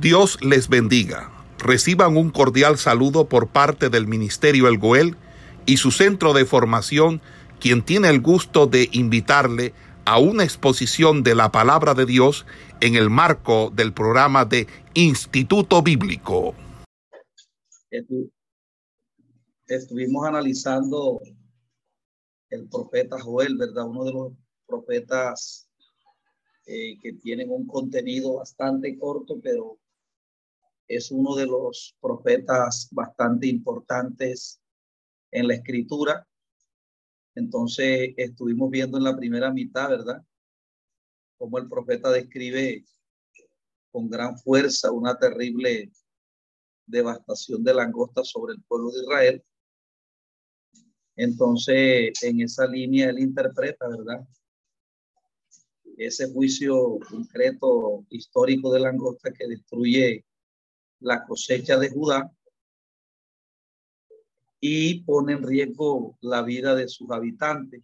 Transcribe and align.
Dios 0.00 0.38
les 0.42 0.68
bendiga. 0.68 1.32
Reciban 1.58 2.18
un 2.18 2.28
cordial 2.28 2.76
saludo 2.76 3.30
por 3.30 3.48
parte 3.48 3.88
del 3.88 4.06
Ministerio 4.06 4.68
El 4.68 4.76
Goel 4.76 5.16
y 5.64 5.78
su 5.78 5.90
centro 5.90 6.34
de 6.34 6.44
formación, 6.44 7.22
quien 7.60 7.82
tiene 7.82 8.10
el 8.10 8.20
gusto 8.20 8.66
de 8.66 8.90
invitarle 8.92 9.72
a 10.04 10.18
una 10.18 10.44
exposición 10.44 11.22
de 11.22 11.34
la 11.34 11.50
palabra 11.50 11.94
de 11.94 12.04
Dios 12.04 12.44
en 12.82 12.94
el 12.94 13.08
marco 13.08 13.72
del 13.74 13.94
programa 13.94 14.44
de 14.44 14.66
Instituto 14.92 15.82
Bíblico. 15.82 16.54
Estuvimos 19.66 20.26
analizando 20.26 21.22
el 22.50 22.68
profeta 22.68 23.18
Joel, 23.18 23.56
¿verdad? 23.56 23.86
Uno 23.86 24.04
de 24.04 24.12
los 24.12 24.32
profetas 24.66 25.66
eh, 26.66 26.98
que 27.00 27.14
tienen 27.14 27.50
un 27.50 27.66
contenido 27.66 28.34
bastante 28.34 28.98
corto, 28.98 29.40
pero 29.42 29.78
es 30.88 31.10
uno 31.10 31.34
de 31.34 31.46
los 31.46 31.96
profetas 32.00 32.88
bastante 32.90 33.46
importantes 33.46 34.60
en 35.30 35.48
la 35.48 35.54
escritura. 35.54 36.26
Entonces 37.34 38.14
estuvimos 38.16 38.70
viendo 38.70 38.96
en 38.98 39.04
la 39.04 39.16
primera 39.16 39.52
mitad, 39.52 39.90
¿verdad? 39.90 40.24
Cómo 41.38 41.58
el 41.58 41.68
profeta 41.68 42.10
describe 42.10 42.84
con 43.90 44.08
gran 44.08 44.38
fuerza 44.38 44.90
una 44.90 45.18
terrible 45.18 45.90
devastación 46.86 47.64
de 47.64 47.74
langosta 47.74 48.22
sobre 48.24 48.54
el 48.54 48.62
pueblo 48.62 48.90
de 48.90 49.00
Israel. 49.02 49.44
Entonces, 51.16 52.22
en 52.22 52.40
esa 52.42 52.66
línea 52.66 53.10
él 53.10 53.18
interpreta, 53.18 53.88
¿verdad? 53.88 54.26
Ese 55.96 56.30
juicio 56.32 56.98
concreto 57.08 58.04
histórico 58.10 58.70
de 58.70 58.80
langosta 58.80 59.32
que 59.32 59.48
destruye 59.48 60.24
la 61.00 61.24
cosecha 61.24 61.78
de 61.78 61.90
Judá 61.90 62.32
y 64.60 65.02
pone 65.02 65.34
en 65.34 65.42
riesgo 65.42 66.16
la 66.20 66.42
vida 66.42 66.74
de 66.74 66.88
sus 66.88 67.10
habitantes 67.10 67.82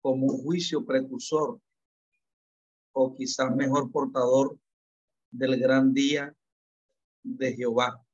como 0.00 0.26
un 0.26 0.42
juicio 0.42 0.84
precursor 0.84 1.60
o 2.92 3.14
quizás 3.14 3.54
mejor 3.54 3.90
portador 3.90 4.58
del 5.30 5.58
gran 5.58 5.94
día 5.94 6.34
de 7.22 7.54
Jehová. 7.54 8.04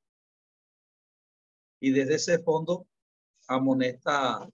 Y 1.81 1.91
desde 1.91 2.15
ese 2.15 2.39
fondo 2.39 2.87
amonesta 3.47 4.49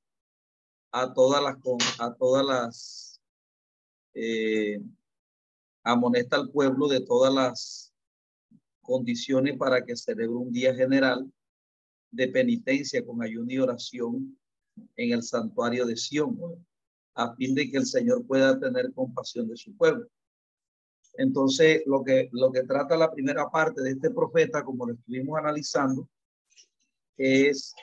a 0.92 1.14
todas 1.14 1.44
las 1.44 1.58
a 2.00 2.14
todas 2.16 2.46
las 2.46 3.22
eh, 4.14 4.80
amonesta 5.84 6.38
al 6.38 6.50
pueblo 6.50 6.88
de 6.88 7.02
todas 7.02 7.34
las 7.34 7.95
condiciones 8.86 9.58
para 9.58 9.84
que 9.84 9.96
celebre 9.96 10.36
un 10.36 10.52
día 10.52 10.74
general 10.74 11.32
de 12.12 12.28
penitencia 12.30 13.06
con 13.06 13.22
ayuno 13.22 13.52
y 13.52 13.60
oración 13.60 14.38
en 14.96 15.12
el 15.12 15.24
santuario 15.24 15.86
de 15.86 15.98
Sión, 15.98 16.38
a 17.16 17.36
fin 17.36 17.56
de 17.56 17.70
que 17.70 17.78
el 17.78 17.86
Señor 17.86 18.26
pueda 18.26 18.60
tener 18.60 18.94
compasión 18.94 19.48
de 19.48 19.58
su 19.58 19.76
pueblo. 19.76 20.08
Entonces, 21.18 21.84
lo 21.86 22.04
que, 22.04 22.30
lo 22.32 22.52
que 22.52 22.64
trata 22.64 22.98
la 22.98 23.12
primera 23.12 23.50
parte 23.50 23.82
de 23.82 23.92
este 23.92 24.12
profeta, 24.12 24.64
como 24.64 24.86
lo 24.86 24.94
estuvimos 24.94 25.38
analizando, 25.40 26.10
es 27.18 27.74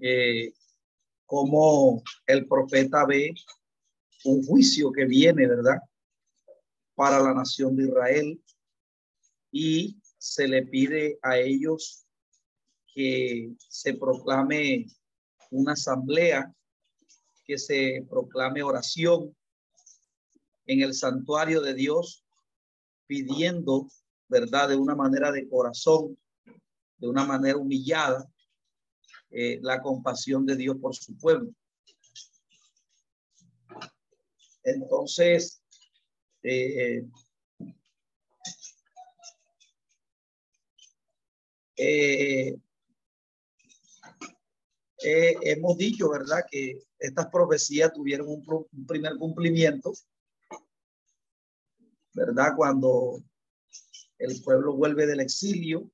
eh, 0.00 0.52
cómo 1.24 2.02
el 2.26 2.46
profeta 2.46 3.06
ve 3.06 3.34
un 4.24 4.44
juicio 4.44 4.92
que 4.92 5.06
viene, 5.06 5.46
¿verdad? 5.46 5.78
Para 6.94 7.20
la 7.20 7.32
nación 7.32 7.74
de 7.74 7.84
Israel 7.84 8.42
y 9.52 10.00
se 10.18 10.48
le 10.48 10.66
pide 10.66 11.18
a 11.22 11.38
ellos 11.38 12.06
que 12.94 13.54
se 13.58 13.94
proclame 13.94 14.86
una 15.50 15.74
asamblea, 15.74 16.52
que 17.44 17.58
se 17.58 18.04
proclame 18.08 18.62
oración 18.62 19.36
en 20.66 20.80
el 20.80 20.94
santuario 20.94 21.60
de 21.60 21.74
Dios, 21.74 22.24
pidiendo, 23.06 23.88
¿verdad? 24.28 24.70
De 24.70 24.76
una 24.76 24.94
manera 24.94 25.30
de 25.30 25.48
corazón, 25.48 26.18
de 26.96 27.08
una 27.08 27.24
manera 27.24 27.58
humillada, 27.58 28.26
eh, 29.30 29.58
la 29.62 29.82
compasión 29.82 30.46
de 30.46 30.56
Dios 30.56 30.76
por 30.80 30.94
su 30.94 31.16
pueblo. 31.18 31.50
Entonces, 34.62 35.62
eh, 36.42 37.04
Eh, 41.76 42.54
eh, 45.04 45.34
hemos 45.42 45.76
dicho, 45.76 46.10
¿verdad?, 46.10 46.44
que 46.50 46.82
estas 46.98 47.26
profecías 47.28 47.92
tuvieron 47.92 48.28
un, 48.28 48.86
primer 48.86 49.16
cumplimiento, 49.16 49.92
¿verdad? 52.14 52.52
Cuando 52.56 53.22
el 54.18 54.42
pueblo 54.42 54.76
vuelve 54.76 55.06
del 55.06 55.20
exilio, 55.20 55.90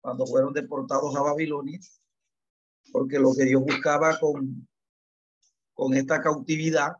cuando 0.00 0.26
fueron 0.26 0.52
deportados 0.52 1.14
a 1.16 1.22
Babilonia, 1.22 1.78
porque 2.92 3.18
lo 3.18 3.34
que 3.34 3.44
Dios 3.44 3.62
buscaba 3.62 4.18
con, 4.18 4.68
con 5.72 5.94
esta 5.94 6.20
cautividad 6.20 6.92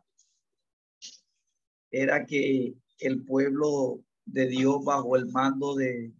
era 1.91 2.25
que 2.25 2.75
el 2.99 3.25
pueblo 3.25 4.03
de 4.25 4.47
Dios 4.47 4.83
bajo 4.83 5.15
el 5.15 5.27
mando 5.27 5.75
de, 5.75 6.13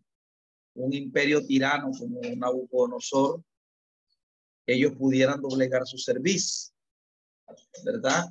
un 0.76 0.94
imperio 0.94 1.46
tirano 1.46 1.92
como 1.98 2.22
Nabucodonosor, 2.36 3.44
ellos 4.66 4.94
pudieran 4.94 5.42
doblegar 5.42 5.86
su 5.86 5.98
servicio, 5.98 6.74
¿verdad? 7.84 8.26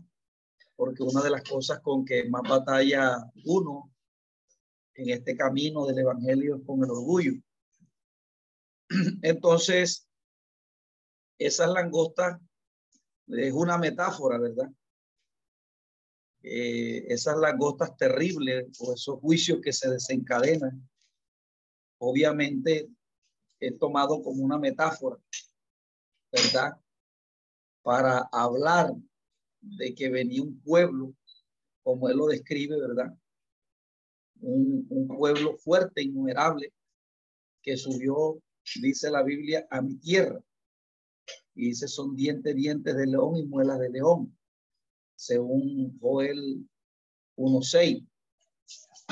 Porque 0.77 1.03
una 1.03 1.23
de 1.23 1.31
las 1.31 1.43
cosas 1.43 1.81
con 1.81 2.05
que 2.05 2.25
más 2.29 2.43
batalla 2.49 3.19
uno 3.45 3.93
en 4.95 5.11
este 5.11 5.37
camino 5.37 5.87
del 5.87 5.99
evangelio 5.99 6.57
es 6.57 6.63
con 6.65 6.83
el 6.83 6.91
orgullo. 6.91 7.33
Entonces, 9.23 10.09
esas 11.39 11.71
langostas 11.71 12.41
es 13.29 13.53
una 13.53 13.79
metáfora, 13.79 14.39
¿verdad? 14.39 14.71
Eh, 16.43 17.05
esas 17.09 17.37
langostas 17.37 17.97
terribles 17.97 18.67
o 18.81 18.95
esos 18.95 19.21
juicios 19.21 19.61
que 19.63 19.73
se 19.73 19.91
desencadenan 19.91 20.89
obviamente 22.01 22.89
he 23.61 23.73
tomado 23.73 24.23
como 24.23 24.43
una 24.43 24.59
metáfora, 24.59 25.19
¿verdad? 26.33 26.81
Para 27.83 28.29
hablar 28.33 28.95
de 29.61 29.95
que 29.95 30.09
venía 30.09 30.43
un 30.43 30.59
pueblo, 30.61 31.15
como 31.83 32.09
él 32.09 32.17
lo 32.17 32.27
describe, 32.27 32.81
¿verdad? 32.81 33.15
Un, 34.41 34.89
pueblo 35.09 35.57
fuerte, 35.59 36.03
innumerable, 36.03 36.73
que 37.63 37.77
subió, 37.77 38.43
dice 38.81 39.11
la 39.11 39.23
Biblia, 39.23 39.67
a 39.71 39.83
mi 39.83 39.97
tierra. 39.97 40.41
Y 41.55 41.67
dice, 41.67 41.89
son 41.89 42.17
dientes, 42.17 42.55
dientes 42.55 42.97
de 42.97 43.07
león 43.07 43.37
y 43.37 43.45
muelas 43.45 43.79
de 43.79 43.91
león, 43.91 44.35
según 45.17 45.99
Joel 46.01 46.67
1.6. 47.37 48.07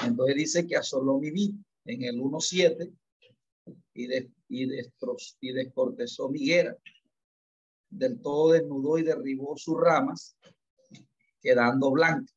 Entonces 0.07 0.37
dice 0.37 0.67
que 0.67 0.77
asoló 0.77 1.19
mi 1.19 1.31
vida 1.31 1.59
en 1.89 2.05
el 2.05 2.21
1.7 2.21 2.95
y, 3.95 4.07
de, 4.07 4.31
y, 4.49 4.65
y 5.41 5.53
descortezó 5.53 6.29
Miguera. 6.29 6.77
Del 7.89 8.21
todo 8.21 8.53
desnudó 8.53 8.99
y 8.99 9.03
derribó 9.03 9.57
sus 9.57 9.81
ramas, 9.81 10.37
quedando 11.41 11.91
blanca. 11.91 12.31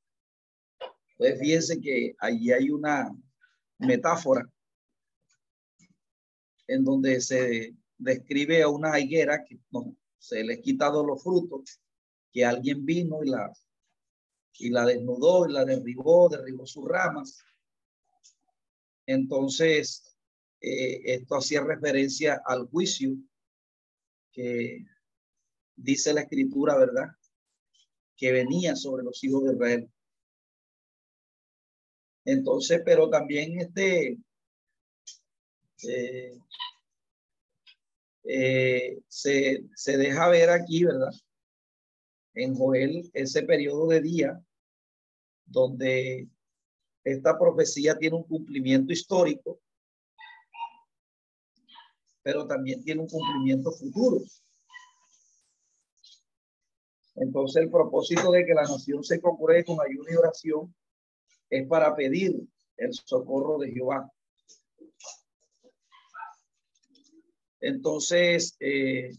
Pues 1.17 1.37
fíjense 1.37 1.81
que 1.81 2.15
allí 2.19 2.51
hay 2.51 2.71
una 2.71 3.11
metáfora 3.77 4.49
en 6.67 6.85
donde 6.85 7.19
se 7.19 7.75
describe 7.97 8.63
a 8.63 8.69
una 8.69 8.97
higuera 8.99 9.43
que 9.43 9.59
no, 9.71 9.93
se 10.17 10.43
le 10.45 10.61
quitado 10.61 11.05
los 11.05 11.21
frutos, 11.21 11.81
que 12.31 12.45
alguien 12.45 12.85
vino 12.85 13.21
y 13.21 13.29
la, 13.29 13.51
y 14.53 14.69
la 14.69 14.85
desnudó 14.85 15.45
y 15.49 15.51
la 15.51 15.65
derribó, 15.65 16.29
derribó 16.29 16.65
sus 16.65 16.87
ramas 16.87 17.43
entonces, 19.11 20.15
eh, 20.61 21.01
esto 21.05 21.35
hacía 21.35 21.61
referencia 21.63 22.41
al 22.45 22.67
juicio 22.67 23.15
que 24.31 24.85
dice 25.75 26.13
la 26.13 26.21
escritura, 26.21 26.77
¿verdad? 26.77 27.07
Que 28.15 28.31
venía 28.31 28.75
sobre 28.75 29.03
los 29.03 29.23
hijos 29.23 29.43
de 29.43 29.53
Israel. 29.53 29.91
Entonces, 32.25 32.81
pero 32.85 33.09
también 33.09 33.59
este 33.59 34.17
eh, 35.87 36.37
eh, 38.23 38.99
se, 39.07 39.63
se 39.75 39.97
deja 39.97 40.29
ver 40.29 40.51
aquí, 40.51 40.83
¿verdad? 40.83 41.11
En 42.35 42.55
Joel, 42.55 43.09
ese 43.13 43.43
periodo 43.43 43.87
de 43.87 44.01
día 44.01 44.41
donde 45.45 46.29
esta 47.03 47.37
profecía 47.37 47.97
tiene 47.97 48.17
un 48.17 48.23
cumplimiento 48.23 48.93
histórico, 48.93 49.59
pero 52.21 52.45
también 52.45 52.83
tiene 52.83 53.01
un 53.01 53.07
cumplimiento 53.07 53.71
futuro. 53.71 54.21
Entonces 57.15 57.63
el 57.63 57.69
propósito 57.69 58.31
de 58.31 58.45
que 58.45 58.53
la 58.53 58.63
nación 58.63 59.03
se 59.03 59.19
concurre 59.19 59.65
con 59.65 59.77
ayuda 59.81 60.11
y 60.11 60.15
oración 60.15 60.75
es 61.49 61.67
para 61.67 61.95
pedir 61.95 62.39
el 62.77 62.93
socorro 62.93 63.57
de 63.59 63.71
Jehová. 63.71 64.11
Entonces, 67.59 68.55
eh, 68.59 69.15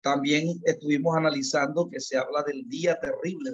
también 0.00 0.60
estuvimos 0.64 1.16
analizando 1.16 1.88
que 1.88 2.00
se 2.00 2.16
habla 2.16 2.42
del 2.42 2.68
día 2.68 2.98
terrible, 2.98 3.52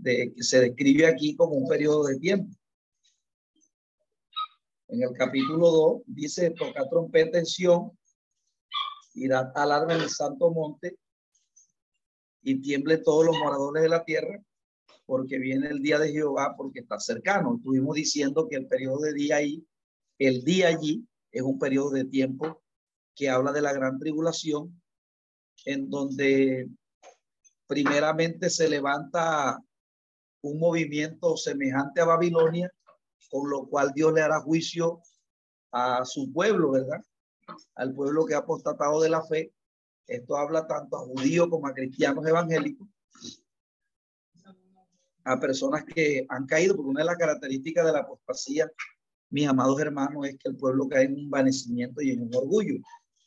De 0.00 0.32
que 0.34 0.42
se 0.42 0.60
describe 0.60 1.06
aquí 1.06 1.36
como 1.36 1.54
un 1.54 1.68
periodo 1.68 2.04
de 2.04 2.18
tiempo. 2.18 2.56
En 4.88 5.02
el 5.02 5.12
capítulo 5.12 5.70
2 5.70 6.02
dice, 6.06 6.50
toca 6.50 6.88
trompeta 6.88 7.38
en 7.38 7.46
Sion 7.46 7.90
y 9.14 9.28
da 9.28 9.52
alarma 9.54 9.94
en 9.94 10.02
el 10.02 10.08
santo 10.08 10.50
monte 10.50 10.96
y 12.42 12.60
tiemble 12.60 12.98
todos 12.98 13.26
los 13.26 13.36
moradores 13.36 13.82
de 13.82 13.88
la 13.88 14.04
tierra 14.04 14.40
porque 15.04 15.38
viene 15.38 15.68
el 15.68 15.80
día 15.80 15.98
de 15.98 16.12
Jehová 16.12 16.54
porque 16.56 16.80
está 16.80 17.00
cercano. 17.00 17.56
Estuvimos 17.56 17.96
diciendo 17.96 18.46
que 18.48 18.56
el 18.56 18.66
periodo 18.66 19.00
de 19.00 19.14
día 19.14 19.36
ahí, 19.36 19.66
el 20.18 20.44
día 20.44 20.68
allí 20.68 21.06
es 21.32 21.42
un 21.42 21.58
periodo 21.58 21.90
de 21.90 22.04
tiempo 22.04 22.62
que 23.14 23.28
habla 23.28 23.52
de 23.52 23.62
la 23.62 23.72
gran 23.72 23.98
tribulación 23.98 24.80
en 25.64 25.90
donde 25.90 26.68
primeramente 27.66 28.48
se 28.48 28.68
levanta 28.68 29.58
un 30.42 30.58
movimiento 30.58 31.36
semejante 31.36 32.00
a 32.00 32.06
Babilonia, 32.06 32.72
con 33.30 33.50
lo 33.50 33.66
cual 33.68 33.92
Dios 33.94 34.12
le 34.12 34.22
hará 34.22 34.40
juicio 34.40 35.00
a 35.72 36.04
su 36.04 36.32
pueblo, 36.32 36.70
¿verdad? 36.70 37.02
Al 37.74 37.94
pueblo 37.94 38.24
que 38.24 38.34
ha 38.34 38.38
apostatado 38.38 39.00
de 39.00 39.10
la 39.10 39.22
fe. 39.24 39.52
Esto 40.06 40.36
habla 40.36 40.66
tanto 40.66 40.96
a 40.96 41.00
judíos 41.00 41.48
como 41.48 41.66
a 41.66 41.74
cristianos 41.74 42.26
evangélicos, 42.26 42.88
a 45.24 45.38
personas 45.38 45.84
que 45.84 46.24
han 46.28 46.46
caído, 46.46 46.74
porque 46.74 46.90
una 46.90 47.00
de 47.00 47.06
las 47.06 47.18
características 47.18 47.84
de 47.84 47.92
la 47.92 47.98
apostasía, 48.00 48.70
mis 49.30 49.46
amados 49.46 49.78
hermanos, 49.80 50.26
es 50.26 50.38
que 50.38 50.48
el 50.48 50.56
pueblo 50.56 50.88
cae 50.88 51.04
en 51.04 51.14
un 51.14 51.30
vanecimiento 51.30 52.00
y 52.00 52.12
en 52.12 52.22
un 52.22 52.34
orgullo. 52.34 52.76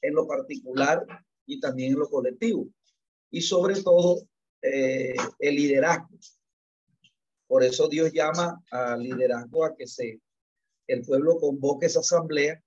En 0.01 0.15
lo 0.15 0.25
particular, 0.25 1.05
y 1.45 1.59
también 1.59 1.93
en 1.93 1.99
lo 1.99 2.09
colectivo. 2.09 2.67
Y 3.29 3.41
sobre 3.41 3.81
todo 3.81 4.23
eh, 4.61 5.15
el 5.39 5.55
liderazgo. 5.55 6.09
Por 7.51 7.65
eso 7.65 7.89
Dios 7.89 8.13
llama 8.13 8.63
al 8.71 9.03
liderazgo 9.03 9.65
a 9.65 9.75
que 9.75 9.85
se, 9.85 10.21
el 10.87 11.01
pueblo 11.01 11.37
convoque 11.37 11.87
esa 11.87 11.99
asamblea 11.99 12.63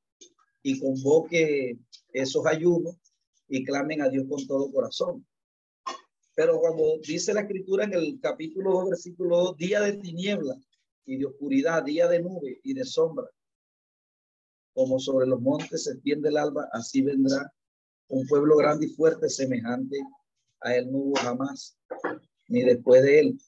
y 0.62 0.78
convoque 0.78 1.78
esos 2.12 2.44
ayunos 2.44 2.94
y 3.48 3.64
clamen 3.64 4.02
a 4.02 4.10
Dios 4.10 4.26
con 4.28 4.46
todo 4.46 4.70
corazón. 4.70 5.26
Pero 6.34 6.60
cuando 6.60 6.98
dice 6.98 7.32
la 7.32 7.40
escritura 7.40 7.84
en 7.84 7.94
el 7.94 8.20
capítulo 8.20 8.72
2, 8.72 8.90
versículo 8.90 9.38
2, 9.38 9.56
día 9.56 9.80
de 9.80 9.94
tiniebla 9.94 10.54
y 11.06 11.16
de 11.16 11.24
oscuridad, 11.24 11.82
día 11.82 12.06
de 12.06 12.20
nube 12.20 12.60
y 12.62 12.74
de 12.74 12.84
sombra, 12.84 13.30
como 14.74 14.98
sobre 14.98 15.26
los 15.26 15.40
montes 15.40 15.84
se 15.84 15.92
extiende 15.92 16.28
el 16.28 16.36
alba, 16.36 16.68
así 16.72 17.00
vendrá 17.00 17.50
un 18.08 18.26
pueblo 18.26 18.54
grande 18.58 18.84
y 18.84 18.90
fuerte 18.90 19.30
semejante 19.30 19.96
a 20.60 20.76
él 20.76 20.92
no 20.92 20.98
hubo 20.98 21.14
jamás, 21.14 21.74
ni 22.48 22.64
después 22.64 23.02
de 23.02 23.20
él. 23.20 23.38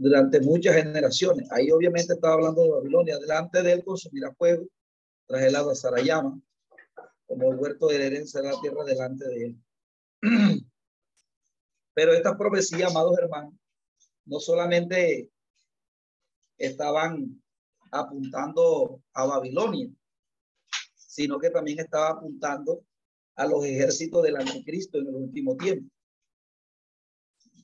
Durante 0.00 0.40
muchas 0.40 0.76
generaciones. 0.76 1.46
Ahí 1.52 1.70
obviamente 1.70 2.14
estaba 2.14 2.32
hablando 2.32 2.62
de 2.62 2.70
Babilonia. 2.70 3.18
Delante 3.18 3.62
de 3.62 3.72
él 3.72 3.84
consumirá 3.84 4.32
fuego, 4.32 4.64
tras 5.26 5.42
el 5.42 5.54
agua 5.54 5.74
Sarayama, 5.74 6.40
como 7.26 7.52
el 7.52 7.58
huerto 7.58 7.88
de 7.88 8.06
herencia 8.06 8.40
de 8.40 8.48
la 8.48 8.58
tierra 8.62 8.82
delante 8.84 9.28
de 9.28 9.44
él. 9.44 9.56
Pero 11.92 12.14
estas 12.14 12.34
profecías, 12.38 12.90
amados 12.90 13.18
hermanos, 13.18 13.52
no 14.24 14.40
solamente 14.40 15.30
estaban 16.56 17.38
apuntando 17.90 19.02
a 19.12 19.26
Babilonia, 19.26 19.90
sino 20.94 21.38
que 21.38 21.50
también 21.50 21.80
estaba 21.80 22.12
apuntando 22.12 22.86
a 23.36 23.46
los 23.46 23.66
ejércitos 23.66 24.22
del 24.22 24.36
anticristo 24.36 24.96
en 24.96 25.08
el 25.08 25.14
último 25.14 25.58
tiempo. 25.58 25.92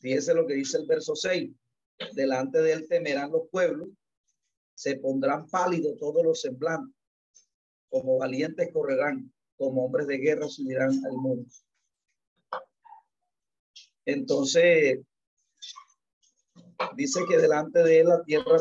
Fíjense 0.03 0.35
lo 0.35 0.47
que 0.47 0.53
dice 0.53 0.77
el 0.77 0.87
verso 0.87 1.17
6. 1.17 1.51
Delante 2.13 2.61
de 2.61 2.73
él 2.73 2.89
temerán 2.89 3.31
los 3.33 3.49
pueblos, 3.51 3.89
se 4.75 4.97
pondrán 4.97 5.49
pálidos 5.49 5.97
todos 5.99 6.25
los 6.25 6.41
semblantes, 6.41 6.95
como 7.89 8.19
valientes 8.19 8.71
correrán, 8.73 9.33
como 9.57 9.87
hombres 9.87 10.07
de 10.07 10.19
guerra 10.19 10.49
subirán 10.49 10.93
al 11.05 11.13
mundo. 11.13 11.51
Entonces, 14.05 15.01
dice 16.97 17.21
que 17.29 17.39
delante 17.39 17.83
de 17.83 18.01
él 18.01 18.09
la 18.09 18.23
tierra, 18.23 18.59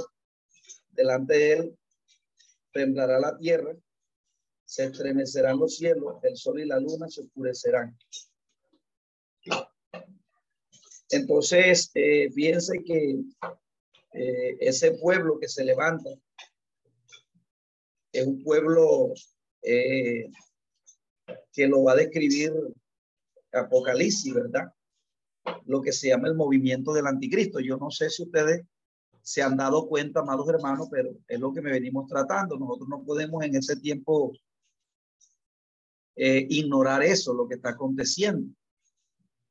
delante 0.89 1.33
de 1.33 1.53
él 1.53 1.77
temblará 2.71 3.19
la 3.19 3.37
tierra 3.37 3.75
se 4.65 4.85
estremecerán 4.85 5.59
los 5.59 5.77
cielos, 5.77 6.15
el 6.23 6.35
sol 6.35 6.59
y 6.59 6.65
la 6.65 6.79
luna 6.79 7.07
se 7.07 7.21
oscurecerán. 7.21 7.97
Entonces, 11.09 11.91
eh, 11.93 12.29
fíjense 12.31 12.83
que 12.83 13.19
eh, 14.13 14.57
ese 14.59 14.91
pueblo 14.93 15.39
que 15.39 15.47
se 15.47 15.63
levanta 15.63 16.09
es 18.11 18.25
un 18.25 18.41
pueblo 18.43 19.13
eh, 19.61 20.29
que 21.51 21.67
lo 21.67 21.83
va 21.83 21.93
a 21.93 21.97
describir 21.97 22.53
Apocalipsis, 23.51 24.33
¿verdad? 24.33 24.73
Lo 25.65 25.81
que 25.81 25.91
se 25.91 26.09
llama 26.09 26.27
el 26.27 26.35
movimiento 26.35 26.93
del 26.93 27.07
anticristo. 27.07 27.59
Yo 27.59 27.77
no 27.77 27.91
sé 27.91 28.09
si 28.09 28.23
ustedes 28.23 28.65
se 29.21 29.41
han 29.41 29.57
dado 29.57 29.87
cuenta, 29.87 30.19
amados 30.19 30.47
hermanos, 30.49 30.87
pero 30.91 31.09
es 31.27 31.39
lo 31.39 31.53
que 31.53 31.61
me 31.61 31.71
venimos 31.71 32.07
tratando. 32.07 32.57
Nosotros 32.57 32.87
no 32.89 33.03
podemos 33.03 33.43
en 33.43 33.55
ese 33.55 33.75
tiempo 33.77 34.33
eh, 36.15 36.45
ignorar 36.49 37.03
eso, 37.03 37.33
lo 37.33 37.47
que 37.47 37.55
está 37.55 37.69
aconteciendo. 37.69 38.53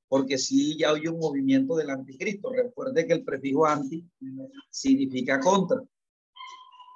Porque 0.08 0.38
si 0.38 0.78
ya 0.78 0.90
hay 0.90 1.06
un 1.08 1.18
movimiento 1.18 1.76
del 1.76 1.90
anticristo. 1.90 2.52
Recuerde 2.52 3.06
que 3.06 3.14
el 3.14 3.24
prefijo 3.24 3.66
anti 3.66 4.04
significa 4.70 5.40
contra. 5.40 5.82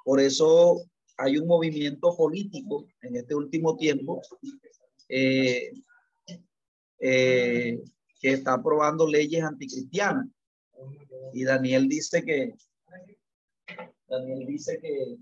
Por 0.05 0.21
eso 0.21 0.83
hay 1.17 1.39
un 1.39 1.47
movimiento 1.47 2.17
político 2.17 2.87
en 3.03 3.17
este 3.17 3.35
último 3.35 3.77
tiempo 3.77 4.23
eh, 5.09 5.73
eh, 7.01 7.83
que 8.21 8.31
está 8.31 8.55
aprobando 8.55 9.07
leyes 9.07 9.43
anticristianas. 9.43 10.29
Y 11.33 11.45
Daniel 11.45 11.89
dice 11.89 12.23
que 12.23 12.55
Daniel 14.07 14.47
dice 14.47 14.79
que 14.81 15.17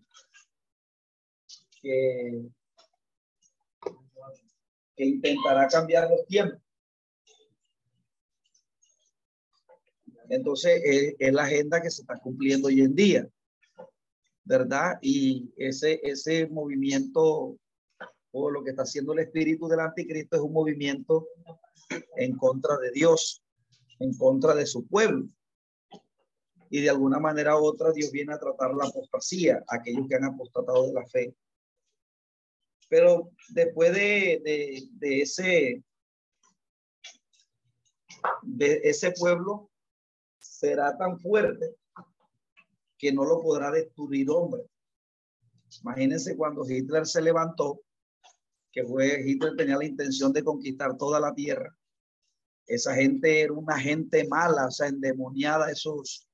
que 4.97 5.05
intentará 5.05 5.69
cambiar 5.69 6.09
los 6.11 6.27
tiempos. 6.27 6.61
Entonces, 10.29 11.15
es, 11.19 11.33
la 11.33 11.45
agenda 11.45 11.81
que 11.81 11.91
se 11.91 12.03
está 12.03 12.17
cumpliendo 12.19 12.69
hoy 12.69 12.81
en 12.81 12.95
día, 12.95 13.29
¿verdad? 14.45 14.99
Y 15.03 15.53
ese, 15.57 16.01
ese 16.03 16.47
movimiento 16.47 17.59
o 18.39 18.51
lo 18.51 18.63
que 18.63 18.71
está 18.71 18.83
haciendo 18.83 19.15
el 19.15 19.21
espíritu 19.21 19.67
del 19.67 19.81
anticristo 19.81 20.37
es 20.37 20.43
un 20.43 20.53
movimiento 20.53 21.29
en 22.17 22.37
contra 22.37 22.77
de 22.77 22.91
Dios, 22.91 23.43
en 23.99 24.17
contra 24.17 24.55
de 24.55 24.67
su 24.67 24.87
pueblo. 24.87 25.27
Y 26.69 26.83
de 26.83 26.91
alguna 26.91 27.19
manera 27.19 27.57
u 27.59 27.65
otra 27.65 27.93
Dios 27.93 28.11
viene 28.11 28.35
a 28.35 28.39
tratar 28.39 28.75
la 28.75 28.87
apostasía, 28.87 29.63
aquellos 29.69 30.07
que 30.09 30.17
han 30.17 30.25
apostatado 30.25 30.87
de 30.87 30.93
la 30.93 31.07
fe. 31.07 31.35
Pero 32.89 33.31
después 33.49 33.93
de, 33.93 34.43
ese, 35.01 35.83
de 38.43 38.81
ese 38.85 39.13
pueblo, 39.13 39.71
será 40.47 40.97
tan 40.97 41.19
fuerte 41.19 41.77
que 42.99 43.13
no 43.13 43.25
lo 43.25 43.43
podrá 43.43 43.71
destruir 43.71 44.31
hombre. 44.31 44.63
Imagínense 45.83 46.37
cuando 46.37 46.69
Hitler 46.69 47.07
se 47.07 47.21
levantó, 47.21 47.83
que 48.73 48.85
fue 48.85 49.23
Hitler 49.27 49.57
tenía 49.57 49.77
la 49.77 49.85
intención 49.85 50.33
de 50.33 50.45
conquistar 50.45 50.97
toda 50.97 51.21
la 51.21 51.35
tierra. 51.35 51.77
Esa 52.67 52.95
gente 52.95 53.43
era 53.43 53.53
una 53.53 53.79
gente 53.79 54.27
mala, 54.29 54.67
o 54.67 54.71
sea, 54.71 54.89
endemoniada, 54.89 55.71
esos, 55.71 56.29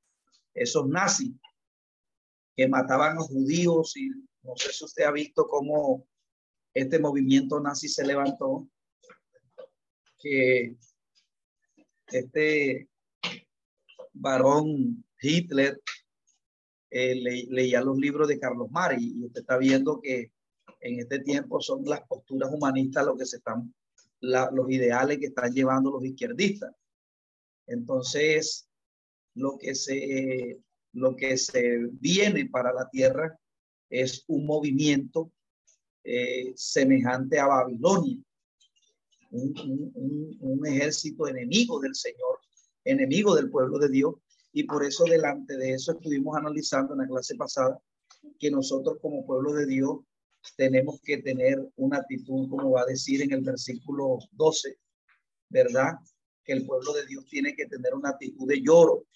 esos 0.55 0.87
nazis 0.87 1.33
que 2.57 2.69
mataban 2.69 3.19
a 3.19 3.23
judíos 3.23 3.97
y 3.97 4.09
no 4.43 4.57
sé 4.57 4.73
si 4.73 4.85
usted 4.85 5.05
ha 5.05 5.13
visto 5.13 5.47
cómo 5.47 6.07
este 6.75 6.99
movimiento 6.99 7.61
nazi 7.61 7.89
se 7.89 8.05
levantó, 8.05 8.69
que 10.19 10.77
este, 12.09 12.89
varón 14.13 15.05
Hitler 15.21 15.81
eh, 16.91 17.47
leía 17.49 17.81
los 17.81 17.97
libros 17.97 18.29
de 18.29 18.39
Carlos 18.39 18.71
Mari 18.71 19.15
y 19.17 19.25
usted 19.25 19.41
está 19.41 19.57
viendo 19.57 20.01
que 20.01 20.31
en 20.81 20.99
este 20.99 21.21
tiempo 21.21 21.61
son 21.61 21.85
las 21.85 22.03
posturas 22.03 22.51
humanistas 22.53 23.07
lo 23.07 23.17
que 23.17 23.25
se 23.25 23.37
están, 23.37 23.73
los 24.21 24.71
ideales 24.71 25.19
que 25.19 25.27
están 25.27 25.53
llevando 25.53 25.91
los 25.91 26.05
izquierdistas. 26.05 26.75
Entonces, 27.67 28.69
lo 29.35 29.57
que 29.57 29.75
se, 29.75 30.59
lo 30.93 31.17
que 31.17 31.37
se 31.39 31.79
viene 31.93 32.47
para 32.47 32.73
la 32.73 32.89
tierra 32.91 33.39
es 33.89 34.25
un 34.27 34.45
movimiento 34.45 35.33
eh, 36.05 36.53
semejante 36.57 37.39
a 37.39 37.47
Babilonia, 37.47 38.19
un, 39.31 40.37
un, 40.41 40.67
ejército 40.67 41.29
enemigo 41.29 41.81
del 41.81 41.95
Señor, 41.95 42.41
enemigo 42.85 43.35
del 43.35 43.51
pueblo 43.51 43.79
de 43.79 43.89
Dios, 43.89 44.15
y 44.53 44.65
por 44.65 44.85
eso 44.85 45.05
delante 45.05 45.57
de 45.57 45.73
eso 45.73 45.93
estuvimos 45.93 46.37
analizando 46.37 46.93
en 46.93 47.01
la 47.01 47.07
clase 47.07 47.35
pasada 47.37 47.81
que 48.39 48.51
nosotros 48.51 48.99
como 49.01 49.27
pueblo 49.27 49.53
de 49.55 49.67
Dios 49.67 50.01
tenemos 50.57 51.01
que 51.03 51.19
tener 51.19 51.59
una 51.77 51.99
actitud, 51.99 52.49
como 52.49 52.73
va 52.73 52.83
a 52.83 52.87
decir 52.87 53.23
en 53.23 53.33
el 53.33 53.43
versículo 53.43 54.19
12, 54.33 54.77
¿verdad? 55.49 55.95
Que 56.45 56.53
el 56.53 56.67
pueblo 56.67 56.93
de 56.93 57.07
Dios 57.07 57.25
tiene 57.27 57.55
que 57.55 57.67
tener 57.67 57.95
una 57.95 58.11
actitud 58.11 58.47
de 58.49 58.61
lloro, 58.61 59.07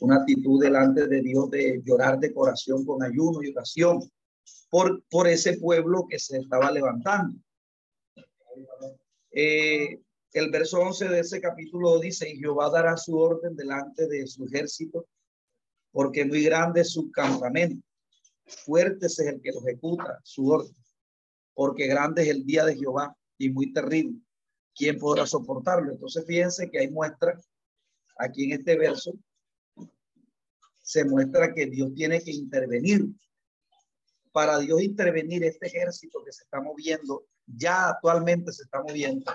una 0.00 0.16
actitud 0.16 0.60
delante 0.62 1.06
de 1.06 1.22
Dios 1.22 1.50
de 1.50 1.80
llorar 1.84 2.18
de 2.18 2.34
corazón 2.34 2.84
con 2.84 3.02
ayuno 3.02 3.42
y 3.42 3.50
oración 3.50 4.00
por, 4.68 5.02
por 5.08 5.28
ese 5.28 5.58
pueblo 5.58 6.06
que 6.08 6.18
se 6.18 6.38
estaba 6.38 6.70
levantando. 6.70 7.38
Eh, 9.30 10.00
el 10.38 10.50
verso 10.50 10.80
11 10.80 11.08
de 11.08 11.20
ese 11.20 11.40
capítulo 11.40 11.98
dice, 11.98 12.28
y 12.28 12.38
Jehová 12.38 12.70
dará 12.70 12.96
su 12.96 13.16
orden 13.16 13.56
delante 13.56 14.06
de 14.06 14.26
su 14.26 14.44
ejército, 14.44 15.06
porque 15.90 16.24
muy 16.24 16.44
grande 16.44 16.82
es 16.82 16.90
su 16.92 17.10
campamento. 17.10 17.86
Fuerte 18.44 19.06
es 19.06 19.18
el 19.18 19.40
que 19.40 19.52
lo 19.52 19.66
ejecuta, 19.66 20.20
su 20.22 20.48
orden, 20.48 20.76
porque 21.54 21.86
grande 21.86 22.22
es 22.22 22.28
el 22.28 22.44
día 22.44 22.64
de 22.64 22.76
Jehová 22.76 23.16
y 23.38 23.50
muy 23.50 23.72
terrible. 23.72 24.20
¿Quién 24.74 24.98
podrá 24.98 25.26
soportarlo? 25.26 25.92
Entonces 25.92 26.24
fíjense 26.26 26.70
que 26.70 26.80
hay 26.80 26.90
muestra 26.90 27.40
aquí 28.18 28.44
en 28.44 28.60
este 28.60 28.76
verso, 28.76 29.12
se 30.82 31.04
muestra 31.04 31.52
que 31.52 31.66
Dios 31.66 31.94
tiene 31.94 32.20
que 32.20 32.30
intervenir. 32.30 33.06
Para 34.32 34.58
Dios 34.58 34.82
intervenir 34.82 35.44
este 35.44 35.66
ejército 35.66 36.22
que 36.22 36.32
se 36.32 36.44
está 36.44 36.60
moviendo, 36.60 37.26
ya 37.46 37.88
actualmente 37.88 38.52
se 38.52 38.64
está 38.64 38.82
moviendo, 38.82 39.32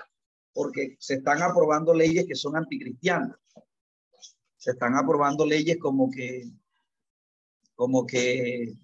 porque 0.52 0.96
se 0.98 1.14
están 1.14 1.42
aprobando 1.42 1.94
leyes 1.94 2.26
que 2.26 2.34
son 2.34 2.56
anticristianas. 2.56 3.36
Se 4.56 4.72
están 4.72 4.94
aprobando 4.96 5.46
leyes 5.46 5.78
como 5.78 6.10
que, 6.10 6.48
como 7.74 8.06
que 8.06 8.74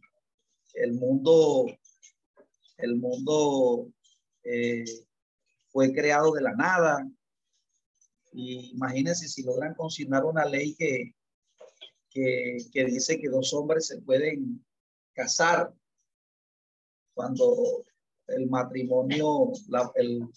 el 0.75 0.93
mundo, 0.95 1.67
el 2.79 2.97
mundo 2.97 3.89
eh, 4.43 4.85
fue 5.69 5.93
creado 5.93 6.33
de 6.33 6.43
la 6.43 6.55
nada. 6.55 7.09
Y 8.33 8.73
imagínense 8.73 9.29
si 9.29 9.43
logran 9.43 9.75
consignar 9.75 10.25
una 10.25 10.45
ley 10.45 10.75
que, 10.75 11.15
que, 12.11 12.59
que 12.73 12.85
dice 12.85 13.19
que 13.21 13.29
dos 13.29 13.53
hombres 13.53 13.87
se 13.87 14.01
pueden 14.01 14.65
casar 15.13 15.73
cuando 17.15 17.85
el 18.29 18.49
matrimonio, 18.49 19.51
la, 19.69 19.91
el, 19.97 20.29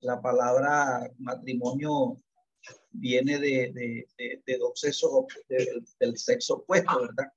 la 0.00 0.20
palabra 0.20 1.10
matrimonio 1.18 2.16
viene 2.90 3.38
de, 3.38 3.72
de, 3.72 4.08
de, 4.18 4.42
de 4.44 4.58
dos 4.58 4.78
sexos, 4.80 5.26
del 5.98 6.18
sexo 6.18 6.56
opuesto, 6.56 7.00
¿verdad? 7.00 7.32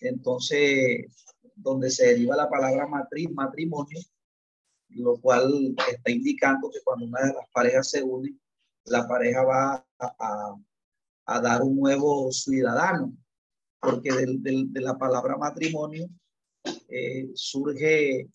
Entonces, 0.00 1.06
donde 1.54 1.90
se 1.90 2.06
deriva 2.06 2.36
la 2.36 2.48
palabra 2.48 2.86
matriz, 2.86 3.30
matrimonio, 3.30 3.98
lo 4.90 5.20
cual 5.20 5.74
está 5.90 6.10
indicando 6.10 6.70
que 6.70 6.80
cuando 6.82 7.06
una 7.06 7.22
de 7.22 7.34
las 7.34 7.48
parejas 7.52 7.90
se 7.90 8.02
une, 8.02 8.36
la 8.86 9.06
pareja 9.06 9.42
va 9.44 9.86
a, 9.98 10.56
a, 11.26 11.40
dar 11.40 11.62
un 11.62 11.76
nuevo 11.76 12.30
ciudadano, 12.32 13.16
porque 13.80 14.12
del, 14.12 14.42
del, 14.42 14.72
de 14.72 14.80
la 14.80 14.96
palabra 14.96 15.36
matrimonio 15.36 16.08
eh, 16.88 17.30
surge 17.34 18.28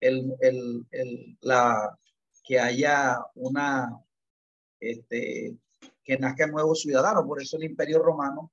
el, 0.00 0.34
el, 0.40 0.86
el, 0.90 1.38
la, 1.40 1.98
que 2.42 2.58
haya 2.58 3.18
una, 3.34 3.98
este, 4.80 5.56
que 6.04 6.18
nazca 6.18 6.44
el 6.44 6.52
nuevo 6.52 6.74
ciudadano. 6.74 7.26
Por 7.26 7.40
eso 7.40 7.56
el 7.56 7.64
imperio 7.64 8.00
romano 8.00 8.52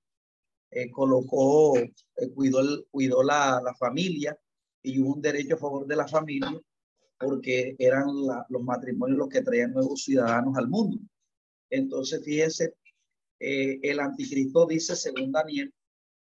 eh, 0.72 0.92
colocó, 0.92 1.78
eh, 1.78 1.92
cuidó, 2.34 2.62
cuidó 2.92 3.24
la, 3.24 3.62
la, 3.64 3.74
familia 3.76 4.38
y 4.84 5.00
un 5.00 5.22
derecho 5.22 5.56
a 5.56 5.60
favor 5.60 5.88
de 5.88 5.96
la 5.96 6.08
familia 6.08 6.62
porque 7.20 7.76
eran 7.78 8.08
los 8.48 8.64
matrimonios 8.64 9.18
los 9.18 9.30
que 9.30 9.42
traían 9.42 9.74
nuevos 9.74 10.04
ciudadanos 10.04 10.56
al 10.58 10.70
mundo. 10.70 11.00
Entonces, 11.70 12.24
fíjense, 12.24 12.76
eh, 13.40 13.80
el 13.84 14.00
anticristo 14.00 14.66
dice, 14.66 14.96
según 14.96 15.32
Daniel, 15.32 15.74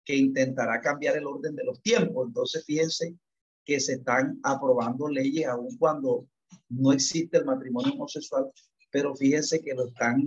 que 0.04 0.14
intentará 0.14 0.80
cambiar 0.80 1.16
el 1.16 1.26
orden 1.26 1.56
de 1.56 1.64
los 1.64 1.80
tiempos. 1.80 2.26
Entonces, 2.26 2.64
fíjense 2.66 3.16
que 3.64 3.80
se 3.80 3.94
están 3.94 4.38
aprobando 4.42 5.08
leyes 5.08 5.46
aun 5.46 5.76
cuando 5.78 6.28
no 6.68 6.92
existe 6.92 7.38
el 7.38 7.44
matrimonio 7.44 7.92
homosexual, 7.94 8.50
pero 8.90 9.14
fíjense 9.14 9.60
que 9.60 9.74
lo 9.74 9.88
están 9.88 10.22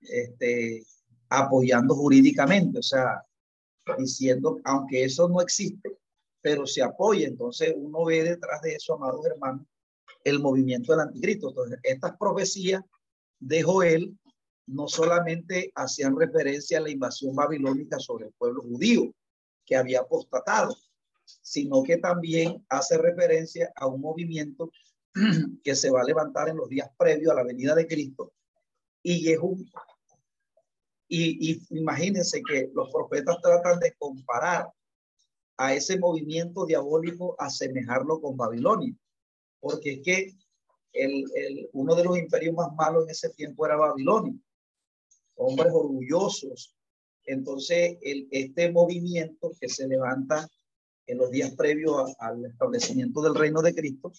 este, 0.00 0.82
apoyando 1.28 1.94
jurídicamente, 1.94 2.78
o 2.78 2.82
sea, 2.82 3.22
diciendo, 3.98 4.60
aunque 4.64 5.04
eso 5.04 5.28
no 5.28 5.40
existe, 5.40 5.98
pero 6.40 6.66
se 6.66 6.82
apoya. 6.82 7.26
Entonces 7.26 7.74
uno 7.76 8.04
ve 8.04 8.22
detrás 8.24 8.60
de 8.62 8.74
eso, 8.74 8.94
amados 8.94 9.24
hermanos, 9.26 9.66
el 10.24 10.40
movimiento 10.40 10.92
del 10.92 11.02
anticristo. 11.02 11.50
Entonces, 11.50 11.78
estas 11.82 12.16
profecías 12.18 12.82
de 13.40 13.62
Joel 13.62 14.18
no 14.66 14.88
solamente 14.88 15.70
hacían 15.74 16.18
referencia 16.18 16.78
a 16.78 16.82
la 16.82 16.90
invasión 16.90 17.34
babilónica 17.34 17.98
sobre 17.98 18.26
el 18.26 18.32
pueblo 18.32 18.62
judío 18.62 19.14
que 19.66 19.76
había 19.76 20.00
apostatado, 20.00 20.74
sino 21.24 21.82
que 21.82 21.98
también 21.98 22.64
hace 22.68 22.98
referencia 22.98 23.72
a 23.76 23.86
un 23.86 24.00
movimiento 24.00 24.70
que 25.64 25.74
se 25.74 25.90
va 25.90 26.00
a 26.00 26.04
levantar 26.04 26.48
en 26.48 26.56
los 26.56 26.68
días 26.68 26.90
previos 26.98 27.32
a 27.32 27.36
la 27.36 27.44
venida 27.44 27.74
de 27.74 27.86
Cristo 27.86 28.32
y 29.02 29.30
es 29.30 29.38
un 29.38 29.70
y, 31.06 31.52
y 31.52 31.78
imagínense 31.78 32.42
que 32.42 32.70
los 32.74 32.90
profetas 32.90 33.40
tratan 33.40 33.78
de 33.78 33.94
comparar 33.98 34.72
a 35.56 35.74
ese 35.74 35.98
movimiento 35.98 36.66
diabólico, 36.66 37.36
asemejarlo 37.38 38.20
con 38.20 38.36
Babilonia, 38.36 38.94
porque 39.60 39.92
es 39.92 40.02
que 40.02 40.34
el, 40.92 41.24
el, 41.34 41.70
uno 41.72 41.94
de 41.94 42.04
los 42.04 42.18
imperios 42.18 42.54
más 42.54 42.74
malos 42.74 43.04
en 43.04 43.10
ese 43.10 43.30
tiempo 43.30 43.66
era 43.66 43.76
Babilonia, 43.76 44.34
hombres 45.36 45.72
orgullosos. 45.72 46.74
Entonces, 47.24 47.98
el, 48.02 48.28
este 48.30 48.72
movimiento 48.72 49.52
que 49.60 49.68
se 49.68 49.86
levanta 49.86 50.48
en 51.06 51.18
los 51.18 51.30
días 51.30 51.54
previos 51.54 52.14
al 52.18 52.44
establecimiento 52.46 53.22
del 53.22 53.34
reino 53.34 53.60
de 53.62 53.74
Cristo 53.74 54.12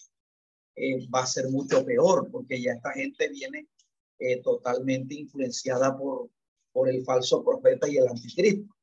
eh, 0.76 1.08
va 1.08 1.22
a 1.22 1.26
ser 1.26 1.48
mucho 1.48 1.84
peor, 1.84 2.28
porque 2.30 2.60
ya 2.60 2.72
esta 2.72 2.92
gente 2.92 3.28
viene 3.28 3.66
eh, 4.18 4.42
totalmente 4.42 5.14
influenciada 5.14 5.96
por, 5.96 6.30
por 6.72 6.88
el 6.88 7.02
falso 7.04 7.42
profeta 7.42 7.88
y 7.88 7.96
el 7.96 8.06
anticristo. 8.08 8.74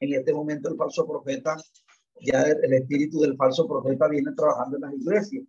En 0.00 0.14
este 0.14 0.32
momento 0.32 0.68
el 0.68 0.76
falso 0.76 1.06
profeta, 1.06 1.56
ya 2.20 2.42
el, 2.42 2.72
espíritu 2.72 3.20
del 3.20 3.36
falso 3.36 3.66
profeta 3.66 4.08
viene 4.08 4.32
trabajando 4.32 4.76
en 4.76 4.82
las 4.82 4.94
iglesias. 4.94 5.44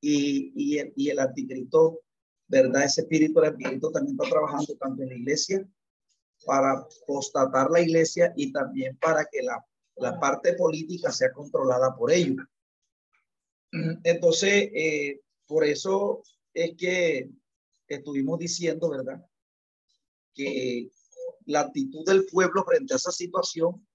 Y, 0.00 0.52
y, 0.54 0.78
el, 0.78 0.92
y 0.96 1.10
el 1.10 1.18
anticristo, 1.18 2.00
¿verdad? 2.48 2.84
Ese 2.84 3.02
espíritu 3.02 3.40
del 3.40 3.50
anticristo 3.50 3.90
también 3.90 4.16
está 4.18 4.30
trabajando 4.30 4.74
tanto 4.76 5.02
en 5.02 5.08
la 5.08 5.14
iglesia 5.16 5.68
para 6.46 6.86
constatar 7.06 7.70
la 7.70 7.80
iglesia 7.80 8.32
y 8.36 8.52
también 8.52 8.96
para 8.96 9.24
que 9.26 9.42
la, 9.42 9.64
la 9.96 10.18
parte 10.18 10.54
política 10.54 11.10
sea 11.10 11.32
controlada 11.32 11.94
por 11.96 12.10
ellos. 12.10 12.38
Entonces, 14.04 14.70
eh, 14.74 15.20
por 15.46 15.64
eso 15.64 16.22
es 16.54 16.76
que 16.76 17.30
estuvimos 17.88 18.38
diciendo, 18.38 18.90
¿verdad? 18.90 19.24
que 20.34 20.90
la 21.46 21.60
actitud 21.60 22.04
del 22.06 22.26
pueblo 22.26 22.64
frente 22.64 22.94
a 22.94 22.96
esa 22.96 23.10
situación 23.10 23.86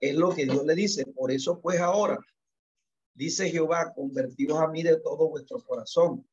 es 0.00 0.16
lo 0.16 0.34
que 0.34 0.44
Dios 0.44 0.64
le 0.64 0.74
dice. 0.74 1.06
Por 1.06 1.30
eso 1.30 1.60
pues 1.60 1.80
ahora, 1.80 2.18
dice 3.14 3.50
Jehová, 3.50 3.92
convertidos 3.94 4.58
a 4.58 4.68
mí 4.68 4.82
de 4.82 5.00
todo 5.00 5.28
vuestro 5.28 5.60
corazón, 5.62 6.26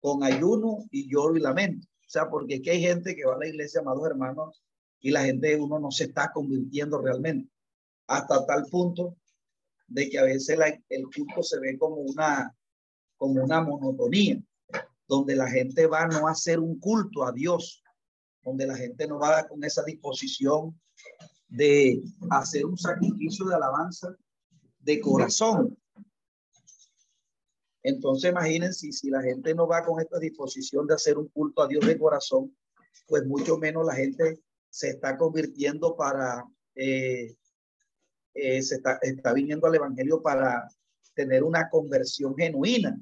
con 0.00 0.22
ayuno 0.22 0.84
y 0.90 1.10
lloro 1.10 1.36
y 1.36 1.40
lamento. 1.40 1.86
O 1.86 2.10
sea, 2.14 2.28
porque 2.28 2.56
aquí 2.56 2.70
hay 2.70 2.80
gente 2.80 3.16
que 3.16 3.24
va 3.24 3.34
a 3.34 3.38
la 3.38 3.48
iglesia, 3.48 3.80
amados 3.80 4.06
hermanos, 4.06 4.62
y 5.00 5.10
la 5.10 5.24
gente 5.24 5.56
uno 5.56 5.78
no 5.78 5.90
se 5.90 6.04
está 6.04 6.30
convirtiendo 6.32 7.00
realmente. 7.00 7.50
Hasta 8.06 8.46
tal 8.46 8.66
punto 8.70 9.16
de 9.94 10.10
que 10.10 10.18
a 10.18 10.24
veces 10.24 10.58
el 10.88 11.04
culto 11.04 11.40
se 11.40 11.60
ve 11.60 11.78
como 11.78 11.96
una, 11.98 12.52
como 13.16 13.44
una 13.44 13.60
monotonía, 13.62 14.42
donde 15.06 15.36
la 15.36 15.48
gente 15.48 15.86
va 15.86 16.08
no 16.08 16.26
a 16.26 16.32
hacer 16.32 16.58
un 16.58 16.80
culto 16.80 17.22
a 17.22 17.30
Dios, 17.30 17.80
donde 18.42 18.66
la 18.66 18.76
gente 18.76 19.06
no 19.06 19.20
va 19.20 19.46
con 19.46 19.62
esa 19.62 19.84
disposición 19.84 20.78
de 21.46 22.02
hacer 22.30 22.66
un 22.66 22.76
sacrificio 22.76 23.46
de 23.46 23.54
alabanza 23.54 24.16
de 24.80 25.00
corazón. 25.00 25.78
Entonces 27.84 28.32
imagínense 28.32 28.90
si 28.90 29.10
la 29.10 29.22
gente 29.22 29.54
no 29.54 29.68
va 29.68 29.84
con 29.84 30.00
esta 30.00 30.18
disposición 30.18 30.88
de 30.88 30.94
hacer 30.94 31.18
un 31.18 31.28
culto 31.28 31.62
a 31.62 31.68
Dios 31.68 31.86
de 31.86 31.96
corazón, 31.96 32.56
pues 33.06 33.24
mucho 33.26 33.58
menos 33.58 33.86
la 33.86 33.94
gente 33.94 34.40
se 34.70 34.88
está 34.88 35.16
convirtiendo 35.16 35.94
para, 35.94 36.44
eh, 36.74 37.36
eh, 38.34 38.62
se 38.62 38.76
está, 38.76 38.98
está 39.00 39.32
viniendo 39.32 39.66
al 39.66 39.76
Evangelio 39.76 40.20
para 40.20 40.68
tener 41.14 41.44
una 41.44 41.68
conversión 41.70 42.36
genuina, 42.36 43.00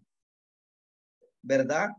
¿verdad? 1.40 1.90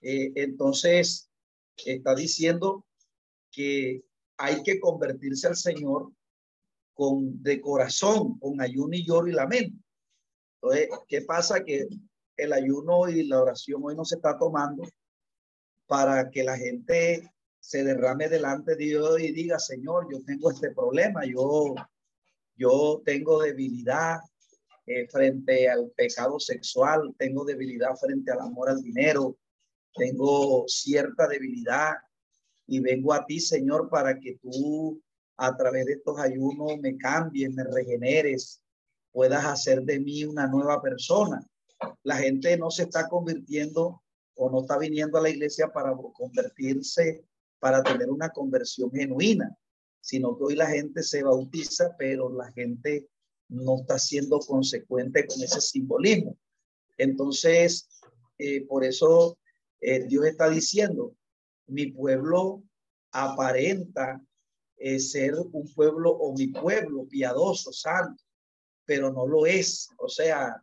Eh, 0.00 0.32
entonces, 0.34 1.30
está 1.76 2.14
diciendo 2.14 2.84
que 3.50 4.02
hay 4.36 4.62
que 4.62 4.80
convertirse 4.80 5.46
al 5.46 5.56
Señor 5.56 6.12
con 6.94 7.42
de 7.42 7.60
corazón, 7.60 8.38
con 8.38 8.60
ayuno 8.60 8.94
y 8.94 9.06
lloro 9.06 9.28
y 9.28 9.32
lamento. 9.32 9.78
Entonces, 10.60 10.88
¿qué 11.08 11.22
pasa? 11.22 11.62
Que 11.62 11.86
el 12.36 12.52
ayuno 12.52 13.08
y 13.08 13.24
la 13.26 13.42
oración 13.42 13.82
hoy 13.84 13.94
no 13.94 14.04
se 14.04 14.16
está 14.16 14.38
tomando 14.38 14.82
para 15.86 16.30
que 16.30 16.42
la 16.42 16.56
gente 16.56 17.30
se 17.60 17.84
derrame 17.84 18.28
delante 18.28 18.76
de 18.76 18.84
Dios 18.84 19.20
y 19.20 19.32
diga, 19.32 19.58
Señor, 19.58 20.08
yo 20.10 20.22
tengo 20.24 20.50
este 20.50 20.70
problema, 20.72 21.24
yo, 21.24 21.74
yo 22.56 23.02
tengo 23.04 23.42
debilidad 23.42 24.18
eh, 24.86 25.08
frente 25.08 25.68
al 25.68 25.90
pecado 25.96 26.38
sexual, 26.38 27.14
tengo 27.18 27.44
debilidad 27.44 27.96
frente 27.96 28.30
al 28.30 28.40
amor 28.40 28.68
al 28.68 28.80
dinero, 28.82 29.36
tengo 29.94 30.64
cierta 30.68 31.26
debilidad 31.26 31.94
y 32.66 32.80
vengo 32.80 33.12
a 33.12 33.24
ti, 33.26 33.40
Señor, 33.40 33.88
para 33.88 34.18
que 34.18 34.38
tú 34.40 35.00
a 35.36 35.56
través 35.56 35.86
de 35.86 35.92
estos 35.94 36.18
ayunos 36.18 36.78
me 36.80 36.96
cambies, 36.96 37.52
me 37.52 37.64
regeneres, 37.64 38.62
puedas 39.12 39.44
hacer 39.44 39.82
de 39.82 40.00
mí 40.00 40.24
una 40.24 40.46
nueva 40.46 40.80
persona. 40.80 41.44
La 42.02 42.16
gente 42.16 42.56
no 42.56 42.70
se 42.70 42.84
está 42.84 43.08
convirtiendo 43.08 44.02
o 44.34 44.50
no 44.50 44.60
está 44.60 44.78
viniendo 44.78 45.18
a 45.18 45.22
la 45.22 45.30
iglesia 45.30 45.68
para 45.72 45.94
convertirse, 46.12 47.24
para 47.58 47.82
tener 47.82 48.10
una 48.10 48.30
conversión 48.30 48.90
genuina, 48.90 49.56
sino 50.06 50.38
que 50.38 50.44
hoy 50.44 50.54
la 50.54 50.68
gente 50.68 51.02
se 51.02 51.24
bautiza, 51.24 51.96
pero 51.98 52.32
la 52.32 52.52
gente 52.52 53.08
no 53.48 53.80
está 53.80 53.98
siendo 53.98 54.38
consecuente 54.38 55.26
con 55.26 55.42
ese 55.42 55.60
simbolismo. 55.60 56.38
Entonces, 56.96 57.88
eh, 58.38 58.64
por 58.66 58.84
eso 58.84 59.36
eh, 59.80 60.04
Dios 60.06 60.26
está 60.26 60.48
diciendo, 60.48 61.16
mi 61.66 61.90
pueblo 61.90 62.62
aparenta 63.10 64.24
eh, 64.76 65.00
ser 65.00 65.34
un 65.34 65.74
pueblo 65.74 66.12
o 66.12 66.32
mi 66.34 66.48
pueblo 66.48 67.08
piadoso, 67.08 67.72
santo, 67.72 68.22
pero 68.84 69.12
no 69.12 69.26
lo 69.26 69.44
es. 69.44 69.88
O 69.98 70.08
sea, 70.08 70.62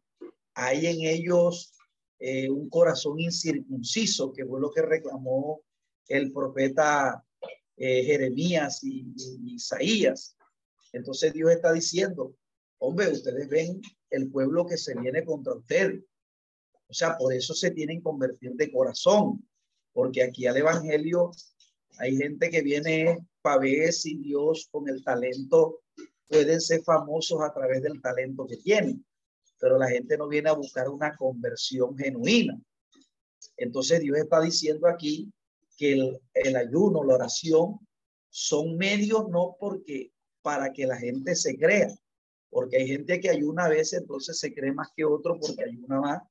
hay 0.53 0.85
en 0.85 1.01
ellos 1.01 1.73
un 2.49 2.69
corazón 2.69 3.19
incircunciso, 3.19 4.31
que 4.31 4.45
fue 4.45 4.61
lo 4.61 4.71
que 4.71 4.81
reclamó 4.81 5.61
el 6.07 6.31
profeta 6.31 7.21
Jeremías 7.77 8.83
y, 8.83 9.05
y 9.15 9.55
Isaías. 9.55 10.35
Entonces 10.91 11.33
Dios 11.33 11.51
está 11.51 11.73
diciendo, 11.73 12.35
hombre, 12.77 13.09
ustedes 13.09 13.49
ven 13.49 13.81
el 14.09 14.29
pueblo 14.29 14.65
que 14.65 14.77
se 14.77 14.95
viene 14.95 15.25
contra 15.25 15.53
ustedes. 15.53 16.03
O 16.87 16.93
sea, 16.93 17.17
por 17.17 17.33
eso 17.33 17.53
se 17.53 17.71
tienen 17.71 17.97
que 17.97 18.03
convertir 18.03 18.51
de 18.53 18.71
corazón, 18.71 19.47
porque 19.93 20.23
aquí 20.23 20.45
al 20.45 20.57
Evangelio 20.57 21.31
hay 21.97 22.15
gente 22.15 22.49
que 22.49 22.61
viene 22.61 23.25
para 23.41 23.59
ver 23.59 23.91
si 23.93 24.17
Dios 24.17 24.67
con 24.71 24.87
el 24.89 25.03
talento 25.03 25.81
pueden 26.27 26.61
ser 26.61 26.83
famosos 26.83 27.41
a 27.41 27.53
través 27.53 27.81
del 27.81 28.01
talento 28.01 28.45
que 28.47 28.57
tienen, 28.57 29.05
pero 29.59 29.77
la 29.77 29.89
gente 29.89 30.17
no 30.17 30.27
viene 30.27 30.49
a 30.49 30.53
buscar 30.53 30.89
una 30.89 31.15
conversión 31.15 31.97
genuina. 31.97 32.59
Entonces 33.57 33.99
Dios 33.99 34.17
está 34.17 34.41
diciendo 34.41 34.87
aquí 34.87 35.31
que 35.77 35.93
el, 35.93 36.21
el 36.43 36.55
ayuno, 36.55 37.03
la 37.03 37.15
oración, 37.15 37.79
son 38.29 38.77
medios 38.77 39.27
no 39.29 39.55
porque 39.59 40.11
para 40.41 40.73
que 40.73 40.85
la 40.85 40.97
gente 40.97 41.35
se 41.35 41.57
crea, 41.57 41.87
porque 42.49 42.77
hay 42.77 42.87
gente 42.87 43.19
que 43.19 43.29
ayuna 43.29 43.65
a 43.65 43.69
veces, 43.69 44.01
entonces 44.01 44.39
se 44.39 44.53
cree 44.53 44.73
más 44.73 44.89
que 44.95 45.05
otro 45.05 45.39
porque 45.39 45.63
ayuna 45.63 45.99
más, 45.99 46.21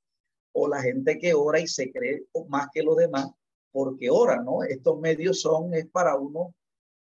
o 0.53 0.69
la 0.69 0.83
gente 0.83 1.19
que 1.19 1.35
ora 1.35 1.61
y 1.61 1.67
se 1.67 1.91
cree 1.91 2.27
más 2.49 2.69
que 2.73 2.83
los 2.83 2.97
demás 2.97 3.29
porque 3.73 4.11
ora, 4.11 4.41
¿no? 4.43 4.63
Estos 4.63 5.01
medios 5.01 5.41
son, 5.41 5.75
es 5.75 5.87
para 5.89 6.15
uno 6.17 6.55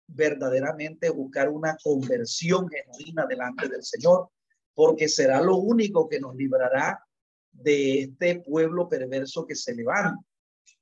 verdaderamente 0.07 1.09
buscar 1.09 1.49
una 1.49 1.77
conversión 1.81 2.67
genuina 2.67 3.25
delante 3.27 3.69
del 3.69 3.83
Señor, 3.83 4.29
porque 4.73 5.07
será 5.07 5.41
lo 5.41 5.57
único 5.57 6.09
que 6.09 6.19
nos 6.19 6.35
librará 6.35 7.05
de 7.51 8.01
este 8.01 8.39
pueblo 8.39 8.89
perverso 8.89 9.45
que 9.45 9.55
se 9.55 9.75
levanta. 9.75 10.19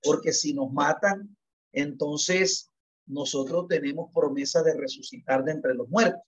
Porque 0.02 0.32
si 0.32 0.54
nos 0.54 0.72
matan, 0.72 1.36
entonces 1.76 2.72
nosotros 3.06 3.68
tenemos 3.68 4.12
promesa 4.14 4.64
de 4.64 4.74
resucitar 4.74 5.44
de 5.44 5.52
entre 5.52 5.76
los 5.76 5.88
muertos. 5.90 6.22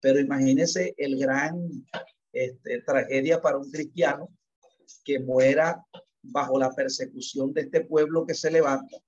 Pero 0.00 0.20
imagínese 0.20 0.94
el 0.96 1.18
gran 1.18 1.86
este, 2.32 2.82
tragedia 2.82 3.40
para 3.40 3.58
un 3.58 3.70
cristiano 3.70 4.28
que 5.04 5.18
muera 5.18 5.84
bajo 6.22 6.58
la 6.58 6.72
persecución 6.72 7.52
de 7.52 7.62
este 7.62 7.84
pueblo 7.84 8.26
que 8.26 8.34
se 8.34 8.50
levanta 8.50 8.98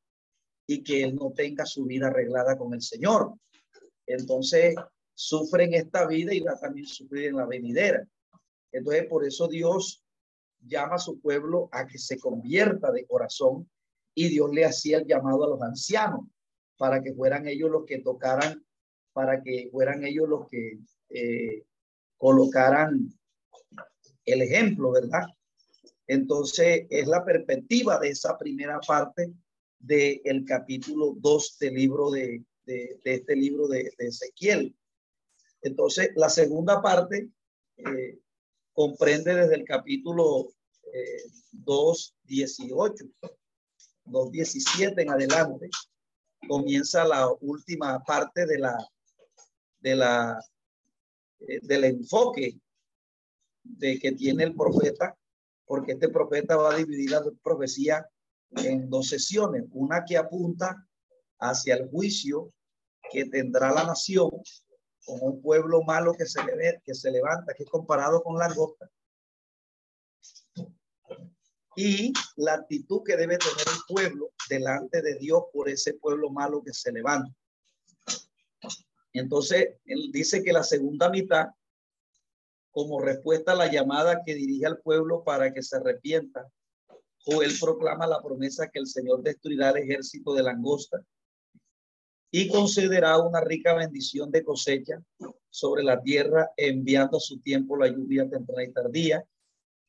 y 0.67 0.83
que 0.83 1.03
él 1.05 1.15
no 1.15 1.33
tenga 1.33 1.67
su 1.67 1.85
vida 1.85 2.09
arreglada 2.09 2.57
con 2.57 2.75
el 2.75 2.83
Señor. 2.83 3.35
Entonces, 4.07 4.75
sufre 5.15 5.65
en 5.65 5.75
esta 5.75 6.07
vida 6.07 6.35
y 6.35 6.41
va 6.41 6.53
a 6.53 6.61
también 6.61 6.87
sufrir 6.87 7.27
en 7.27 7.37
la 7.37 7.47
venidera. 7.47 8.07
Entonces, 8.73 9.07
por 9.07 9.25
eso 9.25 9.47
Dios 9.47 10.03
llama 10.61 10.97
a 10.97 10.99
su 10.99 11.21
pueblo 11.21 11.69
a 11.71 11.87
que 11.87 11.99
se 11.99 12.19
convierta 12.19 12.91
de 12.91 13.07
corazón 13.07 13.69
y 14.15 14.29
Dios 14.29 14.51
le 14.53 14.65
hacía 14.65 14.99
el 14.99 15.07
llamado 15.07 15.45
a 15.45 15.49
los 15.49 15.63
ancianos 15.63 16.21
para 16.77 17.03
que 17.03 17.15
fueran 17.15 17.47
ellos 17.49 17.71
los 17.71 17.85
que 17.85 17.99
tocaran, 17.99 18.65
para 19.13 19.43
que 19.43 19.69
fueran 19.71 20.05
ellos 20.05 20.29
los 20.29 20.49
que 20.49 20.79
eh, 21.11 21.65
colocaran 22.17 23.09
el 24.25 24.43
ejemplo, 24.43 24.93
¿verdad? 24.93 25.25
Entonces, 26.07 26.87
es 26.91 27.07
la 27.07 27.25
perspectiva 27.25 27.99
de 27.99 28.11
esa 28.11 28.37
primera 28.39 28.81
parte 28.81 29.33
del 29.79 30.45
capítulo 30.47 31.15
2 31.19 31.59
del 31.59 31.75
libro 31.75 32.11
de, 32.11 32.43
este 32.67 33.37
libro 33.37 33.69
de, 33.69 33.93
Ezequiel. 33.99 34.75
Entonces, 35.63 36.11
la 36.17 36.29
segunda 36.29 36.81
parte 36.81 37.29
eh, 37.77 38.19
comprende 38.73 39.35
desde 39.35 39.57
el 39.57 39.65
capítulo 39.65 40.53
eh, 40.93 41.23
2, 41.53 42.17
18, 42.25 43.05
2, 44.07 44.31
17 44.31 45.03
en 45.03 45.11
adelante. 45.11 45.71
Comienza 46.49 47.05
la 47.05 47.29
última 47.41 48.03
parte 48.05 48.47
de 48.47 48.59
la, 48.59 48.77
de 49.81 49.97
la, 49.97 50.41
eh, 51.41 51.61
del 51.63 51.85
enfoque 51.85 52.59
de 53.63 53.99
que 53.99 54.13
tiene 54.13 54.45
el 54.45 54.55
profeta 54.55 55.17
porque 55.67 55.93
este 55.93 56.09
profeta 56.09 56.57
va 56.57 56.75
a 56.75 56.77
dividir 56.77 57.11
la 57.11 57.23
profecía 57.43 58.09
en 58.57 58.89
dos 58.89 59.09
sesiones, 59.09 59.65
una 59.73 60.05
que 60.05 60.17
apunta 60.17 60.87
hacia 61.41 61.75
el 61.75 61.89
juicio 61.89 62.53
que 63.11 63.25
tendrá 63.27 63.73
la 63.73 63.85
nación 63.85 64.31
con 65.05 65.19
un 65.21 65.43
pueblo 65.43 65.83
malo 65.83 66.15
que 66.15 66.27
se, 66.27 66.43
le, 66.45 66.81
que 66.85 66.95
se 66.95 67.11
levanta, 67.11 67.53
que 67.55 67.65
es 67.65 67.69
comparado 67.69 68.23
con 68.23 68.39
la 68.39 68.53
gota, 68.53 68.91
y 71.77 72.13
la 72.37 72.55
actitud 72.55 73.03
que 73.05 73.17
debe 73.17 73.39
tener 73.39 73.67
el 73.67 73.81
pueblo 73.89 74.33
delante 74.49 75.03
de 75.03 75.17
Dios 75.17 75.45
por 75.53 75.69
ese 75.69 75.95
pueblo 75.95 76.31
malo 76.31 76.63
que 76.63 76.73
se 76.73 76.93
levanta. 76.93 77.35
Entonces, 79.13 79.77
él 79.85 80.11
dice 80.13 80.43
que 80.43 80.53
la 80.53 80.65
segunda 80.65 81.09
mitad 81.09 81.47
como 82.75 83.01
respuesta 83.01 83.53
a 83.53 83.55
la 83.55 83.71
llamada 83.71 84.23
que 84.27 84.35
dirige 84.35 84.67
al 84.67 84.79
pueblo 84.79 85.23
para 85.23 85.53
que 85.55 85.63
se 85.63 85.77
arrepienta. 85.77 86.51
Joel 87.25 87.53
proclama 87.61 88.07
la 88.09 88.21
promesa 88.21 88.69
que 88.69 88.81
el 88.81 88.89
Señor 88.89 89.23
destruirá 89.23 89.71
el 89.71 89.77
ejército 89.79 90.35
de 90.35 90.43
langosta 90.43 91.01
y 92.33 92.49
concederá 92.49 93.17
una 93.19 93.41
rica 93.41 93.75
bendición 93.75 94.33
de 94.33 94.43
cosecha 94.43 95.01
sobre 95.49 95.85
la 95.85 96.03
tierra, 96.03 96.51
enviando 96.57 97.19
a 97.19 97.21
su 97.21 97.39
tiempo 97.41 97.77
la 97.77 97.87
lluvia 97.87 98.29
temprana 98.29 98.65
y 98.65 98.73
tardía, 98.73 99.25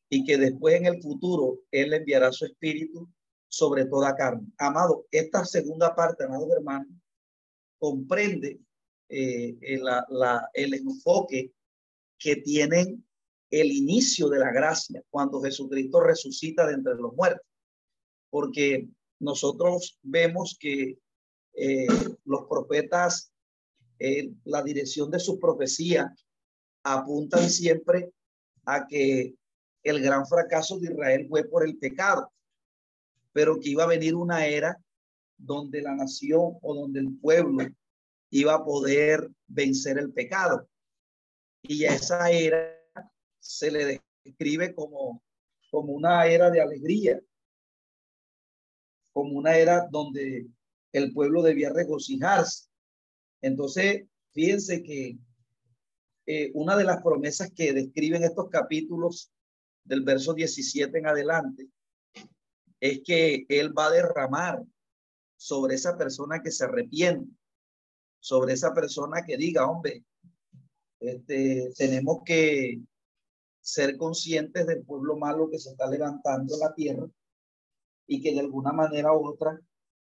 y 0.09 0.23
que 0.23 0.37
después 0.37 0.75
en 0.75 0.85
el 0.85 1.01
futuro 1.01 1.59
Él 1.71 1.93
enviará 1.93 2.31
su 2.31 2.45
espíritu 2.45 3.09
sobre 3.47 3.85
toda 3.85 4.15
carne. 4.15 4.47
Amado, 4.57 5.05
esta 5.11 5.45
segunda 5.45 5.95
parte, 5.95 6.25
amados 6.25 6.49
hermanos, 6.51 6.89
comprende 7.77 8.59
eh, 9.09 9.57
el 9.61 10.73
enfoque 10.73 11.51
que 12.17 12.37
tienen 12.37 13.05
el 13.51 13.71
inicio 13.71 14.27
de 14.29 14.39
la 14.39 14.51
gracia 14.51 15.03
cuando 15.09 15.41
Jesucristo 15.41 16.01
resucita 16.01 16.65
de 16.67 16.73
entre 16.73 16.95
los 16.95 17.13
muertos. 17.13 17.47
Porque 18.29 18.89
nosotros 19.19 19.97
vemos 20.01 20.57
que 20.59 20.97
eh, 21.53 21.87
los 22.25 22.45
profetas, 22.49 23.31
eh, 23.99 24.31
la 24.43 24.61
dirección 24.61 25.09
de 25.09 25.19
sus 25.19 25.39
profecías 25.39 26.11
apuntan 26.83 27.49
siempre 27.49 28.11
a 28.65 28.87
que 28.87 29.35
el 29.85 30.01
gran 30.01 30.25
fracaso 30.25 30.79
de 30.79 30.91
Israel 30.91 31.27
fue 31.29 31.43
por 31.45 31.63
el 31.63 31.77
pecado, 31.77 32.31
pero 33.31 33.59
que 33.59 33.69
iba 33.69 33.83
a 33.83 33.87
venir 33.87 34.15
una 34.15 34.45
era 34.45 34.81
donde 35.37 35.81
la 35.81 35.95
nación 35.95 36.57
o 36.61 36.73
donde 36.73 37.01
el 37.01 37.17
pueblo 37.19 37.67
iba 38.31 38.55
a 38.55 38.65
poder 38.65 39.29
vencer 39.47 39.99
el 39.99 40.11
pecado. 40.11 40.67
Y 41.61 41.85
a 41.85 41.93
esa 41.93 42.31
era 42.31 42.75
se 43.39 43.69
le 43.69 44.01
describe 44.23 44.73
como, 44.73 45.21
como 45.69 45.93
una 45.93 46.25
era 46.25 46.49
de 46.49 46.61
alegría, 46.61 47.21
como 49.13 49.37
una 49.37 49.55
era 49.55 49.87
donde 49.91 50.47
el 50.93 51.13
pueblo 51.13 51.43
debía 51.43 51.71
regocijarse. 51.71 52.69
Entonces, 53.41 54.07
fíjense 54.31 54.81
que 54.81 55.19
eh, 56.25 56.51
una 56.55 56.75
de 56.75 56.85
las 56.85 57.03
promesas 57.03 57.51
que 57.51 57.71
describen 57.71 58.23
estos 58.23 58.49
capítulos 58.49 59.31
del 59.85 60.01
verso 60.01 60.33
17 60.33 60.97
en 60.97 61.07
adelante 61.07 61.69
es 62.79 63.01
que 63.03 63.45
Él 63.47 63.77
va 63.77 63.87
a 63.87 63.91
derramar 63.91 64.63
sobre 65.37 65.75
esa 65.75 65.97
persona 65.97 66.41
que 66.41 66.51
se 66.51 66.65
arrepiente, 66.65 67.31
sobre 68.19 68.53
esa 68.53 68.73
persona 68.73 69.23
que 69.25 69.37
diga, 69.37 69.67
hombre, 69.67 70.03
este, 70.99 71.71
tenemos 71.77 72.19
que 72.25 72.79
ser 73.61 73.97
conscientes 73.97 74.67
del 74.67 74.83
pueblo 74.83 75.17
malo 75.17 75.49
que 75.49 75.59
se 75.59 75.71
está 75.71 75.89
levantando 75.89 76.53
en 76.55 76.59
la 76.59 76.73
tierra 76.73 77.07
y 78.07 78.21
que 78.21 78.33
de 78.33 78.41
alguna 78.41 78.71
manera 78.71 79.13
u 79.13 79.25
otra 79.25 79.59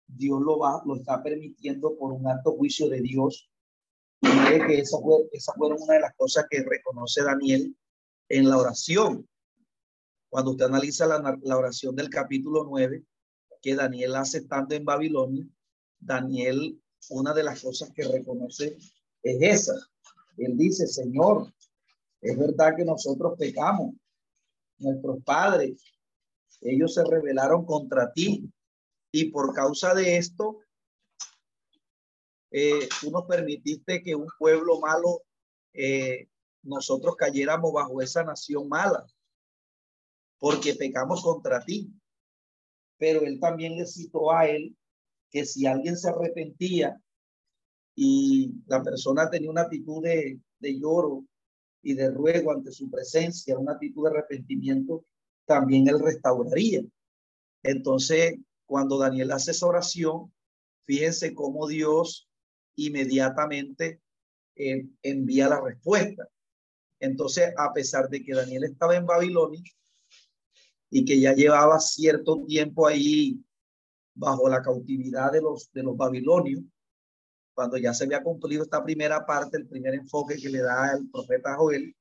Dios 0.08 0.42
lo 0.42 0.60
va, 0.60 0.82
lo 0.86 0.96
está 0.96 1.22
permitiendo 1.24 1.98
por 1.98 2.14
un 2.14 2.28
alto 2.28 2.54
juicio 2.54 2.90
de 2.90 3.02
Dios. 3.02 3.50
Y 4.22 4.68
que 4.68 4.80
esa 4.80 5.00
fue, 5.00 5.28
esa 5.32 5.54
fue 5.54 5.68
una 5.68 5.94
de 5.94 6.00
las 6.02 6.14
cosas 6.16 6.46
que 6.50 6.64
reconoce 6.64 7.24
Daniel 7.24 7.76
en 8.30 8.50
la 8.50 8.58
oración. 8.58 9.28
Cuando 10.32 10.52
usted 10.52 10.68
analiza 10.68 11.06
la, 11.08 11.58
oración 11.58 11.94
del 11.94 12.10
capítulo 12.10 12.64
9, 12.64 13.04
que 13.62 13.76
Daniel 13.76 14.16
hace 14.16 14.38
estando 14.38 14.74
en 14.74 14.86
Babilonia, 14.86 15.46
Daniel, 16.00 16.82
una 17.10 17.34
de 17.34 17.44
las 17.44 17.62
cosas 17.62 17.92
que 17.92 18.08
reconoce 18.08 18.78
es 19.22 19.38
esa. 19.42 19.76
Él 20.38 20.56
dice, 20.56 20.88
Señor, 20.88 21.54
es 22.22 22.40
verdad 22.40 22.78
que 22.78 22.86
nosotros 22.86 23.38
pecamos. 23.38 23.94
Nuestros 24.78 25.22
padres, 25.26 25.84
ellos 26.62 26.94
se 26.94 27.04
rebelaron 27.04 27.66
contra 27.66 28.14
ti. 28.14 28.50
Y 29.12 29.26
por 29.32 29.54
causa 29.54 29.94
de 29.94 30.16
esto, 30.16 30.60
eh, 32.52 32.88
tú 33.02 33.12
nos 33.12 33.26
permitiste 33.26 34.02
que 34.02 34.16
un 34.16 34.30
pueblo 34.40 34.80
malo, 34.80 35.24
eh, 35.74 36.30
nosotros 36.64 37.18
cayéramos 37.18 37.74
bajo 37.74 38.02
esa 38.02 38.24
nación 38.24 38.70
mala, 38.70 39.06
porque 40.42 40.74
pecamos 40.74 41.22
contra 41.22 41.64
ti. 41.64 41.94
Pero 42.98 43.22
él 43.22 43.40
también 43.40 43.78
le 43.78 43.86
citó 43.86 44.32
a 44.32 44.48
él 44.48 44.76
que 45.30 45.46
si 45.46 45.68
alguien 45.68 45.96
se 45.96 46.10
arrepentía 46.10 47.00
y 47.96 48.56
la 48.66 48.82
persona 48.82 49.30
tenía 49.30 49.52
una 49.52 49.62
actitud 49.62 50.04
de, 50.04 50.40
lloro 50.60 51.24
y 51.84 51.94
de 51.94 52.10
ruego 52.10 52.52
ante 52.52 52.72
su 52.72 52.90
presencia, 52.90 53.58
una 53.58 53.74
actitud 53.74 54.04
de 54.04 54.10
arrepentimiento, 54.18 55.06
también 55.46 55.88
él 55.88 56.00
restauraría. 56.00 56.82
Entonces, 57.62 58.40
cuando 58.66 58.98
Daniel 58.98 59.32
hace 59.34 59.52
esa 59.52 59.68
oración, 59.68 60.34
fíjense 60.86 61.36
cómo 61.36 61.68
Dios 61.68 62.28
inmediatamente 62.76 64.02
eh, 64.56 64.88
envía 65.04 65.50
la 65.50 65.62
respuesta. 65.62 66.28
Entonces, 67.00 67.54
a 67.58 67.72
pesar 67.74 68.10
de 68.10 68.24
que 68.24 68.34
Daniel 68.34 68.64
estaba 68.64 68.96
en 68.96 69.06
Babilonia 69.06 69.62
y 70.92 71.06
que 71.06 71.20
ya 71.20 71.34
llevaba 71.34 71.80
cierto 71.80 72.44
tiempo 72.46 72.86
ahí 72.86 73.42
bajo 74.14 74.50
la 74.50 74.62
cautividad 74.62 75.32
de 75.32 75.42
los, 75.42 75.72
de 75.72 75.84
los 75.84 75.96
babilonios, 75.96 76.62
cuando 77.54 77.78
ya 77.78 77.94
se 77.94 78.04
había 78.04 78.22
cumplido 78.22 78.64
esta 78.64 78.84
primera 78.84 79.26
parte, 79.26 79.58
el 79.58 79.68
primer 79.68 79.96
enfoque 79.96 80.36
que 80.36 80.50
le 80.50 80.60
da 80.60 80.94
el 80.94 81.10
profeta 81.10 81.56
Joel 81.56 81.96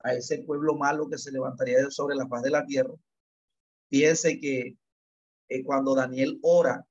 a 0.00 0.14
ese 0.14 0.38
pueblo 0.38 0.74
malo 0.74 1.08
que 1.08 1.18
se 1.18 1.30
levantaría 1.30 1.90
sobre 1.90 2.16
la 2.16 2.26
faz 2.26 2.42
de 2.42 2.50
la 2.50 2.64
tierra, 2.64 2.94
fíjense 3.90 4.40
que 4.40 4.76
eh, 5.48 5.64
cuando 5.64 5.94
Daniel 5.94 6.38
ora, 6.42 6.86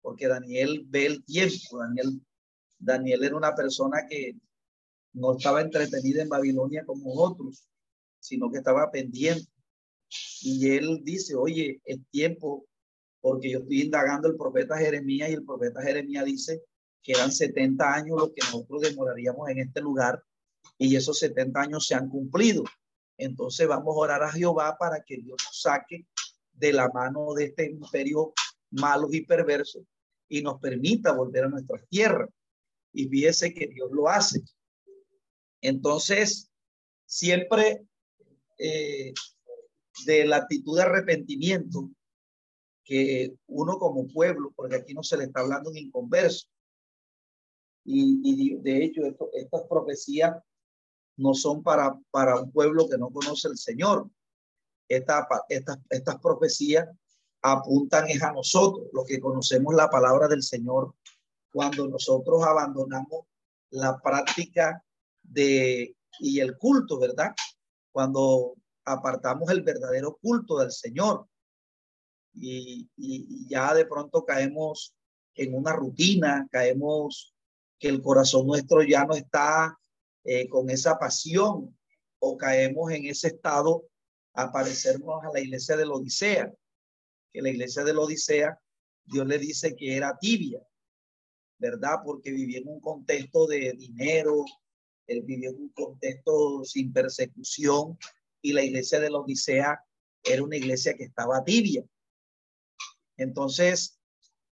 porque 0.00 0.28
Daniel 0.28 0.84
ve 0.86 1.06
el 1.06 1.24
tiempo, 1.24 1.78
Daniel, 1.78 2.22
Daniel 2.78 3.24
era 3.24 3.36
una 3.36 3.54
persona 3.54 4.06
que 4.08 4.36
no 5.14 5.36
estaba 5.36 5.62
entretenida 5.62 6.22
en 6.22 6.28
Babilonia 6.28 6.84
como 6.84 7.12
otros, 7.14 7.66
sino 8.20 8.50
que 8.50 8.58
estaba 8.58 8.90
pendiente. 8.90 9.53
Y 10.42 10.70
él 10.70 11.00
dice, 11.02 11.34
oye, 11.34 11.80
el 11.84 12.04
tiempo, 12.06 12.66
porque 13.20 13.50
yo 13.50 13.60
estoy 13.60 13.82
indagando 13.82 14.28
el 14.28 14.36
profeta 14.36 14.76
Jeremías 14.76 15.30
y 15.30 15.34
el 15.34 15.44
profeta 15.44 15.82
Jeremías 15.82 16.24
dice 16.24 16.62
que 17.02 17.12
eran 17.12 17.32
70 17.32 17.94
años 17.94 18.18
lo 18.18 18.32
que 18.32 18.40
nosotros 18.40 18.82
demoraríamos 18.82 19.48
en 19.50 19.58
este 19.58 19.80
lugar 19.80 20.22
y 20.78 20.96
esos 20.96 21.18
70 21.18 21.60
años 21.60 21.86
se 21.86 21.94
han 21.94 22.08
cumplido. 22.08 22.64
Entonces 23.16 23.68
vamos 23.68 23.94
a 23.94 24.00
orar 24.00 24.22
a 24.22 24.32
Jehová 24.32 24.76
para 24.78 25.02
que 25.04 25.16
Dios 25.18 25.38
saque 25.52 26.06
de 26.52 26.72
la 26.72 26.88
mano 26.88 27.34
de 27.34 27.44
este 27.44 27.70
imperio 27.70 28.32
malo 28.70 29.08
y 29.10 29.24
perverso 29.24 29.84
y 30.28 30.42
nos 30.42 30.60
permita 30.60 31.12
volver 31.12 31.44
a 31.44 31.48
nuestra 31.48 31.78
tierra. 31.88 32.28
Y 32.92 33.08
fíjese 33.08 33.52
que 33.52 33.66
Dios 33.66 33.90
lo 33.92 34.08
hace. 34.08 34.42
Entonces, 35.60 36.50
siempre 37.06 37.86
eh, 38.58 39.12
de 40.06 40.26
la 40.26 40.36
actitud 40.36 40.76
de 40.76 40.82
arrepentimiento 40.82 41.90
que 42.84 43.34
uno 43.46 43.78
como 43.78 44.06
pueblo, 44.06 44.52
porque 44.54 44.76
aquí 44.76 44.94
no 44.94 45.02
se 45.02 45.16
le 45.16 45.24
está 45.24 45.40
hablando 45.40 45.70
en 45.70 45.78
inconverso, 45.78 46.48
y, 47.86 48.56
de 48.56 48.84
hecho, 48.84 49.02
estas 49.34 49.62
profecías 49.68 50.34
no 51.16 51.34
son 51.34 51.62
para, 51.62 51.98
para 52.10 52.40
un 52.40 52.50
pueblo 52.50 52.88
que 52.88 52.96
no 52.96 53.10
conoce 53.10 53.48
el 53.48 53.58
Señor. 53.58 54.08
Esta, 54.88 55.28
estas, 55.50 55.78
estas 55.90 56.18
profecías 56.18 56.88
apuntan 57.42 58.08
es 58.08 58.22
a 58.22 58.32
nosotros, 58.32 58.88
los 58.92 59.04
que 59.06 59.20
conocemos 59.20 59.74
la 59.74 59.90
palabra 59.90 60.28
del 60.28 60.42
Señor, 60.42 60.94
cuando 61.52 61.86
nosotros 61.86 62.42
abandonamos 62.42 63.26
la 63.70 64.00
práctica 64.00 64.82
de 65.22 65.94
y 66.20 66.40
el 66.40 66.56
culto, 66.56 66.98
¿verdad? 66.98 67.34
Cuando 67.92 68.54
apartamos 68.84 69.50
el 69.50 69.62
verdadero 69.62 70.18
culto 70.20 70.58
del 70.58 70.72
Señor 70.72 71.26
y, 72.34 72.88
ya 73.48 73.74
de 73.74 73.86
pronto 73.86 74.24
caemos 74.24 74.94
en 75.34 75.54
una 75.54 75.72
rutina, 75.72 76.48
caemos 76.50 77.34
que 77.78 77.88
el 77.88 78.02
corazón 78.02 78.46
nuestro 78.46 78.82
ya 78.82 79.04
no 79.04 79.14
está 79.14 79.76
eh, 80.24 80.48
con 80.48 80.70
esa 80.70 80.98
pasión 80.98 81.76
o 82.18 82.36
caemos 82.36 82.92
en 82.92 83.06
ese 83.06 83.28
estado 83.28 83.84
a 84.32 84.50
parecernos 84.50 85.22
a 85.24 85.32
la 85.32 85.40
iglesia 85.40 85.76
de 85.76 85.86
la 85.86 85.94
Odisea, 85.94 86.52
que 87.32 87.42
la 87.42 87.50
iglesia 87.50 87.84
de 87.84 87.94
la 87.94 88.00
Odisea, 88.00 88.58
Dios 89.04 89.26
le 89.26 89.38
dice 89.38 89.76
que 89.76 89.96
era 89.96 90.16
tibia, 90.18 90.60
¿verdad? 91.58 91.98
Porque 92.04 92.32
vivía 92.32 92.58
en 92.58 92.68
un 92.68 92.80
contexto 92.80 93.46
de 93.46 93.72
dinero, 93.72 94.44
él 95.06 95.22
vivía 95.22 95.50
en 95.50 95.56
un 95.56 95.68
contexto 95.70 96.64
sin 96.64 96.92
persecución 96.92 97.98
y 98.44 98.52
la 98.52 98.62
iglesia 98.62 99.00
de 99.00 99.08
la 99.08 99.20
Odisea 99.20 99.82
era 100.22 100.42
una 100.44 100.56
iglesia 100.56 100.92
que 100.94 101.04
estaba 101.04 101.42
tibia. 101.42 101.82
Entonces, 103.16 103.98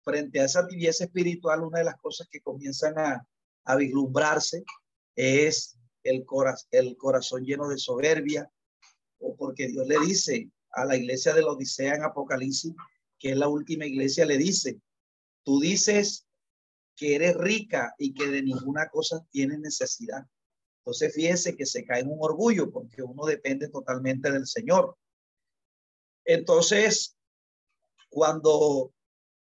frente 0.03 0.41
a 0.41 0.47
esa 0.47 0.67
tibieza 0.67 1.05
espiritual, 1.05 1.63
una 1.63 1.81
de 1.81 1.85
las 1.85 1.97
cosas 2.01 2.27
que 2.31 2.41
comienzan 2.41 2.95
a, 2.99 3.27
vislumbrarse 3.77 4.65
es 5.15 5.77
el, 6.03 6.25
el 6.71 6.97
corazón 6.97 7.45
lleno 7.45 7.69
de 7.69 7.77
soberbia, 7.77 8.51
o 9.21 9.37
porque 9.37 9.69
Dios 9.69 9.87
le 9.87 10.01
dice 10.01 10.51
a 10.71 10.87
la 10.87 10.97
iglesia 10.97 11.35
de 11.35 11.43
la 11.43 11.53
Odisea 11.53 11.95
en 11.95 12.05
Apocalipsis, 12.05 12.73
que 13.19 13.33
es 13.33 13.37
la 13.37 13.49
última 13.49 13.85
iglesia, 13.85 14.25
le 14.25 14.39
dice, 14.39 14.81
tú 15.45 15.61
dices 15.61 16.27
que 16.97 17.15
eres 17.15 17.37
rica 17.37 17.95
y 17.99 18.15
que 18.15 18.27
de 18.29 18.43
ninguna 18.43 18.89
cosa 18.89 19.23
tienes 19.31 19.59
necesidad. 19.61 20.27
Entonces 20.85 21.15
fíjese 21.15 21.57
que 21.57 21.65
se 21.65 21.85
cae 21.85 22.01
en 22.01 22.11
un 22.11 22.19
orgullo 22.21 22.71
porque 22.71 23.03
uno 23.03 23.25
depende 23.25 23.69
totalmente 23.69 24.31
del 24.31 24.47
Señor. 24.47 24.97
Entonces, 26.25 27.17
cuando 28.09 28.93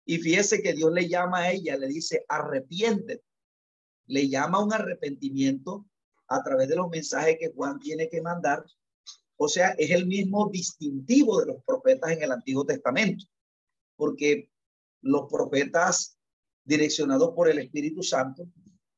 y 0.05 0.19
fíjese 0.19 0.61
que 0.61 0.73
Dios 0.73 0.93
le 0.93 1.09
llama 1.09 1.39
a 1.39 1.53
ella, 1.53 1.77
le 1.77 1.87
dice, 1.87 2.25
arrepiéntete. 2.29 3.23
Le 4.07 4.29
llama 4.29 4.63
un 4.63 4.73
arrepentimiento 4.73 5.87
a 6.27 6.43
través 6.43 6.69
de 6.69 6.75
los 6.75 6.89
mensajes 6.89 7.37
que 7.39 7.53
Juan 7.53 7.79
tiene 7.79 8.09
que 8.09 8.21
mandar. 8.21 8.65
O 9.37 9.47
sea, 9.47 9.71
es 9.79 9.91
el 9.91 10.07
mismo 10.07 10.51
distintivo 10.51 11.39
de 11.39 11.47
los 11.47 11.63
profetas 11.65 12.11
en 12.11 12.23
el 12.25 12.33
Antiguo 12.33 12.65
Testamento, 12.65 13.25
porque 13.95 14.51
los 15.01 15.31
profetas 15.31 16.19
direccionados 16.65 17.33
por 17.35 17.49
el 17.49 17.59
Espíritu 17.59 18.03
Santo, 18.03 18.49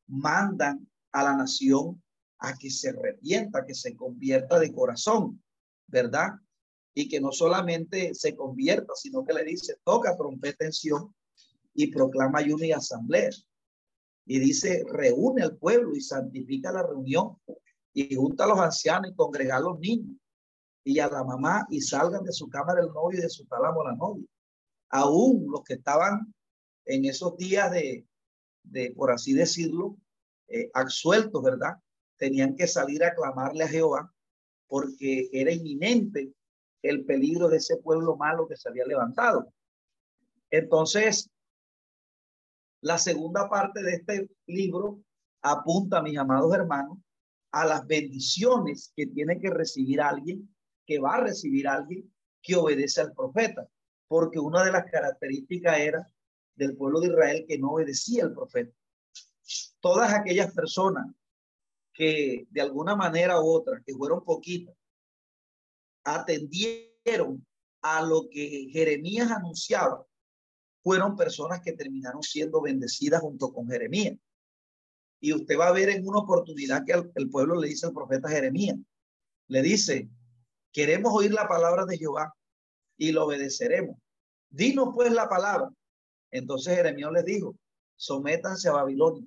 mandan 0.06 0.88
a 1.12 1.24
la 1.24 1.36
nación 1.36 2.02
a 2.42 2.58
que 2.58 2.70
se 2.70 2.90
arrepienta, 2.90 3.64
que 3.64 3.74
se 3.74 3.94
convierta 3.94 4.58
de 4.58 4.72
corazón, 4.72 5.40
¿verdad? 5.86 6.30
Y 6.92 7.08
que 7.08 7.20
no 7.20 7.30
solamente 7.30 8.14
se 8.14 8.34
convierta, 8.34 8.92
sino 8.96 9.24
que 9.24 9.32
le 9.32 9.44
dice, 9.44 9.76
toca 9.84 10.16
trompeta 10.16 10.66
en 10.66 10.72
y 11.74 11.86
proclama 11.86 12.40
ayuno 12.40 12.64
y 12.64 12.72
asamblea. 12.72 13.30
Y 14.26 14.40
dice, 14.40 14.84
reúne 14.90 15.42
al 15.42 15.56
pueblo 15.56 15.94
y 15.94 16.00
santifica 16.00 16.72
la 16.72 16.82
reunión 16.82 17.38
y 17.94 18.14
junta 18.14 18.44
a 18.44 18.48
los 18.48 18.58
ancianos 18.58 19.12
y 19.12 19.14
congrega 19.14 19.56
a 19.56 19.60
los 19.60 19.78
niños 19.78 20.16
y 20.84 20.98
a 20.98 21.08
la 21.08 21.22
mamá 21.22 21.64
y 21.70 21.80
salgan 21.80 22.24
de 22.24 22.32
su 22.32 22.48
cámara 22.48 22.80
el 22.80 22.88
novio 22.88 23.18
y 23.18 23.22
de 23.22 23.30
su 23.30 23.46
tálamo 23.46 23.84
la 23.84 23.94
novia. 23.94 24.26
Aún 24.90 25.46
los 25.48 25.62
que 25.62 25.74
estaban 25.74 26.34
en 26.86 27.04
esos 27.04 27.36
días 27.36 27.70
de, 27.70 28.04
de 28.64 28.92
por 28.96 29.12
así 29.12 29.32
decirlo, 29.32 29.96
eh, 30.48 30.70
absueltos, 30.74 31.42
¿verdad? 31.42 31.76
Tenían 32.16 32.54
que 32.56 32.66
salir 32.66 33.04
a 33.04 33.14
clamarle 33.14 33.64
a 33.64 33.68
Jehová 33.68 34.12
porque 34.66 35.28
era 35.32 35.52
inminente 35.52 36.32
el 36.82 37.04
peligro 37.04 37.48
de 37.48 37.58
ese 37.58 37.76
pueblo 37.76 38.16
malo 38.16 38.48
que 38.48 38.56
se 38.56 38.68
había 38.68 38.86
levantado. 38.86 39.52
Entonces, 40.50 41.30
la 42.80 42.98
segunda 42.98 43.48
parte 43.48 43.82
de 43.82 43.92
este 43.92 44.30
libro 44.46 45.02
apunta, 45.42 46.02
mis 46.02 46.18
amados 46.18 46.54
hermanos, 46.54 46.98
a 47.52 47.66
las 47.66 47.86
bendiciones 47.86 48.92
que 48.96 49.06
tiene 49.06 49.38
que 49.38 49.50
recibir 49.50 50.00
alguien, 50.00 50.52
que 50.86 50.98
va 50.98 51.16
a 51.16 51.20
recibir 51.20 51.68
alguien 51.68 52.12
que 52.40 52.56
obedece 52.56 53.00
al 53.02 53.12
profeta, 53.12 53.68
porque 54.08 54.38
una 54.38 54.64
de 54.64 54.72
las 54.72 54.90
características 54.90 55.78
era 55.78 56.12
del 56.56 56.76
pueblo 56.76 57.00
de 57.00 57.08
Israel 57.08 57.44
que 57.46 57.58
no 57.58 57.72
obedecía 57.72 58.24
al 58.24 58.32
profeta. 58.32 58.74
Todas 59.80 60.12
aquellas 60.12 60.52
personas 60.54 61.06
que 61.92 62.46
de 62.50 62.60
alguna 62.60 62.96
manera 62.96 63.40
u 63.40 63.46
otra, 63.46 63.82
que 63.84 63.94
fueron 63.94 64.24
poquitas, 64.24 64.74
atendieron 66.04 67.46
a 67.82 68.02
lo 68.02 68.28
que 68.30 68.68
Jeremías 68.72 69.30
anunciaba, 69.30 70.06
fueron 70.82 71.16
personas 71.16 71.60
que 71.60 71.72
terminaron 71.72 72.22
siendo 72.22 72.60
bendecidas 72.60 73.20
junto 73.20 73.52
con 73.52 73.68
Jeremías. 73.68 74.16
Y 75.20 75.32
usted 75.32 75.56
va 75.58 75.68
a 75.68 75.72
ver 75.72 75.88
en 75.88 76.06
una 76.06 76.18
oportunidad 76.18 76.84
que 76.84 76.92
el, 77.14 77.30
pueblo 77.30 77.60
le 77.60 77.68
dice 77.68 77.86
al 77.86 77.92
profeta 77.92 78.28
Jeremías, 78.28 78.76
le 79.48 79.62
dice, 79.62 80.08
queremos 80.72 81.12
oír 81.14 81.32
la 81.32 81.46
palabra 81.46 81.84
de 81.84 81.98
Jehová 81.98 82.34
y 82.96 83.12
lo 83.12 83.26
obedeceremos. 83.26 83.96
Dinos 84.50 84.88
pues 84.94 85.12
la 85.12 85.28
palabra. 85.28 85.70
Entonces 86.30 86.74
Jeremías 86.74 87.12
les 87.12 87.24
dijo, 87.24 87.54
sométanse 87.96 88.68
a 88.68 88.72
Babilonia. 88.72 89.24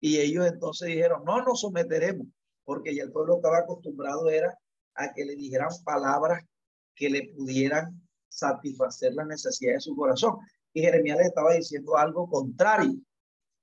Y 0.00 0.18
ellos 0.18 0.46
entonces 0.46 0.88
dijeron, 0.88 1.24
no 1.24 1.42
nos 1.42 1.60
someteremos, 1.60 2.26
porque 2.64 2.94
ya 2.94 3.02
el 3.02 3.12
pueblo 3.12 3.36
estaba 3.36 3.58
acostumbrado 3.58 4.28
era 4.28 4.56
a 4.94 5.12
que 5.12 5.24
le 5.24 5.36
dijeran 5.36 5.70
palabras 5.84 6.44
que 6.94 7.10
le 7.10 7.32
pudieran 7.34 8.00
satisfacer 8.28 9.14
las 9.14 9.26
necesidades 9.26 9.78
de 9.78 9.90
su 9.90 9.96
corazón. 9.96 10.36
Y 10.72 10.82
Jeremías 10.82 11.18
les 11.18 11.28
estaba 11.28 11.54
diciendo 11.54 11.96
algo 11.96 12.28
contrario 12.28 12.94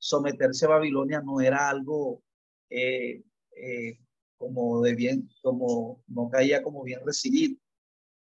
someterse 0.06 0.66
a 0.66 0.70
Babilonia 0.70 1.22
no 1.22 1.42
era 1.42 1.70
algo 1.70 2.22
eh, 2.70 3.24
eh, 3.56 3.98
como 4.38 4.82
de 4.82 4.94
bien, 4.94 5.30
como 5.42 6.04
no 6.08 6.30
caía 6.30 6.62
como 6.62 6.84
bien 6.84 7.00
recibido. 7.06 7.58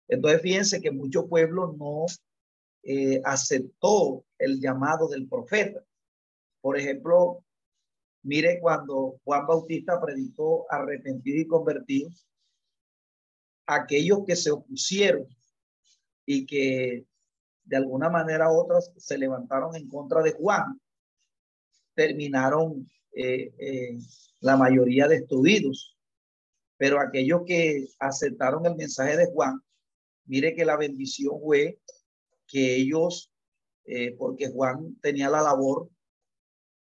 Entonces 0.08 0.42
fíjense 0.42 0.80
que 0.80 0.90
mucho 0.90 1.28
pueblo 1.28 1.74
no 1.78 2.06
eh, 2.82 3.22
aceptó 3.24 4.24
el 4.38 4.60
llamado 4.60 5.08
del 5.08 5.28
profeta. 5.28 5.82
Por 6.60 6.76
ejemplo, 6.76 7.44
mire 8.22 8.58
cuando 8.60 9.20
Juan 9.24 9.46
Bautista 9.46 10.00
predicó 10.00 10.66
arrepentido 10.70 11.38
y 11.38 11.46
convertido, 11.46 12.10
aquellos 13.66 14.24
que 14.26 14.36
se 14.36 14.50
opusieron 14.50 15.26
y 16.26 16.46
que 16.46 17.06
de 17.64 17.76
alguna 17.76 18.08
manera 18.08 18.50
u 18.50 18.56
otra 18.56 18.80
se 18.80 19.16
levantaron 19.16 19.76
en 19.76 19.88
contra 19.88 20.22
de 20.22 20.32
Juan, 20.32 20.80
terminaron 21.94 22.88
eh, 23.12 23.52
eh, 23.58 23.98
la 24.40 24.56
mayoría 24.56 25.06
destruidos. 25.06 25.96
Pero 26.76 26.98
aquellos 26.98 27.42
que 27.46 27.88
aceptaron 27.98 28.64
el 28.66 28.74
mensaje 28.74 29.16
de 29.16 29.26
Juan, 29.26 29.60
mire 30.24 30.54
que 30.54 30.64
la 30.64 30.76
bendición 30.76 31.38
fue 31.40 31.78
que 32.46 32.76
ellos, 32.76 33.30
eh, 33.84 34.16
porque 34.16 34.48
Juan 34.48 34.98
tenía 35.00 35.28
la 35.28 35.42
labor, 35.42 35.90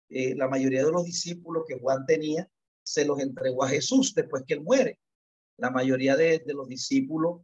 la 0.10 0.48
mayoría 0.48 0.86
de 0.86 0.92
los 0.92 1.04
discípulos 1.04 1.64
que 1.68 1.80
Juan 1.80 2.06
tenía, 2.06 2.50
se 2.84 3.06
los 3.06 3.20
entregó 3.20 3.64
a 3.64 3.70
Jesús 3.70 4.14
después 4.14 4.44
que 4.48 4.56
él 4.56 4.62
muere. 4.62 5.00
La 5.58 5.72
mayoría 5.72 6.16
de, 6.16 6.40
de 6.46 6.54
los 6.54 6.68
discípulos 6.68 7.42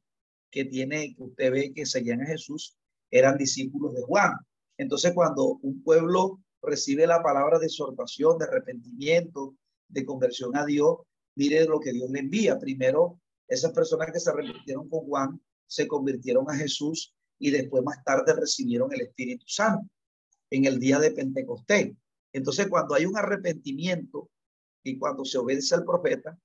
que 0.52 0.66
tiene, 0.66 1.16
que 1.16 1.24
usted 1.24 1.52
ve 1.52 1.74
que 1.74 1.86
seguían 1.86 2.22
a 2.22 2.26
Jesús, 2.26 2.78
eran 3.10 3.38
discípulos 3.38 3.94
de 3.96 4.02
Juan. 4.04 4.34
Entonces, 4.78 5.14
cuando 5.14 5.60
un 5.62 5.82
pueblo 5.84 6.40
recibe 6.62 7.08
la 7.08 7.24
palabra 7.24 7.60
de 7.60 7.66
exhortación, 7.66 8.38
de 8.38 8.46
arrepentimiento, 8.46 9.56
de 9.88 10.06
conversión 10.06 10.56
a 10.56 10.66
Dios, 10.66 10.98
mire 11.36 11.66
lo 11.66 11.80
que 11.80 11.92
Dios 11.92 12.10
le 12.10 12.20
envía. 12.20 12.60
Primero, 12.60 13.20
esas 13.48 13.72
personas 13.74 14.12
que 14.12 14.20
se 14.20 14.30
arrepintieron 14.30 14.88
con 14.90 15.02
Juan 15.02 15.42
se 15.68 15.88
convirtieron 15.88 16.50
a 16.50 16.56
Jesús 16.56 17.14
y 17.40 17.52
después 17.52 17.84
más 17.84 18.04
tarde 18.04 18.34
recibieron 18.34 18.94
el 18.94 19.02
Espíritu 19.02 19.46
Santo 19.48 19.90
en 20.50 20.66
el 20.66 20.80
día 20.80 21.00
de 21.00 21.12
Pentecostés. 21.12 21.94
Entonces, 22.34 22.68
cuando 22.68 22.96
hay 22.96 23.06
un 23.06 23.18
arrepentimiento 23.18 24.30
y 24.84 24.98
cuando 24.98 25.26
se 25.26 25.38
obedece 25.38 25.76
al 25.76 25.86
profeta, 25.86 26.38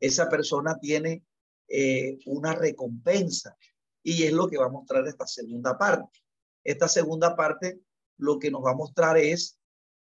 esa 0.00 0.28
persona 0.28 0.78
tiene 0.78 1.24
eh, 1.68 2.18
una 2.26 2.54
recompensa 2.54 3.56
y 4.02 4.24
es 4.24 4.32
lo 4.32 4.48
que 4.48 4.58
va 4.58 4.66
a 4.66 4.70
mostrar 4.70 5.06
esta 5.06 5.26
segunda 5.26 5.78
parte. 5.78 6.20
Esta 6.64 6.88
segunda 6.88 7.36
parte 7.36 7.80
lo 8.18 8.38
que 8.38 8.50
nos 8.50 8.64
va 8.64 8.72
a 8.72 8.76
mostrar 8.76 9.16
es 9.16 9.58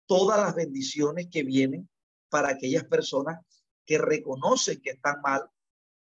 todas 0.05 0.39
las 0.39 0.55
bendiciones 0.55 1.27
que 1.31 1.43
vienen 1.43 1.89
para 2.29 2.49
aquellas 2.49 2.85
personas 2.85 3.39
que 3.85 3.97
reconocen 3.97 4.81
que 4.81 4.91
están 4.91 5.21
mal, 5.21 5.49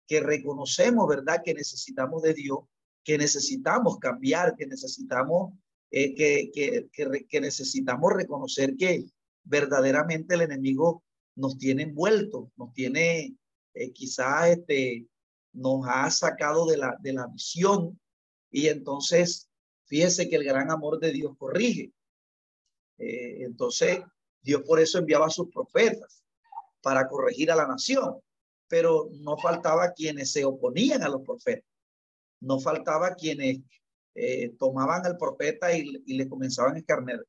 que 0.06 0.20
reconocemos, 0.20 1.06
¿verdad?, 1.08 1.42
que 1.44 1.54
necesitamos 1.54 2.22
de 2.22 2.34
Dios, 2.34 2.60
que 3.04 3.18
necesitamos 3.18 3.98
cambiar, 3.98 4.56
que 4.56 4.66
necesitamos, 4.66 5.52
eh, 5.90 6.14
que, 6.14 7.40
necesitamos 7.40 8.12
reconocer 8.12 8.76
que 8.76 9.04
verdaderamente 9.46 10.34
el 10.34 10.42
enemigo 10.42 11.02
nos 11.34 11.56
tiene 11.56 11.84
envuelto, 11.84 12.50
nos 12.56 12.72
tiene, 12.72 13.36
eh, 13.74 13.92
quizás 13.92 14.48
este, 14.48 15.06
nos 15.52 15.86
ha 15.88 16.10
sacado 16.10 16.66
de 16.66 16.76
la, 16.76 16.96
de 17.00 17.12
la 17.12 17.26
visión 17.26 17.98
y 18.50 18.68
entonces 18.68 19.48
fíjese 19.86 20.28
que 20.28 20.36
el 20.36 20.44
gran 20.44 20.70
amor 20.70 20.98
de 20.98 21.12
Dios 21.12 21.32
corrige. 21.38 21.92
Eh, 22.98 23.44
entonces, 23.44 24.00
Dios 24.42 24.62
por 24.62 24.80
eso 24.80 24.98
enviaba 24.98 25.26
a 25.26 25.30
sus 25.30 25.48
profetas 25.50 26.22
para 26.80 27.08
corregir 27.08 27.50
a 27.50 27.56
la 27.56 27.66
nación, 27.66 28.20
pero 28.68 29.08
no 29.20 29.36
faltaba 29.36 29.92
quienes 29.92 30.32
se 30.32 30.44
oponían 30.44 31.02
a 31.02 31.08
los 31.08 31.22
profetas, 31.22 31.68
no 32.40 32.58
faltaba 32.58 33.14
quienes 33.14 33.60
eh, 34.14 34.50
tomaban 34.58 35.04
al 35.04 35.18
profeta 35.18 35.76
y, 35.76 35.84
le 36.06 36.28
comenzaban 36.28 36.76
a 36.76 36.82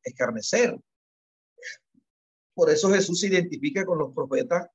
escarnecer. 0.03 0.77
Por 2.57 2.71
eso 2.71 2.89
Jesús 2.89 3.19
se 3.19 3.27
identifica 3.27 3.85
con 3.85 3.99
los 3.99 4.15
profetas 4.15 4.67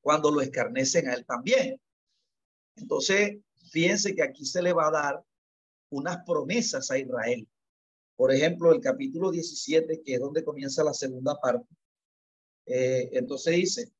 cuando 0.00 0.30
lo 0.30 0.40
escarnecen 0.40 1.08
a 1.08 1.14
él 1.14 1.26
también. 1.26 1.80
Entonces, 2.76 3.36
fíjense 3.72 4.14
que 4.14 4.22
aquí 4.22 4.46
se 4.46 4.62
le 4.62 4.72
va 4.72 4.86
a 4.86 4.92
dar 4.92 5.24
unas 5.90 6.18
promesas 6.24 6.88
a 6.92 6.98
Israel. 7.00 7.48
Por 8.14 8.32
ejemplo, 8.32 8.72
el 8.72 8.80
capítulo 8.80 9.32
17, 9.32 10.02
que 10.04 10.14
es 10.14 10.20
donde 10.20 10.44
comienza 10.44 10.84
la 10.84 10.94
segunda 10.94 11.34
parte. 11.40 11.66
Eh, 12.64 13.10
entonces 13.14 13.56
dice, 13.56 13.92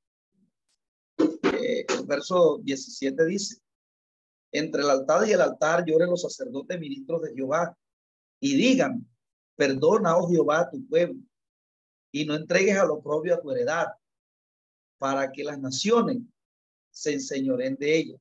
eh, 1.55 1.85
el 1.88 2.07
verso 2.07 2.61
17 2.62 3.25
dice, 3.25 3.57
entre 4.53 4.83
el 4.83 4.91
altar 4.91 5.29
y 5.29 5.33
el 5.33 5.41
altar 5.41 5.85
lloren 5.85 6.11
los 6.11 6.23
sacerdotes 6.23 6.79
ministros 6.79 7.23
de 7.23 7.35
Jehová 7.35 7.77
y 8.38 8.55
digan, 8.55 9.05
perdona, 9.57 10.17
oh 10.17 10.29
Jehová, 10.29 10.71
tu 10.71 10.87
pueblo, 10.87 11.21
y 12.12 12.25
no 12.25 12.35
entregues 12.35 12.77
a 12.79 12.87
lo 12.87 13.01
propio 13.01 13.35
a 13.35 13.40
tu 13.40 13.51
heredad, 13.51 13.88
para 14.99 15.31
que 15.31 15.44
las 15.44 15.59
naciones 15.59 16.18
se 16.90 17.12
enseñoren 17.14 17.77
de 17.77 17.97
ellos. 17.97 18.21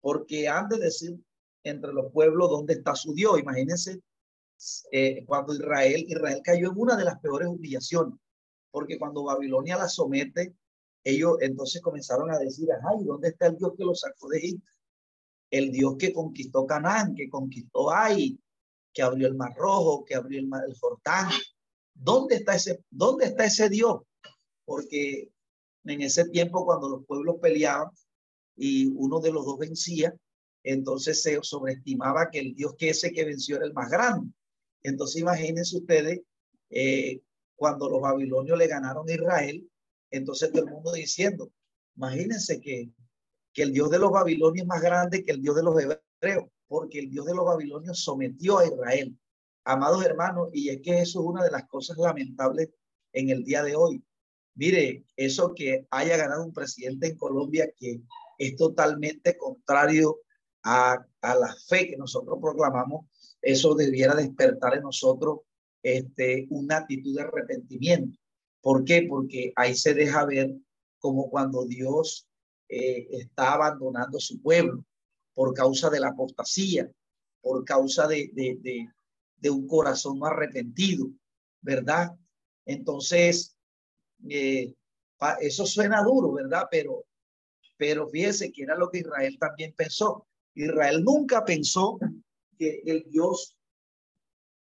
Porque 0.00 0.48
han 0.48 0.68
de 0.68 0.78
decir 0.78 1.18
entre 1.64 1.92
los 1.92 2.12
pueblos 2.12 2.48
dónde 2.48 2.74
está 2.74 2.94
su 2.94 3.12
Dios. 3.12 3.38
Imagínense 3.38 4.00
eh, 4.92 5.24
cuando 5.26 5.54
Israel, 5.54 6.04
Israel 6.08 6.40
cayó 6.44 6.70
en 6.70 6.78
una 6.78 6.96
de 6.96 7.04
las 7.04 7.18
peores 7.20 7.48
humillaciones, 7.48 8.18
porque 8.70 8.98
cuando 8.98 9.24
Babilonia 9.24 9.76
la 9.76 9.88
somete, 9.88 10.54
ellos 11.02 11.36
entonces 11.40 11.80
comenzaron 11.80 12.30
a 12.30 12.38
decir, 12.38 12.68
ay, 12.72 13.04
¿dónde 13.04 13.28
está 13.28 13.46
el 13.46 13.56
Dios 13.56 13.72
que 13.76 13.84
los 13.84 14.00
sacó 14.00 14.28
de 14.28 14.38
Egipto? 14.38 14.70
El 15.50 15.72
Dios 15.72 15.96
que 15.98 16.12
conquistó 16.12 16.66
Canaán, 16.66 17.14
que 17.14 17.28
conquistó 17.28 17.90
Ai, 17.90 18.38
que 18.92 19.02
abrió 19.02 19.26
el 19.26 19.34
Mar 19.34 19.54
Rojo, 19.56 20.04
que 20.04 20.14
abrió 20.14 20.38
el 20.38 20.46
Mar 20.46 20.62
del 20.62 20.76
Jordán. 20.78 21.30
¿Dónde 22.02 22.36
está 22.36 22.54
ese, 22.54 22.82
dónde 22.90 23.26
está 23.26 23.44
ese 23.44 23.68
Dios? 23.68 24.00
Porque 24.64 25.30
en 25.84 26.00
ese 26.00 26.24
tiempo 26.28 26.64
cuando 26.64 26.88
los 26.88 27.04
pueblos 27.04 27.36
peleaban 27.40 27.90
y 28.56 28.86
uno 28.86 29.20
de 29.20 29.32
los 29.32 29.44
dos 29.44 29.58
vencía, 29.58 30.14
entonces 30.62 31.22
se 31.22 31.38
sobreestimaba 31.42 32.30
que 32.30 32.38
el 32.38 32.54
Dios 32.54 32.74
que 32.78 32.90
ese 32.90 33.12
que 33.12 33.24
venció 33.24 33.56
era 33.56 33.66
el 33.66 33.74
más 33.74 33.90
grande. 33.90 34.32
Entonces 34.82 35.20
imagínense 35.20 35.76
ustedes, 35.76 36.20
eh, 36.70 37.20
cuando 37.54 37.90
los 37.90 38.00
babilonios 38.00 38.56
le 38.56 38.66
ganaron 38.66 39.06
a 39.06 39.12
Israel, 39.12 39.70
entonces 40.10 40.50
todo 40.50 40.64
el 40.64 40.70
mundo 40.70 40.92
diciendo, 40.92 41.52
imagínense 41.96 42.60
que, 42.60 42.90
que 43.52 43.62
el 43.62 43.72
Dios 43.74 43.90
de 43.90 43.98
los 43.98 44.10
babilonios 44.10 44.62
es 44.62 44.68
más 44.68 44.80
grande 44.80 45.22
que 45.22 45.32
el 45.32 45.42
Dios 45.42 45.56
de 45.56 45.62
los 45.62 45.76
hebreos, 45.78 46.46
porque 46.66 47.00
el 47.00 47.10
Dios 47.10 47.26
de 47.26 47.34
los 47.34 47.44
babilonios 47.44 48.02
sometió 48.02 48.58
a 48.58 48.66
Israel. 48.66 49.14
Amados 49.64 50.04
hermanos, 50.04 50.48
y 50.52 50.70
es 50.70 50.80
que 50.82 51.00
eso 51.00 51.20
es 51.20 51.26
una 51.26 51.44
de 51.44 51.50
las 51.50 51.66
cosas 51.68 51.96
lamentables 51.98 52.70
en 53.12 53.30
el 53.30 53.44
día 53.44 53.62
de 53.62 53.76
hoy. 53.76 54.02
Mire, 54.54 55.04
eso 55.16 55.54
que 55.54 55.86
haya 55.90 56.16
ganado 56.16 56.44
un 56.44 56.52
presidente 56.52 57.08
en 57.08 57.16
Colombia 57.16 57.70
que 57.76 58.00
es 58.38 58.56
totalmente 58.56 59.36
contrario 59.36 60.20
a, 60.62 61.04
a 61.20 61.34
la 61.34 61.54
fe 61.68 61.88
que 61.88 61.96
nosotros 61.96 62.38
proclamamos, 62.40 63.06
eso 63.42 63.74
debiera 63.74 64.14
despertar 64.14 64.74
en 64.74 64.82
nosotros 64.82 65.40
este, 65.82 66.46
una 66.50 66.78
actitud 66.78 67.16
de 67.16 67.22
arrepentimiento. 67.22 68.18
¿Por 68.60 68.84
qué? 68.84 69.06
Porque 69.08 69.52
ahí 69.56 69.74
se 69.74 69.94
deja 69.94 70.24
ver 70.26 70.54
como 70.98 71.30
cuando 71.30 71.64
Dios 71.64 72.28
eh, 72.68 73.08
está 73.10 73.54
abandonando 73.54 74.20
su 74.20 74.40
pueblo 74.40 74.84
por 75.34 75.54
causa 75.54 75.88
de 75.88 76.00
la 76.00 76.08
apostasía, 76.08 76.90
por 77.40 77.64
causa 77.64 78.06
de, 78.06 78.30
un 79.48 79.66
corazón 79.66 80.18
no 80.18 80.26
arrepentido, 80.26 81.06
¿verdad? 81.62 82.10
Entonces, 82.66 83.56
eh, 84.28 84.74
eso 85.40 85.64
suena 85.64 86.02
duro, 86.02 86.32
¿verdad? 86.32 86.68
Pero, 86.70 87.06
pero 87.76 88.08
fíjese 88.08 88.52
que 88.52 88.64
era 88.64 88.76
lo 88.76 88.90
que 88.90 88.98
Israel 88.98 89.38
también 89.38 89.72
pensó. 89.74 90.26
Israel 90.54 91.02
nunca 91.02 91.44
pensó 91.44 91.98
que 92.58 92.82
el 92.84 93.04
Dios 93.08 93.56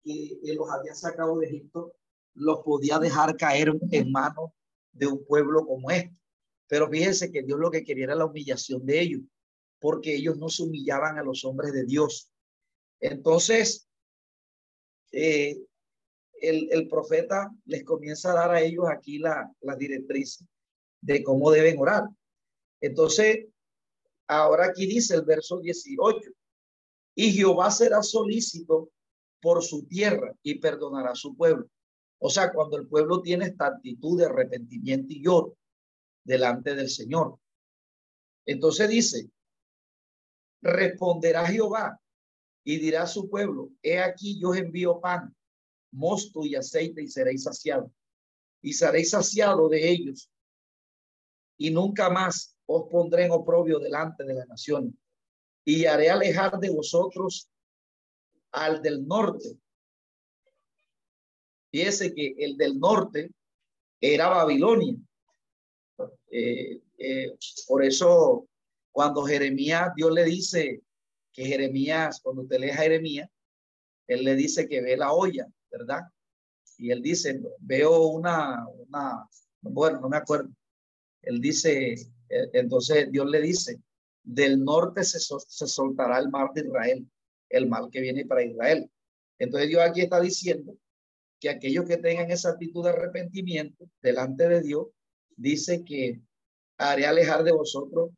que 0.04 0.54
los 0.54 0.70
había 0.70 0.94
sacado 0.94 1.38
de 1.38 1.46
Egipto 1.46 1.94
los 2.34 2.60
podía 2.60 2.98
dejar 2.98 3.36
caer 3.36 3.72
en 3.90 4.12
manos 4.12 4.50
de 4.92 5.06
un 5.06 5.24
pueblo 5.24 5.66
como 5.66 5.90
este. 5.90 6.16
Pero 6.68 6.88
fíjense 6.88 7.32
que 7.32 7.42
Dios 7.42 7.58
lo 7.58 7.70
que 7.70 7.84
quería 7.84 8.04
era 8.04 8.14
la 8.14 8.26
humillación 8.26 8.84
de 8.84 9.00
ellos, 9.00 9.22
porque 9.80 10.14
ellos 10.14 10.38
no 10.38 10.48
se 10.48 10.62
humillaban 10.62 11.18
a 11.18 11.22
los 11.22 11.44
hombres 11.44 11.72
de 11.72 11.84
Dios. 11.84 12.30
Entonces, 13.00 13.87
eh, 15.12 15.56
el, 16.40 16.88
profeta 16.88 17.50
les 17.64 17.84
comienza 17.84 18.30
a 18.30 18.34
dar 18.34 18.50
a 18.52 18.60
ellos 18.60 18.84
aquí 18.88 19.18
la, 19.18 19.50
la 19.60 19.76
directriz 19.76 20.44
de 21.00 21.22
cómo 21.22 21.50
deben 21.50 21.78
orar. 21.78 22.04
Entonces, 22.80 23.46
ahora 24.26 24.66
aquí 24.66 24.86
dice 24.86 25.16
el 25.16 25.22
verso 25.22 25.58
18, 25.58 26.30
y 27.16 27.32
Jehová 27.32 27.70
será 27.70 28.02
solícito 28.02 28.90
por 29.40 29.62
su 29.62 29.86
tierra 29.86 30.34
y 30.42 30.58
perdonará 30.58 31.12
a 31.12 31.16
su 31.16 31.36
pueblo. 31.36 31.68
O 32.20 32.30
sea, 32.30 32.52
cuando 32.52 32.76
el 32.76 32.86
pueblo 32.86 33.20
tiene 33.22 33.46
esta 33.46 33.66
actitud 33.66 34.18
de 34.18 34.26
arrepentimiento 34.26 35.12
y 35.12 35.22
lloro 35.22 35.56
delante 36.24 36.74
del 36.74 36.88
Señor. 36.88 37.38
Entonces 38.44 38.88
dice, 38.88 39.30
responderá 40.62 41.46
Jehová 41.46 42.00
y 42.68 42.76
dirá 42.76 43.04
a 43.04 43.06
su 43.06 43.30
pueblo, 43.30 43.70
he 43.82 43.98
aquí 43.98 44.38
yo 44.38 44.54
envío 44.54 45.00
pan, 45.00 45.34
mosto 45.90 46.44
y 46.44 46.54
aceite 46.54 47.02
y 47.02 47.08
seréis 47.08 47.44
saciados. 47.44 47.90
Y 48.60 48.74
seréis 48.74 49.08
saciado 49.08 49.70
de 49.70 49.88
ellos. 49.88 50.30
Y 51.56 51.70
nunca 51.70 52.10
más 52.10 52.54
os 52.66 52.90
pondré 52.90 53.24
en 53.24 53.30
oprobio 53.30 53.78
delante 53.78 54.22
de 54.22 54.34
la 54.34 54.44
nación. 54.44 55.00
Y 55.64 55.86
haré 55.86 56.10
alejar 56.10 56.58
de 56.58 56.68
vosotros 56.68 57.50
al 58.52 58.82
del 58.82 59.06
norte. 59.06 59.48
Fíjese 61.70 62.14
que 62.14 62.34
el 62.36 62.58
del 62.58 62.78
norte 62.78 63.30
era 63.98 64.28
Babilonia. 64.28 64.94
Eh, 66.30 66.82
eh, 66.98 67.34
por 67.66 67.82
eso, 67.82 68.46
cuando 68.92 69.24
Jeremías, 69.24 69.90
Dios 69.96 70.12
le 70.12 70.24
dice 70.24 70.82
que 71.38 71.44
Jeremías, 71.44 72.20
cuando 72.20 72.42
usted 72.42 72.58
lee 72.58 72.70
a 72.70 72.76
Jeremías, 72.76 73.30
él 74.08 74.24
le 74.24 74.34
dice 74.34 74.68
que 74.68 74.80
ve 74.80 74.96
la 74.96 75.12
olla, 75.12 75.46
¿verdad? 75.70 76.02
Y 76.78 76.90
él 76.90 77.00
dice, 77.00 77.40
veo 77.60 78.08
una, 78.08 78.66
una, 78.66 79.24
bueno, 79.60 80.00
no 80.00 80.08
me 80.08 80.16
acuerdo. 80.16 80.50
Él 81.22 81.40
dice, 81.40 81.92
eh, 81.92 82.50
entonces 82.54 83.08
Dios 83.12 83.30
le 83.30 83.40
dice, 83.40 83.80
del 84.24 84.64
norte 84.64 85.04
se, 85.04 85.20
se 85.20 85.66
soltará 85.68 86.18
el 86.18 86.28
mar 86.28 86.50
de 86.54 86.62
Israel 86.62 87.08
el 87.50 87.68
mal 87.68 87.88
que 87.90 88.00
viene 88.00 88.26
para 88.26 88.42
Israel. 88.42 88.90
Entonces 89.38 89.68
Dios 89.68 89.80
aquí 89.82 90.00
está 90.00 90.20
diciendo 90.20 90.76
que 91.38 91.50
aquellos 91.50 91.84
que 91.86 91.98
tengan 91.98 92.32
esa 92.32 92.50
actitud 92.50 92.82
de 92.82 92.90
arrepentimiento 92.90 93.88
delante 94.02 94.48
de 94.48 94.60
Dios, 94.60 94.88
dice 95.36 95.84
que 95.84 96.20
haré 96.78 97.06
alejar 97.06 97.44
de 97.44 97.52
vosotros 97.52 98.10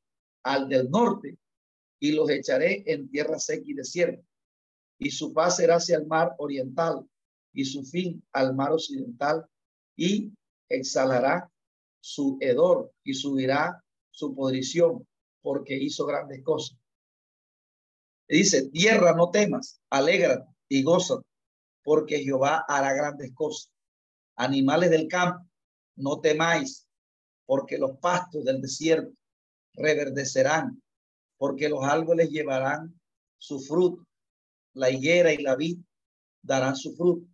al 0.42 0.70
del 0.70 0.90
norte 0.90 1.36
y 2.00 2.12
los 2.12 2.28
echaré 2.30 2.82
en 2.86 3.08
tierra 3.08 3.38
seca 3.38 3.62
y 3.66 3.74
desierta. 3.74 4.22
Y 4.98 5.10
su 5.10 5.32
paz 5.32 5.56
será 5.56 5.76
hacia 5.76 5.98
el 5.98 6.06
mar 6.06 6.34
oriental 6.38 7.08
y 7.52 7.64
su 7.64 7.84
fin 7.84 8.22
al 8.32 8.54
mar 8.54 8.72
occidental 8.72 9.46
y 9.96 10.32
exhalará 10.68 11.50
su 12.00 12.38
hedor 12.40 12.92
y 13.04 13.14
subirá 13.14 13.84
su 14.10 14.34
podrición 14.34 15.06
porque 15.42 15.76
hizo 15.76 16.06
grandes 16.06 16.42
cosas. 16.42 16.78
Dice, 18.28 18.68
tierra, 18.70 19.14
no 19.14 19.30
temas, 19.30 19.80
alegra 19.90 20.46
y 20.68 20.82
goza, 20.82 21.20
porque 21.82 22.22
Jehová 22.22 22.64
hará 22.68 22.92
grandes 22.92 23.32
cosas. 23.34 23.72
Animales 24.36 24.90
del 24.90 25.08
campo, 25.08 25.44
no 25.96 26.20
temáis, 26.20 26.86
porque 27.44 27.76
los 27.76 27.98
pastos 27.98 28.44
del 28.44 28.60
desierto 28.60 29.12
reverdecerán, 29.74 30.80
porque 31.40 31.70
los 31.70 31.82
árboles 31.82 32.28
llevarán 32.28 33.00
su 33.38 33.60
fruto. 33.60 34.06
La 34.74 34.90
higuera 34.90 35.32
y 35.32 35.38
la 35.38 35.56
vid 35.56 35.78
darán 36.42 36.76
su 36.76 36.94
fruto. 36.94 37.26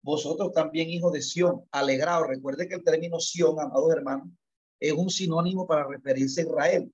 Vosotros 0.00 0.52
también, 0.52 0.88
hijos 0.88 1.12
de 1.12 1.22
Sión, 1.22 1.66
alegraos. 1.72 2.28
Recuerde 2.28 2.68
que 2.68 2.76
el 2.76 2.84
término 2.84 3.18
Sión, 3.18 3.58
amados 3.58 3.90
hermanos, 3.90 4.28
es 4.78 4.92
un 4.92 5.10
sinónimo 5.10 5.66
para 5.66 5.88
referirse 5.88 6.42
a 6.42 6.44
Israel 6.44 6.92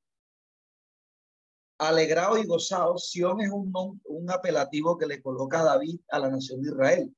alegrado 1.79 2.39
y 2.39 2.47
gozado, 2.47 2.99
Sión 2.99 3.41
es 3.41 3.51
un, 3.51 3.73
un 4.05 4.31
apelativo 4.31 4.97
que 4.97 5.07
le 5.07 5.21
coloca 5.21 5.61
a 5.61 5.65
David 5.65 6.01
a 6.09 6.19
la 6.19 6.31
nación 6.31 6.63
de 6.63 6.71
Israel. 6.71 7.17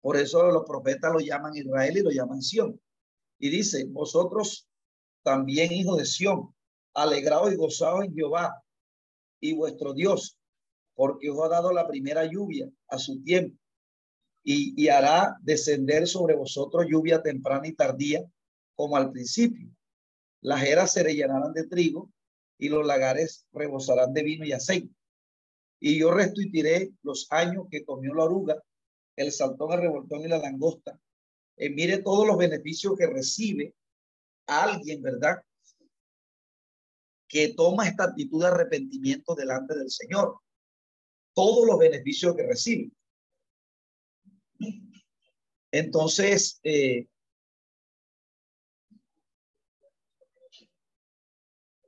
Por 0.00 0.16
eso 0.16 0.50
los 0.50 0.64
profetas 0.64 1.12
lo 1.12 1.20
llaman 1.20 1.56
Israel 1.56 1.96
y 1.96 2.02
lo 2.02 2.10
llaman 2.10 2.42
Sión. 2.42 2.80
Y 3.38 3.50
dice, 3.50 3.84
vosotros 3.86 4.68
también, 5.22 5.72
hijos 5.72 5.98
de 5.98 6.06
Sión, 6.06 6.54
alegrado 6.96 7.52
y 7.52 7.56
gozado 7.56 8.02
en 8.02 8.14
Jehová 8.14 8.62
y 9.38 9.52
vuestro 9.52 9.92
Dios, 9.92 10.38
porque 10.94 11.30
os 11.30 11.38
ha 11.44 11.48
dado 11.48 11.72
la 11.72 11.86
primera 11.86 12.24
lluvia 12.24 12.70
a 12.88 12.98
su 12.98 13.22
tiempo 13.22 13.56
y, 14.42 14.74
y 14.82 14.88
hará 14.88 15.36
descender 15.42 16.08
sobre 16.08 16.34
vosotros 16.34 16.86
lluvia 16.88 17.22
temprana 17.22 17.68
y 17.68 17.74
tardía, 17.74 18.24
como 18.74 18.96
al 18.96 19.10
principio. 19.12 19.68
Las 20.40 20.64
eras 20.64 20.92
se 20.92 21.02
rellenarán 21.02 21.52
de 21.52 21.66
trigo 21.66 22.10
y 22.58 22.70
los 22.70 22.86
lagares 22.86 23.46
rebosarán 23.52 24.14
de 24.14 24.22
vino 24.22 24.46
y 24.46 24.52
aceite. 24.52 24.94
Y 25.80 25.98
yo 25.98 26.10
restituiré 26.10 26.92
los 27.02 27.26
años 27.30 27.66
que 27.70 27.84
comió 27.84 28.14
la 28.14 28.24
oruga, 28.24 28.62
el 29.16 29.32
saltón, 29.32 29.72
el 29.72 29.80
revoltón 29.80 30.22
y 30.22 30.28
la 30.28 30.38
langosta. 30.38 30.98
y 31.58 31.70
mire 31.70 31.98
todos 31.98 32.26
los 32.26 32.38
beneficios 32.38 32.96
que 32.96 33.06
recibe 33.06 33.74
alguien, 34.46 35.02
¿verdad? 35.02 35.42
Que 37.28 37.54
toma 37.54 37.88
esta 37.88 38.04
actitud 38.04 38.40
de 38.40 38.48
arrepentimiento 38.48 39.34
delante 39.34 39.76
del 39.76 39.90
Señor. 39.90 40.40
Todos 41.34 41.66
los 41.66 41.78
beneficios 41.78 42.34
que 42.34 42.46
recibe. 42.46 42.90
Entonces, 45.70 46.60
eh, 46.62 47.06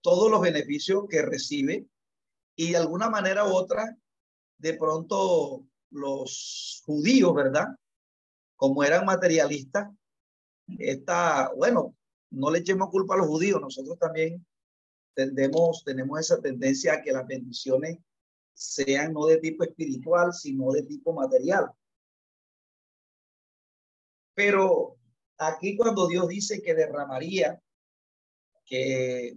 todos 0.03 0.30
los 0.30 0.41
beneficios 0.41 1.05
que 1.09 1.22
recibe 1.22 1.86
y 2.57 2.70
de 2.70 2.76
alguna 2.76 3.09
manera 3.09 3.45
u 3.45 3.55
otra, 3.55 3.97
de 4.59 4.74
pronto 4.74 5.64
los 5.91 6.82
judíos, 6.84 7.34
¿verdad? 7.34 7.66
Como 8.57 8.82
eran 8.82 9.05
materialistas, 9.05 9.89
está, 10.78 11.51
bueno, 11.57 11.95
no 12.30 12.51
le 12.51 12.59
echemos 12.59 12.91
culpa 12.91 13.14
a 13.14 13.18
los 13.18 13.26
judíos, 13.26 13.61
nosotros 13.61 13.99
también 13.99 14.45
tendemos, 15.19 15.83
tenemos 15.85 16.21
esa 16.21 16.41
tendencia 16.41 16.93
a 16.93 17.03
que 17.03 17.11
las 17.11 17.27
bendiciones 17.27 17.99
sean 18.55 19.12
no 19.12 19.27
de 19.27 19.39
tipo 19.39 19.64
espiritual, 19.64 20.33
sino 20.33 20.71
de 20.71 20.85
tipo 20.85 21.12
material. 21.12 21.73
Pero 24.33 24.97
aquí 25.37 25.77
cuando 25.77 26.07
Dios 26.07 26.29
dice 26.29 26.62
que 26.62 26.73
derramaría, 26.73 27.61
que, 28.64 29.37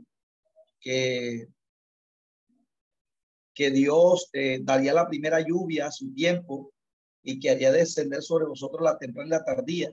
que, 0.80 1.48
que 3.56 3.72
Dios 3.72 4.30
eh, 4.34 4.60
daría 4.62 4.94
la 4.94 5.08
primera 5.08 5.40
lluvia 5.40 5.88
a 5.88 5.92
su 5.92 6.14
tiempo 6.14 6.72
y 7.24 7.40
que 7.40 7.50
haría 7.50 7.72
descender 7.72 8.22
sobre 8.22 8.46
vosotros 8.46 8.84
la 8.84 9.00
temprana 9.00 9.28
y 9.28 9.32
la 9.32 9.44
tardía, 9.44 9.92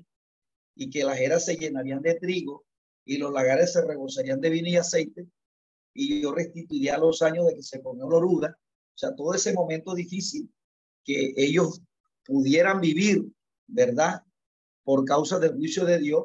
y 0.75 0.91
que 0.91 1.03
las 1.03 1.19
eras 1.19 1.47
se 1.47 1.57
llenarían 1.57 2.03
de 2.03 2.17
trigo 2.17 2.67
y 3.07 3.17
los 3.17 3.33
lagares 3.33 3.73
se 3.73 3.81
rebosarían 3.81 4.43
de 4.43 4.51
vino 4.51 4.69
y 4.69 4.77
aceite, 4.77 5.27
y 5.95 6.21
yo 6.23 6.33
restituiría 6.33 6.99
los 6.99 7.23
años 7.23 7.47
de 7.47 7.55
que 7.55 7.63
se 7.63 7.83
comió 7.83 8.09
la 8.09 8.17
oruga. 8.17 8.59
O 8.59 8.99
sea, 8.99 9.15
todo 9.15 9.35
ese 9.35 9.53
momento 9.53 9.95
difícil 9.95 10.53
que 11.05 11.33
ellos 11.37 11.83
pudieran 12.25 12.81
vivir, 12.81 13.25
¿verdad? 13.67 14.23
Por 14.85 15.05
causa 15.05 15.39
del 15.39 15.55
juicio 15.55 15.85
de 15.85 15.99
Dios, 15.99 16.25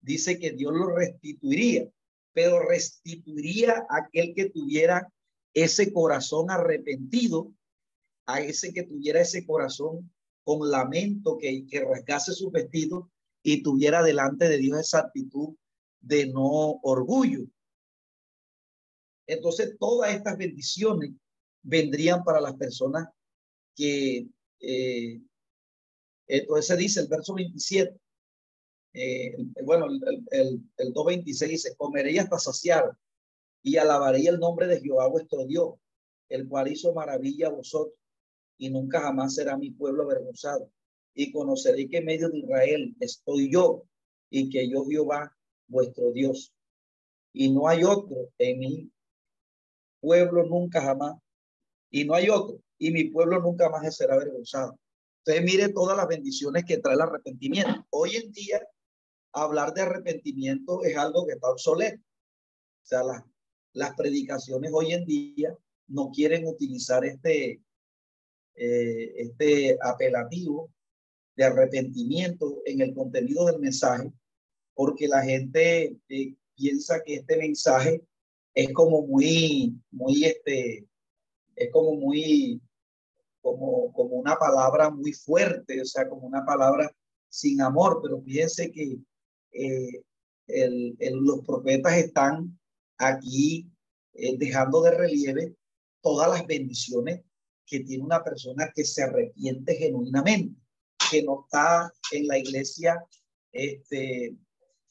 dice 0.00 0.38
que 0.38 0.52
Dios 0.52 0.72
lo 0.72 0.94
restituiría, 0.94 1.88
pero 2.32 2.66
restituiría 2.66 3.84
a 3.88 4.04
aquel 4.04 4.34
que 4.34 4.50
tuviera 4.50 5.12
ese 5.52 5.92
corazón 5.92 6.50
arrepentido, 6.50 7.52
a 8.26 8.40
ese 8.40 8.72
que 8.72 8.84
tuviera 8.84 9.20
ese 9.20 9.44
corazón 9.44 10.10
con 10.44 10.70
lamento, 10.70 11.38
que, 11.38 11.66
que 11.66 11.80
rasgase 11.80 12.32
su 12.32 12.50
vestido 12.50 13.10
y 13.42 13.62
tuviera 13.62 14.02
delante 14.02 14.48
de 14.48 14.58
Dios 14.58 14.80
esa 14.80 15.00
actitud 15.00 15.56
de 16.00 16.26
no 16.26 16.80
orgullo. 16.82 17.46
Entonces, 19.30 19.76
todas 19.78 20.14
estas 20.14 20.36
bendiciones 20.36 21.12
vendrían 21.62 22.24
para 22.24 22.40
las 22.40 22.54
personas 22.54 23.08
que, 23.76 24.26
eh, 24.60 25.20
entonces 26.26 26.66
se 26.66 26.76
dice 26.76 27.00
el 27.00 27.08
verso 27.08 27.34
27, 27.34 27.96
eh, 28.92 29.36
bueno, 29.62 29.86
el, 29.86 30.24
el, 30.32 30.60
el 30.76 30.92
2.26 30.92 31.48
dice, 31.48 31.76
comeré 31.76 32.18
hasta 32.18 32.38
saciar 32.38 32.90
y 33.62 33.76
alabaré 33.76 34.26
el 34.26 34.40
nombre 34.40 34.66
de 34.66 34.80
Jehová 34.80 35.06
vuestro 35.06 35.46
Dios, 35.46 35.74
el 36.28 36.48
cual 36.48 36.68
hizo 36.68 36.92
maravilla 36.92 37.48
a 37.48 37.52
vosotros 37.52 37.94
y 38.58 38.68
nunca 38.68 39.00
jamás 39.00 39.34
será 39.34 39.56
mi 39.56 39.70
pueblo 39.70 40.04
avergonzado. 40.04 40.70
Y 41.14 41.30
conoceré 41.30 41.88
que 41.88 41.98
en 41.98 42.04
medio 42.04 42.28
de 42.30 42.38
Israel 42.38 42.96
estoy 43.00 43.50
yo 43.50 43.84
y 44.28 44.50
que 44.50 44.68
yo 44.68 44.84
Jehová 44.84 45.36
vuestro 45.68 46.10
Dios. 46.12 46.52
Y 47.32 47.50
no 47.50 47.68
hay 47.68 47.84
otro 47.84 48.30
en 48.38 48.58
mi 48.58 48.90
pueblo 50.00 50.44
nunca 50.44 50.82
jamás. 50.82 51.16
Y 51.90 52.04
no 52.04 52.14
hay 52.14 52.28
otro. 52.28 52.60
Y 52.78 52.90
mi 52.90 53.04
pueblo 53.04 53.40
nunca 53.40 53.68
más 53.68 53.94
será 53.94 54.14
avergonzado. 54.14 54.78
Entonces 55.24 55.44
mire 55.44 55.72
todas 55.72 55.96
las 55.96 56.08
bendiciones 56.08 56.64
que 56.64 56.78
trae 56.78 56.94
el 56.94 57.02
arrepentimiento. 57.02 57.86
Hoy 57.90 58.16
en 58.16 58.32
día 58.32 58.60
hablar 59.32 59.74
de 59.74 59.82
arrepentimiento 59.82 60.82
es 60.84 60.96
algo 60.96 61.26
que 61.26 61.34
está 61.34 61.50
obsoleto. 61.50 62.02
O 62.02 62.86
sea, 62.86 63.04
las, 63.04 63.22
las 63.72 63.94
predicaciones 63.94 64.70
hoy 64.74 64.92
en 64.92 65.04
día 65.04 65.56
no 65.88 66.10
quieren 66.10 66.46
utilizar 66.46 67.04
este, 67.04 67.62
eh, 68.54 69.12
este 69.16 69.78
apelativo 69.82 70.72
de 71.36 71.44
arrepentimiento 71.44 72.62
en 72.64 72.80
el 72.80 72.94
contenido 72.94 73.46
del 73.46 73.60
mensaje, 73.60 74.12
porque 74.74 75.08
la 75.08 75.22
gente 75.22 75.96
eh, 76.08 76.34
piensa 76.54 77.02
que 77.04 77.16
este 77.16 77.36
mensaje 77.36 78.02
es 78.54 78.72
como 78.72 79.06
muy, 79.06 79.74
muy, 79.90 80.24
este, 80.24 80.86
es 81.56 81.70
como 81.72 81.94
muy, 81.94 82.60
como, 83.40 83.92
como 83.92 84.16
una 84.16 84.36
palabra 84.36 84.90
muy 84.90 85.12
fuerte, 85.12 85.80
o 85.80 85.84
sea, 85.84 86.08
como 86.08 86.26
una 86.26 86.44
palabra 86.44 86.90
sin 87.28 87.60
amor, 87.60 88.00
pero 88.02 88.20
fíjense 88.22 88.70
que 88.70 88.98
eh, 89.52 90.02
el, 90.46 90.96
los 91.12 91.44
profetas 91.46 91.96
están 91.96 92.58
aquí 92.98 93.70
eh, 94.14 94.36
dejando 94.36 94.82
de 94.82 94.90
relieve 94.90 95.54
todas 96.02 96.28
las 96.30 96.46
bendiciones 96.46 97.22
que 97.66 97.80
tiene 97.80 98.02
una 98.02 98.22
persona 98.22 98.72
que 98.74 98.84
se 98.84 99.02
arrepiente 99.02 99.76
genuinamente, 99.76 100.60
que 101.10 101.22
no 101.22 101.44
está 101.44 101.92
en 102.12 102.26
la 102.26 102.38
iglesia, 102.38 103.04
este, 103.52 104.36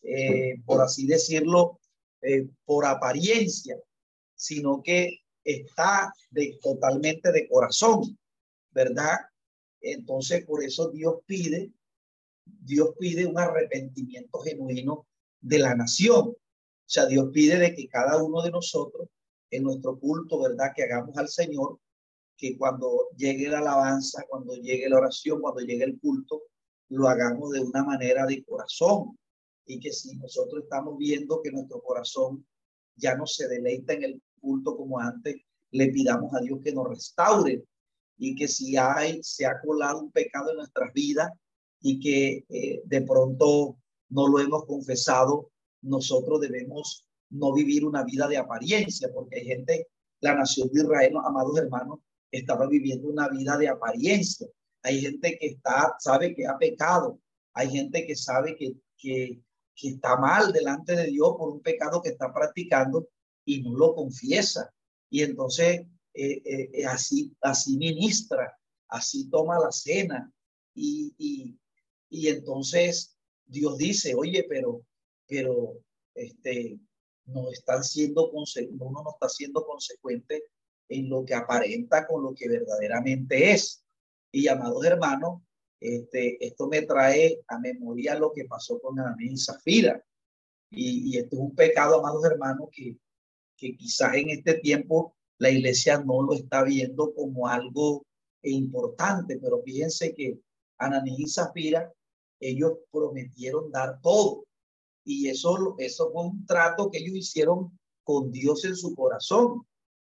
eh, 0.01 0.61
por 0.65 0.81
así 0.81 1.05
decirlo, 1.05 1.78
eh, 2.21 2.47
por 2.65 2.85
apariencia, 2.85 3.77
sino 4.35 4.81
que 4.83 5.19
está 5.43 6.13
de, 6.29 6.59
totalmente 6.61 7.31
de 7.31 7.47
corazón, 7.47 8.17
¿verdad? 8.71 9.17
Entonces, 9.81 10.45
por 10.45 10.63
eso 10.63 10.89
Dios 10.89 11.15
pide, 11.25 11.71
Dios 12.45 12.89
pide 12.99 13.25
un 13.25 13.37
arrepentimiento 13.37 14.39
genuino 14.39 15.07
de 15.39 15.59
la 15.59 15.75
nación. 15.75 16.29
O 16.29 16.91
sea, 16.91 17.05
Dios 17.05 17.29
pide 17.31 17.57
de 17.57 17.73
que 17.73 17.87
cada 17.87 18.21
uno 18.21 18.41
de 18.41 18.51
nosotros 18.51 19.07
en 19.51 19.63
nuestro 19.63 19.99
culto, 19.99 20.41
¿verdad? 20.41 20.71
Que 20.75 20.83
hagamos 20.83 21.15
al 21.17 21.29
Señor, 21.29 21.79
que 22.37 22.57
cuando 22.57 23.09
llegue 23.15 23.49
la 23.49 23.59
alabanza, 23.59 24.25
cuando 24.27 24.55
llegue 24.55 24.89
la 24.89 24.97
oración, 24.97 25.41
cuando 25.41 25.61
llegue 25.61 25.83
el 25.83 25.99
culto, 25.99 26.43
lo 26.89 27.07
hagamos 27.07 27.51
de 27.51 27.59
una 27.59 27.83
manera 27.83 28.25
de 28.25 28.43
corazón. 28.43 29.17
Y 29.69 29.79
que 29.79 29.93
si 29.93 30.15
nosotros 30.17 30.63
estamos 30.63 30.97
viendo 30.97 31.41
que 31.43 31.51
nuestro 31.51 31.79
corazón 31.81 32.43
ya 32.95 33.15
no 33.15 33.27
se 33.27 33.47
deleita 33.47 33.93
en 33.93 34.03
el 34.03 34.21
culto 34.41 34.75
como 34.75 34.99
antes, 34.99 35.35
le 35.69 35.89
pidamos 35.89 36.33
a 36.33 36.39
Dios 36.39 36.59
que 36.63 36.73
nos 36.73 36.89
restaure 36.89 37.63
y 38.17 38.35
que 38.35 38.47
si 38.47 38.75
hay, 38.77 39.21
se 39.21 39.45
ha 39.45 39.61
colado 39.61 39.99
un 39.99 40.11
pecado 40.11 40.49
en 40.49 40.57
nuestras 40.57 40.91
vidas 40.91 41.29
y 41.81 41.99
que 41.99 42.45
eh, 42.49 42.81
de 42.83 43.01
pronto 43.03 43.77
no 44.09 44.27
lo 44.27 44.39
hemos 44.39 44.65
confesado, 44.65 45.51
nosotros 45.83 46.41
debemos 46.41 47.05
no 47.29 47.53
vivir 47.53 47.85
una 47.85 48.03
vida 48.03 48.27
de 48.27 48.37
apariencia, 48.37 49.09
porque 49.13 49.37
hay 49.37 49.45
gente, 49.45 49.87
la 50.19 50.33
nación 50.33 50.69
de 50.73 50.81
Israel, 50.81 51.13
amados 51.23 51.57
hermanos, 51.59 51.99
estaba 52.31 52.67
viviendo 52.67 53.07
una 53.07 53.29
vida 53.29 53.55
de 53.55 53.69
apariencia. 53.69 54.47
Hay 54.81 55.01
gente 55.01 55.37
que 55.39 55.47
está, 55.47 55.95
sabe 55.99 56.33
que 56.33 56.47
ha 56.47 56.57
pecado. 56.57 57.19
Hay 57.53 57.69
gente 57.69 58.07
que 58.07 58.15
sabe 58.15 58.55
que, 58.55 58.73
que, 58.97 59.39
que 59.79 59.89
está 59.89 60.17
mal 60.17 60.51
delante 60.51 60.95
de 60.95 61.07
Dios 61.07 61.35
por 61.37 61.49
un 61.49 61.61
pecado 61.61 62.01
que 62.01 62.09
está 62.09 62.33
practicando 62.33 63.07
y 63.45 63.61
no 63.61 63.77
lo 63.77 63.95
confiesa. 63.95 64.73
Y 65.09 65.23
entonces 65.23 65.81
eh, 66.13 66.41
eh, 66.43 66.69
eh, 66.73 66.85
así, 66.85 67.35
así 67.41 67.77
ministra, 67.77 68.57
así 68.89 69.29
toma 69.29 69.59
la 69.59 69.71
cena. 69.71 70.31
Y, 70.75 71.13
y, 72.09 72.27
entonces 72.27 73.17
Dios 73.45 73.77
dice, 73.77 74.15
oye, 74.15 74.45
pero 74.47 74.83
pero 75.29 75.79
este, 76.15 76.79
no 77.25 77.51
están 77.51 77.83
siendo, 77.83 78.31
uno 78.31 78.45
no 79.03 79.11
está 79.11 79.29
siendo 79.29 79.63
consecuente 79.65 80.43
en 80.89 81.07
lo 81.07 81.23
que 81.23 81.35
aparenta 81.35 82.07
con 82.07 82.23
lo 82.23 82.33
que 82.33 82.49
verdaderamente 82.49 83.51
es. 83.51 83.85
Y 84.31 84.47
amados 84.47 84.83
hermanos, 84.83 85.43
este, 85.79 86.45
esto 86.45 86.67
me 86.67 86.81
trae 86.81 87.41
a 87.47 87.59
memoria 87.59 88.17
lo 88.17 88.31
que 88.33 88.45
pasó 88.45 88.79
con 88.79 88.99
Ananías 88.99 89.33
y 89.33 89.37
Zafira. 89.37 90.03
Y, 90.71 91.15
y, 91.15 91.17
es 91.17 91.27
un 91.31 91.55
pecado, 91.55 91.99
amados 91.99 92.25
hermanos, 92.25 92.69
que, 92.71 92.97
que 93.57 93.75
quizás 93.75 94.13
en 94.15 94.29
este 94.29 94.55
tiempo 94.55 95.15
la 95.39 95.49
iglesia 95.49 95.99
no 95.99 96.21
lo 96.21 96.33
está 96.33 96.63
viendo 96.63 97.13
como 97.13 97.47
algo 97.47 98.05
importante, 98.43 99.37
pero 99.37 99.61
fíjense 99.63 100.13
que 100.13 100.39
Ananías 100.77 101.19
y 101.19 101.27
Zafira, 101.27 101.91
ellos 102.39 102.73
prometieron 102.91 103.71
dar 103.71 103.99
todo. 104.01 104.45
Y 105.03 105.27
eso, 105.27 105.75
eso 105.77 106.11
fue 106.11 106.23
un 106.23 106.45
trato 106.45 106.89
que 106.89 106.99
ellos 106.99 107.15
hicieron 107.15 107.77
con 108.03 108.31
Dios 108.31 108.63
en 108.65 108.75
su 108.75 108.95
corazón. 108.95 109.65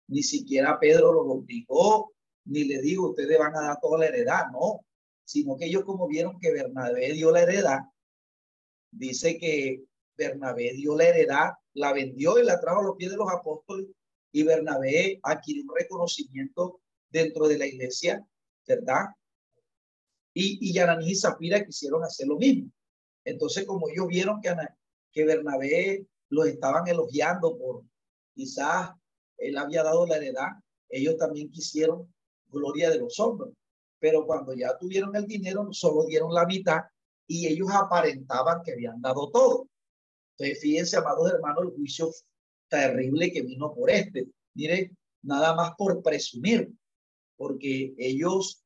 Ni 0.08 0.22
siquiera 0.22 0.78
Pedro 0.78 1.12
los 1.12 1.24
obligó, 1.26 2.12
ni 2.44 2.64
le 2.64 2.80
dijo, 2.80 3.10
ustedes 3.10 3.38
van 3.38 3.56
a 3.56 3.60
dar 3.62 3.80
toda 3.80 3.98
la 3.98 4.06
heredad, 4.06 4.46
no. 4.52 4.80
Sino 5.28 5.58
que 5.58 5.66
ellos 5.66 5.84
como 5.84 6.08
vieron 6.08 6.38
que 6.40 6.50
Bernabé 6.50 7.12
dio 7.12 7.30
la 7.30 7.42
heredad, 7.42 7.80
dice 8.90 9.36
que 9.36 9.84
Bernabé 10.16 10.72
dio 10.72 10.96
la 10.96 11.04
heredad, 11.04 11.50
la 11.74 11.92
vendió 11.92 12.38
y 12.38 12.44
la 12.44 12.58
trajo 12.58 12.80
a 12.80 12.84
los 12.84 12.96
pies 12.96 13.10
de 13.10 13.18
los 13.18 13.30
apóstoles 13.30 13.88
y 14.32 14.42
Bernabé 14.42 15.20
adquirió 15.22 15.64
un 15.64 15.76
reconocimiento 15.78 16.80
dentro 17.10 17.46
de 17.46 17.58
la 17.58 17.66
iglesia, 17.66 18.26
¿verdad? 18.66 19.08
Y, 20.32 20.66
y 20.66 20.72
Yananí 20.72 21.10
y 21.10 21.14
Zafira 21.14 21.62
quisieron 21.62 22.02
hacer 22.02 22.26
lo 22.26 22.38
mismo. 22.38 22.70
Entonces, 23.22 23.66
como 23.66 23.86
ellos 23.90 24.06
vieron 24.08 24.40
que, 24.40 24.56
que 25.12 25.26
Bernabé 25.26 26.06
los 26.30 26.46
estaban 26.46 26.88
elogiando 26.88 27.58
por 27.58 27.84
quizás 28.34 28.92
él 29.36 29.58
había 29.58 29.82
dado 29.82 30.06
la 30.06 30.16
heredad, 30.16 30.52
ellos 30.88 31.18
también 31.18 31.50
quisieron 31.50 32.10
gloria 32.46 32.88
de 32.88 33.00
los 33.00 33.20
hombres. 33.20 33.52
Pero 34.00 34.26
cuando 34.26 34.54
ya 34.54 34.76
tuvieron 34.78 35.14
el 35.16 35.26
dinero, 35.26 35.68
solo 35.72 36.04
dieron 36.04 36.32
la 36.32 36.46
mitad 36.46 36.82
y 37.26 37.46
ellos 37.46 37.68
aparentaban 37.72 38.62
que 38.62 38.72
habían 38.72 39.00
dado 39.00 39.30
todo. 39.30 39.68
Entonces, 40.36 40.60
fíjense, 40.60 40.96
amados 40.96 41.32
hermanos, 41.32 41.64
el 41.64 41.74
juicio 41.74 42.10
terrible 42.68 43.32
que 43.32 43.42
vino 43.42 43.74
por 43.74 43.90
este. 43.90 44.28
Mire, 44.54 44.92
nada 45.22 45.54
más 45.54 45.72
por 45.76 46.02
presumir, 46.02 46.72
porque 47.36 47.94
ellos 47.98 48.64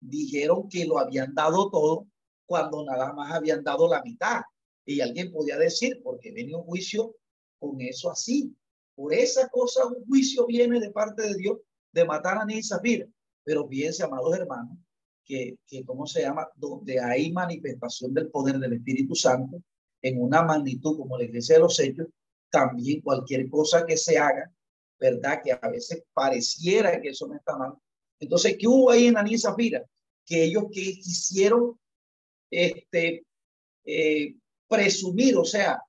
dijeron 0.00 0.68
que 0.68 0.84
lo 0.84 0.98
habían 0.98 1.34
dado 1.34 1.70
todo 1.70 2.06
cuando 2.46 2.84
nada 2.84 3.12
más 3.12 3.32
habían 3.32 3.62
dado 3.62 3.88
la 3.88 4.02
mitad. 4.02 4.42
Y 4.84 5.00
alguien 5.00 5.32
podía 5.32 5.56
decir, 5.56 6.00
porque 6.02 6.30
viene 6.30 6.54
un 6.54 6.64
juicio 6.64 7.16
con 7.58 7.80
eso 7.80 8.10
así. 8.10 8.54
Por 8.94 9.14
esa 9.14 9.48
cosa 9.48 9.86
un 9.86 10.04
juicio 10.04 10.46
viene 10.46 10.78
de 10.78 10.90
parte 10.90 11.22
de 11.22 11.34
Dios 11.34 11.58
de 11.92 12.04
matar 12.04 12.38
a 12.38 12.44
Nisafir. 12.44 13.08
Pero 13.44 13.68
fíjense, 13.68 14.02
amados 14.02 14.36
hermanos, 14.36 14.78
que, 15.24 15.58
que, 15.66 15.84
¿cómo 15.84 16.06
se 16.06 16.22
llama? 16.22 16.48
Donde 16.56 17.00
hay 17.00 17.32
manifestación 17.32 18.12
del 18.12 18.30
poder 18.30 18.58
del 18.58 18.74
Espíritu 18.74 19.14
Santo 19.14 19.62
en 20.02 20.20
una 20.20 20.42
magnitud 20.42 20.98
como 20.98 21.16
la 21.16 21.24
iglesia 21.24 21.56
de 21.56 21.62
los 21.62 21.78
hechos, 21.80 22.08
también 22.50 23.00
cualquier 23.00 23.48
cosa 23.48 23.84
que 23.86 23.96
se 23.96 24.18
haga, 24.18 24.52
¿verdad? 24.98 25.40
Que 25.42 25.52
a 25.52 25.68
veces 25.68 26.04
pareciera 26.12 27.00
que 27.00 27.08
eso 27.10 27.26
no 27.26 27.34
está 27.34 27.56
mal. 27.56 27.74
Entonces, 28.20 28.56
¿qué 28.58 28.66
hubo 28.66 28.90
ahí 28.90 29.06
en 29.06 29.16
Aní? 29.16 29.36
Que 30.26 30.44
ellos 30.44 30.64
que 30.70 30.80
quisieron 30.80 31.78
este, 32.50 33.24
eh, 33.84 34.36
presumir, 34.68 35.36
o 35.36 35.44
sea, 35.44 35.82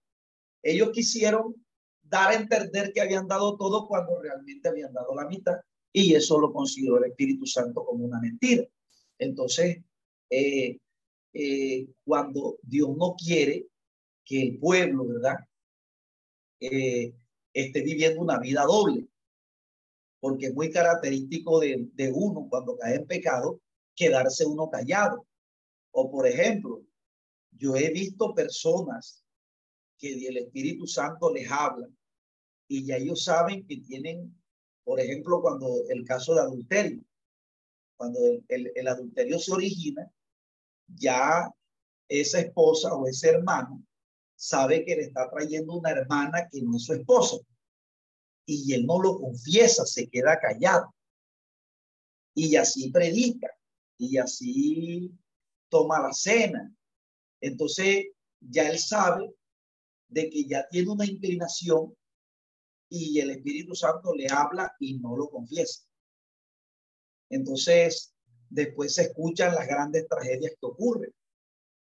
ellos 0.64 0.90
quisieron 0.92 1.56
dar 2.02 2.32
a 2.32 2.36
entender 2.36 2.92
que 2.94 3.02
habían 3.02 3.28
dado 3.28 3.58
todo 3.58 3.88
cuando 3.88 4.20
realmente 4.22 4.68
habían 4.68 4.94
dado 4.94 5.14
la 5.14 5.28
mitad 5.28 5.56
y 5.98 6.14
eso 6.14 6.38
lo 6.38 6.52
consideró 6.52 6.98
el 6.98 7.12
Espíritu 7.12 7.46
Santo 7.46 7.86
como 7.86 8.04
una 8.04 8.20
mentira. 8.20 8.68
Entonces, 9.18 9.82
eh, 10.30 10.78
eh, 11.32 11.88
cuando 12.04 12.58
Dios 12.62 12.90
no 12.98 13.16
quiere 13.16 13.68
que 14.26 14.42
el 14.42 14.60
pueblo, 14.60 15.08
¿verdad? 15.08 15.38
Eh, 16.60 17.14
esté 17.54 17.82
viviendo 17.82 18.22
una 18.22 18.40
vida 18.40 18.64
doble, 18.64 19.08
porque 20.20 20.48
es 20.48 20.54
muy 20.54 20.70
característico 20.70 21.62
de, 21.62 21.88
de 21.94 22.12
uno 22.12 22.46
cuando 22.50 22.76
cae 22.76 22.96
en 22.96 23.08
pecado, 23.08 23.62
quedarse 23.96 24.46
uno 24.46 24.70
callado. 24.70 25.26
O 25.92 26.12
por 26.12 26.28
ejemplo, 26.28 26.84
yo 27.52 27.78
he 27.78 27.90
visto 27.92 28.34
personas 28.34 29.24
que 29.98 30.28
el 30.28 30.36
Espíritu 30.36 30.88
Santo 30.88 31.32
les 31.32 31.50
habla 31.50 31.88
y 32.68 32.86
ya 32.86 32.98
ellos 32.98 33.24
saben 33.24 33.66
que 33.66 33.78
tienen, 33.78 34.36
por 34.86 35.00
ejemplo, 35.00 35.42
cuando 35.42 35.84
el 35.90 36.06
caso 36.06 36.36
de 36.36 36.42
adulterio, 36.42 37.04
cuando 37.98 38.20
el, 38.48 38.72
el, 38.76 38.88
adulterio 38.88 39.40
se 39.40 39.52
origina, 39.52 40.10
ya 40.88 41.52
esa 42.08 42.40
esposa 42.40 42.94
o 42.94 43.08
ese 43.08 43.30
hermano 43.30 43.84
sabe 44.36 44.86
que 44.86 44.96
le 44.96 45.02
está 45.04 45.30
trayendo 45.30 45.74
una 45.74 45.90
hermana 45.90 46.48
que 46.52 46.62
no 46.62 46.78
es 46.78 46.84
su 46.84 46.94
esposa. 46.94 47.38
Y 48.46 48.74
él 48.74 48.86
no 48.86 49.02
lo 49.02 49.20
confiesa, 49.20 49.86
se 49.86 50.08
queda 50.08 50.40
callado. 50.40 50.94
Y 52.36 52.56
así 52.56 52.92
predica, 52.92 53.50
y 53.98 54.18
así 54.18 55.12
toma 55.70 56.00
la 56.00 56.14
cena. 56.14 56.72
Entonces, 57.42 58.06
ya 58.40 58.70
él 58.70 58.78
sabe 58.78 59.34
de 60.10 60.30
que 60.30 60.46
ya 60.46 60.68
tiene 60.70 60.92
una 60.92 61.06
inclinación 61.06 61.96
y 62.90 63.20
el 63.20 63.32
Espíritu 63.32 63.76
Santo 63.76 64.14
le 64.14 64.28
habla 64.30 64.74
y 64.80 65.00
no 65.00 65.16
lo 65.16 65.30
confiesa. 65.30 65.84
Entonces, 67.30 68.14
después 68.50 68.94
se 68.94 69.04
escuchan 69.04 69.56
las 69.56 69.68
grandes 69.68 70.08
tragedias 70.08 70.54
que 70.60 70.66
ocurren. 70.66 71.14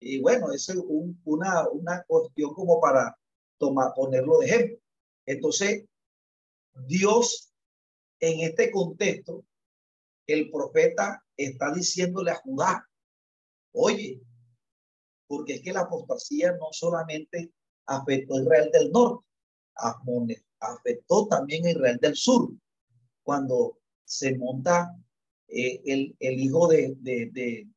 Y 0.01 0.21
bueno, 0.21 0.53
es 0.53 0.69
una, 1.25 1.69
una 1.69 2.05
cuestión 2.05 2.53
como 2.55 2.81
para 2.81 3.17
tomar, 3.59 3.93
ponerlo 3.95 4.39
de 4.39 4.47
ejemplo. 4.47 4.79
Entonces, 5.27 5.85
Dios, 6.87 7.53
en 8.21 8.41
este 8.41 8.71
contexto, 8.71 9.45
el 10.27 10.51
profeta 10.51 11.25
está 11.37 11.73
diciéndole 11.73 12.31
a 12.31 12.37
Judá, 12.37 12.87
oye, 13.73 14.21
porque 15.27 15.55
es 15.55 15.63
que 15.63 15.73
la 15.73 15.81
apostasía 15.81 16.53
no 16.53 16.69
solamente 16.71 17.53
afectó 17.87 18.35
a 18.35 18.43
Israel 18.43 18.71
del 18.73 18.91
norte, 18.91 19.27
afectó 19.79 21.29
también 21.29 21.67
a 21.67 21.71
Israel 21.71 21.99
del 22.01 22.17
sur, 22.17 22.51
cuando 23.23 23.79
se 24.05 24.37
monta 24.39 24.97
eh, 25.49 25.81
el, 25.85 26.17
el, 26.19 26.41
hijo 26.41 26.69
de, 26.69 26.95
de, 27.01 27.31
de, 27.33 27.69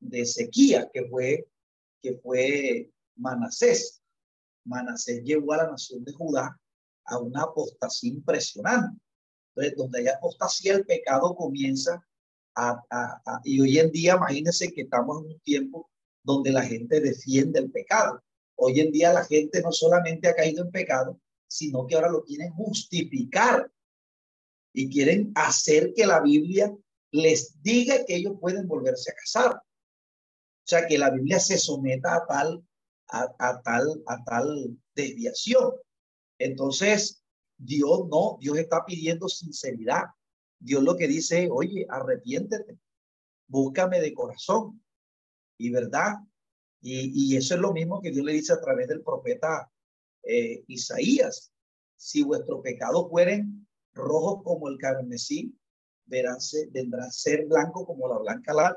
de 0.00 0.90
que 0.92 1.04
fue 1.08 1.46
que 2.02 2.14
fue 2.22 2.90
Manasés. 3.16 4.00
Manasés 4.64 5.22
llevó 5.24 5.52
a 5.54 5.58
la 5.58 5.70
nación 5.70 6.04
de 6.04 6.12
Judá 6.12 6.58
a 7.04 7.18
una 7.18 7.42
apostasía 7.42 8.12
impresionante. 8.12 9.00
Entonces, 9.48 9.76
donde 9.76 9.98
hay 10.00 10.08
apostasía, 10.08 10.74
el 10.74 10.84
pecado 10.84 11.34
comienza 11.34 12.04
a, 12.54 12.82
a, 12.90 13.40
y 13.44 13.60
hoy 13.60 13.78
en 13.78 13.90
día, 13.90 14.14
imagínense 14.16 14.72
que 14.72 14.82
estamos 14.82 15.22
en 15.22 15.32
un 15.32 15.40
tiempo 15.40 15.90
donde 16.22 16.52
la 16.52 16.62
gente 16.62 17.00
defiende 17.00 17.60
el 17.60 17.70
pecado. 17.70 18.22
Hoy 18.56 18.80
en 18.80 18.90
día 18.90 19.12
la 19.12 19.24
gente 19.24 19.60
no 19.62 19.72
solamente 19.72 20.28
ha 20.28 20.34
caído 20.34 20.64
en 20.64 20.70
pecado, 20.70 21.20
sino 21.48 21.86
que 21.86 21.94
ahora 21.94 22.10
lo 22.10 22.24
quieren 22.24 22.52
justificar 22.52 23.70
y 24.72 24.90
quieren 24.90 25.32
hacer 25.34 25.92
que 25.94 26.06
la 26.06 26.20
Biblia 26.20 26.74
les 27.10 27.62
diga 27.62 28.04
que 28.04 28.16
ellos 28.16 28.34
pueden 28.40 28.68
volverse 28.68 29.10
a 29.10 29.14
casar. 29.14 29.56
O 29.56 30.68
sea, 30.68 30.86
que 30.86 30.98
la 30.98 31.10
Biblia 31.10 31.38
se 31.38 31.58
someta 31.58 32.16
a 32.16 32.26
tal, 32.26 32.66
a, 33.08 33.62
tal, 33.62 34.02
a 34.06 34.24
tal 34.24 34.76
desviación. 34.94 35.72
Entonces, 36.38 37.22
Dios 37.56 38.06
no, 38.10 38.36
Dios 38.40 38.58
está 38.58 38.84
pidiendo 38.84 39.28
sinceridad. 39.28 40.04
Dios 40.58 40.82
lo 40.82 40.96
que 40.96 41.08
dice, 41.08 41.48
oye, 41.50 41.86
arrepiéntete, 41.88 42.78
búscame 43.46 44.00
de 44.00 44.12
corazón. 44.12 44.82
Y 45.58 45.70
verdad, 45.70 46.16
y, 46.82 47.32
y 47.32 47.36
eso 47.36 47.54
es 47.54 47.60
lo 47.60 47.72
mismo 47.72 48.02
que 48.02 48.10
Dios 48.10 48.26
le 48.26 48.32
dice 48.32 48.52
a 48.52 48.60
través 48.60 48.88
del 48.88 49.02
profeta 49.02 49.70
eh, 50.26 50.64
Isaías. 50.66 51.52
Si 51.96 52.22
vuestros 52.22 52.60
pecados 52.62 53.08
fueren 53.08 53.66
rojos 53.94 54.42
como 54.44 54.68
el 54.68 54.78
carmesí, 54.78 55.56
verán, 56.04 56.38
vendrán 56.70 57.08
a 57.08 57.10
ser 57.10 57.46
blanco 57.46 57.86
como 57.86 58.08
la 58.08 58.18
blanca 58.18 58.52
lana, 58.52 58.76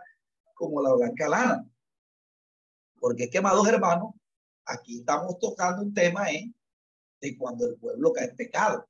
como 0.53 0.81
la 0.81 0.93
blanca 0.93 1.27
lana. 1.27 1.69
Porque 2.99 3.25
es 3.25 3.29
que, 3.29 3.37
hermanos, 3.37 4.13
aquí 4.65 4.99
estamos 4.99 5.39
tocando 5.39 5.83
un 5.83 5.93
tema 5.93 6.31
¿eh? 6.31 6.53
de 7.21 7.37
cuando 7.37 7.65
el 7.67 7.75
pueblo 7.75 8.13
cae 8.13 8.29
en 8.29 8.35
pecado. 8.35 8.87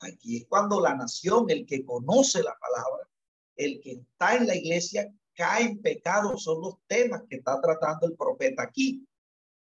Aquí 0.00 0.38
es 0.38 0.46
cuando 0.48 0.80
la 0.80 0.94
nación, 0.94 1.48
el 1.48 1.64
que 1.64 1.84
conoce 1.84 2.42
la 2.42 2.56
palabra, 2.58 3.08
el 3.56 3.80
que 3.80 3.92
está 3.92 4.36
en 4.36 4.46
la 4.48 4.56
iglesia, 4.56 5.12
cae 5.34 5.64
en 5.64 5.80
pecado. 5.80 6.36
Son 6.38 6.60
los 6.60 6.74
temas 6.86 7.22
que 7.28 7.36
está 7.36 7.60
tratando 7.60 8.06
el 8.06 8.16
profeta 8.16 8.64
aquí. 8.64 9.06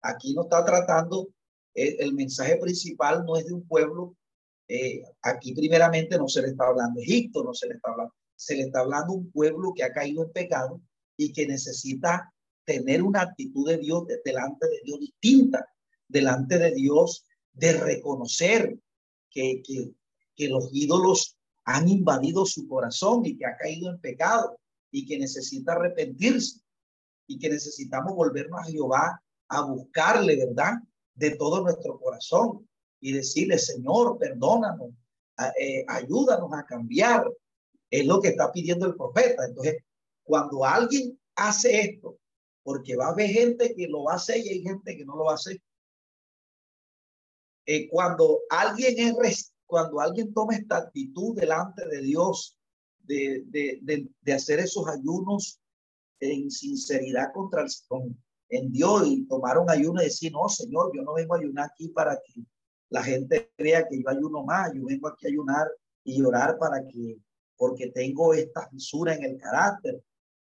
Aquí 0.01 0.33
no 0.33 0.43
está 0.43 0.63
tratando, 0.63 1.27
eh, 1.73 1.97
el, 1.99 2.13
mensaje 2.13 2.57
principal 2.57 3.23
no 3.25 3.37
es 3.37 3.45
de 3.45 3.53
un 3.53 3.67
pueblo. 3.67 4.15
Eh, 4.67 5.03
aquí 5.21 5.53
primeramente 5.53 6.17
no 6.17 6.27
se 6.27 6.41
le 6.41 6.49
está 6.49 6.67
hablando 6.67 7.01
Egipto, 7.01 7.43
no 7.43 7.53
se 7.53 7.67
le 7.67 7.75
está 7.75 7.91
hablando, 7.91 8.13
se 8.35 8.55
le 8.55 8.63
está 8.63 8.79
hablando 8.79 9.13
un 9.13 9.31
pueblo 9.31 9.73
que 9.73 9.83
ha 9.83 9.91
caído 9.91 10.23
en 10.23 10.31
pecado 10.31 10.81
y 11.17 11.33
que 11.33 11.45
necesita 11.45 12.33
tener 12.65 13.03
una 13.03 13.21
actitud 13.21 13.67
de 13.67 13.77
Dios 13.77 14.05
delante 14.23 14.67
de 14.67 14.81
Dios 14.83 14.99
distinta, 14.99 15.67
delante 16.07 16.57
de 16.57 16.71
Dios, 16.71 17.25
de 17.53 17.73
reconocer 17.73 18.77
que, 19.29 19.61
que, 19.63 19.91
que 20.35 20.47
los 20.47 20.69
ídolos 20.71 21.37
han 21.65 21.89
invadido 21.89 22.45
su 22.45 22.67
corazón 22.67 23.25
y 23.25 23.37
que 23.37 23.45
ha 23.45 23.57
caído 23.57 23.89
en 23.89 23.99
pecado 23.99 24.57
y 24.89 25.05
que 25.05 25.17
necesita 25.17 25.73
arrepentirse 25.73 26.61
y 27.27 27.39
que 27.39 27.49
necesitamos 27.49 28.13
volvernos 28.13 28.59
a 28.59 28.71
Jehová 28.71 29.21
a 29.47 29.61
buscarle, 29.61 30.37
¿verdad? 30.37 30.73
De 31.13 31.31
todo 31.35 31.61
nuestro 31.61 31.99
corazón 31.99 32.67
y 32.99 33.13
decirle, 33.13 33.57
Señor, 33.57 34.17
perdónanos, 34.17 34.91
eh, 35.59 35.83
ayúdanos 35.87 36.51
a 36.53 36.65
cambiar. 36.65 37.25
Es 37.89 38.05
lo 38.05 38.21
que 38.21 38.29
está 38.29 38.51
pidiendo 38.51 38.85
el 38.85 38.95
profeta. 38.95 39.45
Entonces, 39.45 39.83
cuando 40.23 40.63
alguien 40.63 41.19
hace 41.35 41.81
esto, 41.81 42.17
porque 42.63 42.95
va 42.95 43.07
a 43.07 43.11
haber 43.11 43.29
gente 43.29 43.75
que 43.75 43.87
lo 43.87 44.09
hace 44.09 44.37
y 44.39 44.49
hay 44.49 44.61
gente 44.61 44.95
que 44.95 45.05
no 45.05 45.15
lo 45.15 45.29
hace. 45.29 45.61
Eh, 47.65 47.89
cuando 47.89 48.41
alguien 48.49 49.15
es 49.23 49.51
cuando 49.71 50.01
alguien 50.01 50.33
toma 50.33 50.53
esta 50.53 50.79
actitud 50.79 51.33
delante 51.33 51.87
de 51.87 52.01
Dios 52.01 52.57
de, 53.03 53.41
de, 53.45 53.79
de, 54.21 54.33
hacer 54.33 54.59
esos 54.59 54.85
ayunos 54.85 55.61
en 56.19 56.51
sinceridad 56.51 57.31
contra 57.33 57.61
el, 57.61 57.69
con, 57.87 58.21
en 58.51 58.71
Dios 58.71 59.07
y 59.07 59.25
tomar 59.25 59.57
un 59.57 59.69
ayuno 59.69 60.01
y 60.01 60.05
decir, 60.05 60.31
no, 60.31 60.47
Señor, 60.49 60.91
yo 60.93 61.01
no 61.03 61.13
vengo 61.13 61.33
a 61.33 61.39
ayunar 61.39 61.69
aquí 61.71 61.87
para 61.87 62.17
que 62.17 62.41
la 62.89 63.01
gente 63.01 63.51
vea 63.57 63.87
que 63.87 64.01
yo 64.01 64.09
ayuno 64.09 64.43
más, 64.43 64.73
yo 64.73 64.83
vengo 64.85 65.07
aquí 65.07 65.25
a 65.25 65.29
ayunar 65.29 65.67
y 66.03 66.21
llorar 66.21 66.57
para 66.59 66.85
que, 66.85 67.17
porque 67.55 67.87
tengo 67.91 68.33
esta 68.33 68.67
fisura 68.69 69.15
en 69.15 69.23
el 69.23 69.37
carácter, 69.37 70.03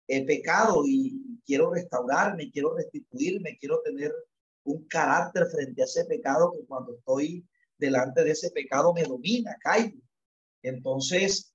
he 0.07 0.25
pecado 0.25 0.83
y 0.87 1.41
quiero 1.45 1.71
restaurarme, 1.71 2.49
quiero 2.49 2.73
restituirme, 2.73 3.57
quiero 3.59 3.81
tener 3.81 4.13
un 4.63 4.85
carácter 4.87 5.45
frente 5.47 5.81
a 5.81 5.85
ese 5.85 6.05
pecado 6.05 6.53
que 6.53 6.65
cuando 6.65 6.95
estoy 6.95 7.45
delante 7.77 8.23
de 8.23 8.31
ese 8.31 8.49
pecado 8.51 8.93
me 8.93 9.03
domina, 9.03 9.57
caigo. 9.59 9.99
Entonces, 10.61 11.53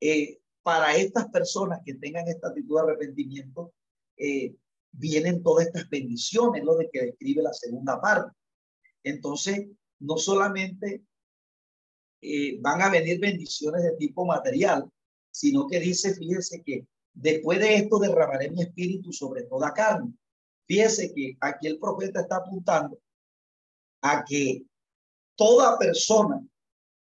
eh, 0.00 0.38
para 0.62 0.96
estas 0.96 1.28
personas 1.30 1.80
que 1.84 1.94
tengan 1.94 2.28
esta 2.28 2.48
actitud 2.48 2.76
de 2.76 2.82
arrepentimiento, 2.82 3.72
eh, 4.18 4.54
vienen 4.92 5.42
todas 5.42 5.66
estas 5.66 5.88
bendiciones, 5.88 6.64
lo 6.64 6.76
de 6.76 6.88
que 6.90 7.06
describe 7.06 7.42
la 7.42 7.52
segunda 7.52 8.00
parte. 8.00 8.36
Entonces, 9.02 9.68
no 10.00 10.16
solamente 10.16 11.04
eh, 12.22 12.58
van 12.60 12.82
a 12.82 12.90
venir 12.90 13.18
bendiciones 13.18 13.82
de 13.82 13.96
tipo 13.96 14.26
material, 14.26 14.90
sino 15.30 15.66
que 15.66 15.80
dice, 15.80 16.14
fíjese 16.14 16.62
que 16.62 16.86
después 17.14 17.58
de 17.60 17.76
esto 17.76 17.98
derramaré 17.98 18.50
mi 18.50 18.62
espíritu 18.62 19.12
sobre 19.12 19.44
toda 19.44 19.72
carne. 19.72 20.12
Fíjese 20.66 21.12
que 21.14 21.36
aquí 21.40 21.66
el 21.66 21.78
profeta 21.78 22.20
está 22.20 22.36
apuntando 22.36 23.00
a 24.02 24.24
que 24.24 24.64
toda 25.34 25.78
persona 25.78 26.46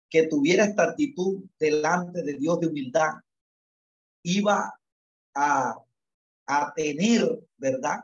que 0.10 0.28
tuviera 0.28 0.66
esta 0.66 0.84
actitud 0.84 1.44
delante 1.60 2.22
de 2.24 2.34
Dios 2.36 2.60
de 2.60 2.68
humildad 2.68 3.14
iba 4.24 4.74
a, 5.36 5.76
a 6.46 6.74
tener, 6.76 7.40
¿verdad? 7.58 8.04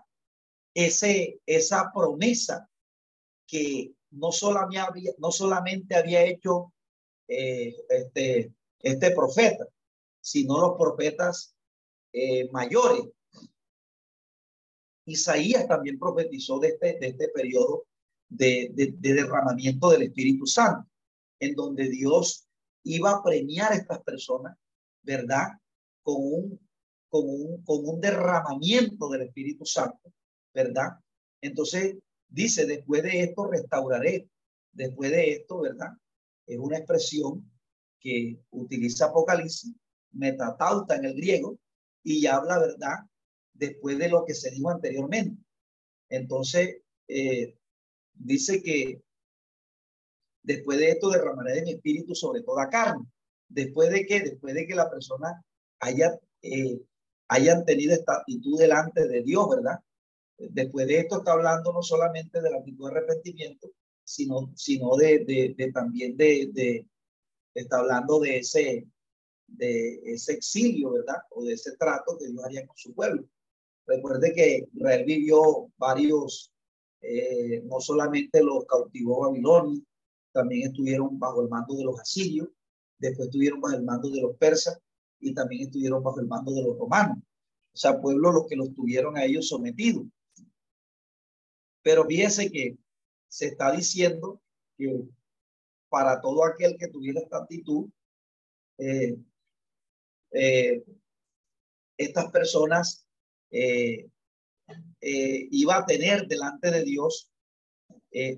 Ese, 0.73 1.41
esa 1.45 1.91
promesa 1.93 2.69
que 3.47 3.93
no 4.11 4.31
solamente 4.31 4.79
había, 4.79 5.11
no 5.17 5.31
solamente 5.31 5.95
había 5.95 6.23
hecho 6.23 6.73
eh, 7.27 7.75
este, 7.89 8.53
este 8.79 9.11
profeta, 9.11 9.67
sino 10.21 10.59
los 10.59 10.77
profetas 10.77 11.55
eh, 12.13 12.49
mayores. 12.51 13.01
Isaías 15.05 15.67
también 15.67 15.97
profetizó 15.97 16.59
de 16.59 16.69
este, 16.69 16.99
de 16.99 17.07
este 17.07 17.29
periodo 17.29 17.85
de, 18.29 18.69
de, 18.73 18.93
derramamiento 19.13 19.89
del 19.89 20.03
Espíritu 20.03 20.45
Santo, 20.45 20.87
en 21.39 21.55
donde 21.55 21.89
Dios 21.89 22.47
iba 22.83 23.11
a 23.11 23.23
premiar 23.23 23.71
a 23.71 23.75
estas 23.75 24.01
personas, 24.03 24.55
¿verdad? 25.01 25.47
Con 26.03 26.15
un, 26.17 26.68
con 27.09 27.23
un, 27.25 27.63
con 27.63 27.87
un 27.87 27.99
derramamiento 27.99 29.09
del 29.09 29.23
Espíritu 29.23 29.65
Santo, 29.65 30.13
¿verdad? 30.53 30.91
Entonces 31.41 31.97
dice, 32.27 32.65
después 32.65 33.03
de 33.03 33.21
esto 33.21 33.47
restauraré, 33.47 34.29
después 34.71 35.11
de 35.11 35.31
esto, 35.33 35.61
¿verdad? 35.61 35.89
Es 36.45 36.57
una 36.57 36.77
expresión 36.77 37.49
que 37.99 38.39
utiliza 38.51 39.05
Apocalipsis, 39.05 39.73
metatauta 40.11 40.95
en 40.95 41.05
el 41.05 41.15
griego, 41.15 41.57
y 42.03 42.25
habla, 42.25 42.59
¿verdad? 42.59 42.99
Después 43.53 43.97
de 43.97 44.09
lo 44.09 44.25
que 44.25 44.33
se 44.33 44.51
dijo 44.51 44.69
anteriormente. 44.69 45.43
Entonces, 46.09 46.77
eh, 47.07 47.55
dice 48.13 48.61
que 48.61 49.01
después 50.43 50.79
de 50.79 50.91
esto 50.91 51.09
derramaré 51.09 51.55
de 51.55 51.63
mi 51.63 51.71
espíritu 51.71 52.15
sobre 52.15 52.41
toda 52.41 52.69
carne. 52.69 53.05
Después 53.47 53.89
de 53.89 54.05
que, 54.05 54.21
después 54.21 54.53
de 54.53 54.65
que 54.65 54.75
la 54.75 54.89
persona 54.89 55.43
haya, 55.79 56.19
eh, 56.41 56.81
hayan 57.29 57.63
tenido 57.63 57.93
esta 57.93 58.17
actitud 58.17 58.59
delante 58.59 59.07
de 59.07 59.23
Dios, 59.23 59.49
¿verdad? 59.49 59.79
Después 60.37 60.87
de 60.87 60.99
esto 60.99 61.19
está 61.19 61.33
hablando 61.33 61.71
no 61.71 61.81
solamente 61.81 62.41
de 62.41 62.49
la 62.49 62.57
actitud 62.57 62.89
de 62.89 62.97
arrepentimiento, 62.97 63.71
sino, 64.03 64.51
sino 64.55 64.95
de, 64.95 65.55
también 65.73 66.17
de, 66.17 66.49
de, 66.51 66.87
está 67.53 67.79
hablando 67.79 68.19
de 68.19 68.37
ese, 68.37 68.87
de 69.47 70.01
ese 70.05 70.33
exilio, 70.33 70.93
¿verdad? 70.93 71.17
O 71.31 71.43
de 71.43 71.53
ese 71.53 71.75
trato 71.77 72.17
que 72.17 72.27
Dios 72.27 72.43
haría 72.43 72.65
con 72.65 72.75
su 72.75 72.93
pueblo. 72.93 73.23
Recuerde 73.85 74.33
que 74.33 74.67
Israel 74.73 75.05
vivió 75.05 75.71
varios, 75.77 76.51
eh, 77.01 77.61
no 77.65 77.79
solamente 77.79 78.43
los 78.43 78.65
cautivó 78.65 79.21
Babilonia, 79.21 79.81
también 80.31 80.69
estuvieron 80.69 81.19
bajo 81.19 81.41
el 81.41 81.49
mando 81.49 81.75
de 81.75 81.83
los 81.83 81.99
asirios, 81.99 82.49
después 82.97 83.27
estuvieron 83.27 83.61
bajo 83.61 83.75
el 83.75 83.83
mando 83.83 84.09
de 84.09 84.21
los 84.21 84.35
persas 84.37 84.79
y 85.19 85.33
también 85.33 85.67
estuvieron 85.67 86.03
bajo 86.03 86.19
el 86.19 86.27
mando 86.27 86.51
de 86.53 86.63
los 86.63 86.77
romanos. 86.77 87.17
O 87.73 87.77
sea, 87.77 87.99
pueblos 87.99 88.33
los 88.33 88.47
que 88.47 88.55
los 88.55 88.73
tuvieron 88.73 89.17
a 89.17 89.23
ellos 89.23 89.47
sometidos. 89.47 90.05
Pero 91.81 92.05
fíjese 92.05 92.51
que 92.51 92.77
se 93.27 93.47
está 93.47 93.71
diciendo 93.71 94.41
que 94.77 95.03
para 95.87 96.19
todo 96.21 96.43
aquel 96.45 96.77
que 96.77 96.87
tuviera 96.87 97.21
esta 97.21 97.37
actitud, 97.37 97.89
eh, 98.77 99.17
eh, 100.31 100.83
estas 101.97 102.31
personas 102.31 103.05
eh, 103.51 104.07
eh, 105.01 105.47
iba 105.51 105.77
a 105.77 105.85
tener 105.85 106.27
delante 106.27 106.71
de 106.71 106.83
Dios 106.83 107.29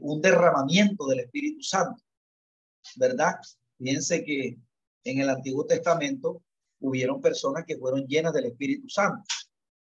un 0.01 0.21
derramamiento 0.21 1.07
del 1.07 1.21
Espíritu 1.21 1.63
Santo, 1.63 2.03
¿verdad? 2.97 3.35
Fíjense 3.77 4.21
que 4.25 4.57
en 5.05 5.19
el 5.19 5.29
Antiguo 5.29 5.65
Testamento 5.65 6.43
hubieron 6.81 7.21
personas 7.21 7.63
que 7.65 7.77
fueron 7.77 8.05
llenas 8.05 8.33
del 8.33 8.45
Espíritu 8.45 8.89
Santo. 8.89 9.23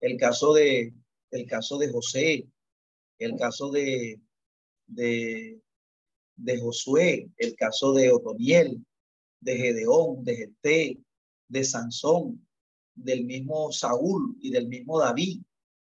El 0.01 0.17
caso 0.17 0.55
de, 0.55 0.95
el 1.31 1.47
caso 1.47 1.79
de 1.79 1.91
José, 1.91 2.47
el 3.19 3.37
caso 3.37 3.71
de, 3.71 4.21
de, 4.87 5.61
Josué, 6.61 7.29
el 7.37 7.55
caso 7.57 7.93
de 7.93 8.13
Otoniel, 8.13 8.85
de 9.41 9.57
Gedeón, 9.57 10.25
de 10.25 10.37
Geté, 10.37 10.99
de 11.49 11.65
Sansón, 11.65 12.47
del 12.95 13.25
mismo 13.25 13.71
Saúl 13.73 14.37
y 14.41 14.51
del 14.51 14.69
mismo 14.69 14.99
David, 14.99 15.43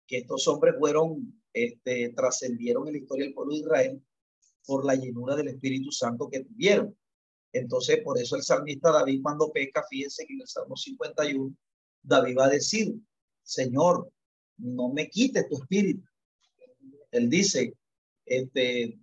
que 0.06 0.18
estos 0.18 0.48
hombres 0.48 0.74
fueron, 0.78 1.42
este, 1.52 2.10
trascendieron 2.10 2.86
en 2.86 2.94
la 2.94 2.98
historia 2.98 3.24
del 3.26 3.34
pueblo 3.34 3.54
de 3.54 3.60
Israel 3.60 4.02
por 4.66 4.84
la 4.84 4.94
llenura 4.94 5.36
del 5.36 5.48
Espíritu 5.48 5.92
Santo 5.92 6.28
que 6.28 6.44
tuvieron. 6.44 6.96
Entonces, 7.52 8.00
por 8.04 8.18
eso 8.18 8.36
el 8.36 8.42
salmista 8.42 8.92
David 8.92 9.20
cuando 9.22 9.50
peca, 9.52 9.84
fíjense 9.88 10.26
que 10.26 10.34
en 10.34 10.40
el 10.42 10.48
Salmo 10.48 10.76
51, 10.76 11.54
David 12.02 12.36
va 12.38 12.46
a 12.46 12.50
decir, 12.50 12.94
Señor, 13.42 14.10
no 14.58 14.90
me 14.90 15.08
quites 15.08 15.48
tu 15.48 15.56
espíritu. 15.56 16.06
Él 17.10 17.30
dice, 17.30 17.72
este, 18.26 18.98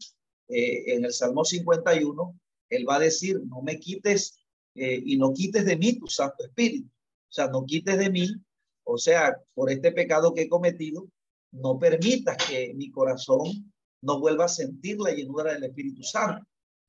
eh, 0.48 0.94
en 0.94 1.06
el 1.06 1.14
Salmo 1.14 1.44
51, 1.44 2.40
él 2.70 2.88
va 2.88 2.98
a 2.98 3.00
decir, 3.00 3.42
no 3.46 3.62
me 3.62 3.80
quites 3.80 4.38
eh, 4.76 5.02
y 5.04 5.18
no 5.18 5.34
quites 5.34 5.66
de 5.66 5.78
mí 5.78 5.98
tu 5.98 6.08
Santo 6.08 6.46
Espíritu. 6.46 6.88
O 6.88 7.34
sea, 7.36 7.48
no 7.48 7.66
quites 7.66 7.98
de 7.98 8.10
mí, 8.10 8.28
o 8.84 8.98
sea, 8.98 9.36
por 9.54 9.72
este 9.72 9.92
pecado 9.92 10.34
que 10.34 10.44
he 10.44 10.50
cometido, 10.50 11.08
no 11.52 11.80
permitas 11.80 12.38
que 12.38 12.74
mi 12.76 12.92
corazón 12.92 13.74
no 14.02 14.20
vuelva 14.20 14.46
a 14.46 14.50
sentir 14.50 15.00
la 15.00 15.12
llenura 15.12 15.54
del 15.54 15.64
Espíritu 15.64 16.04
Santo. 16.04 16.46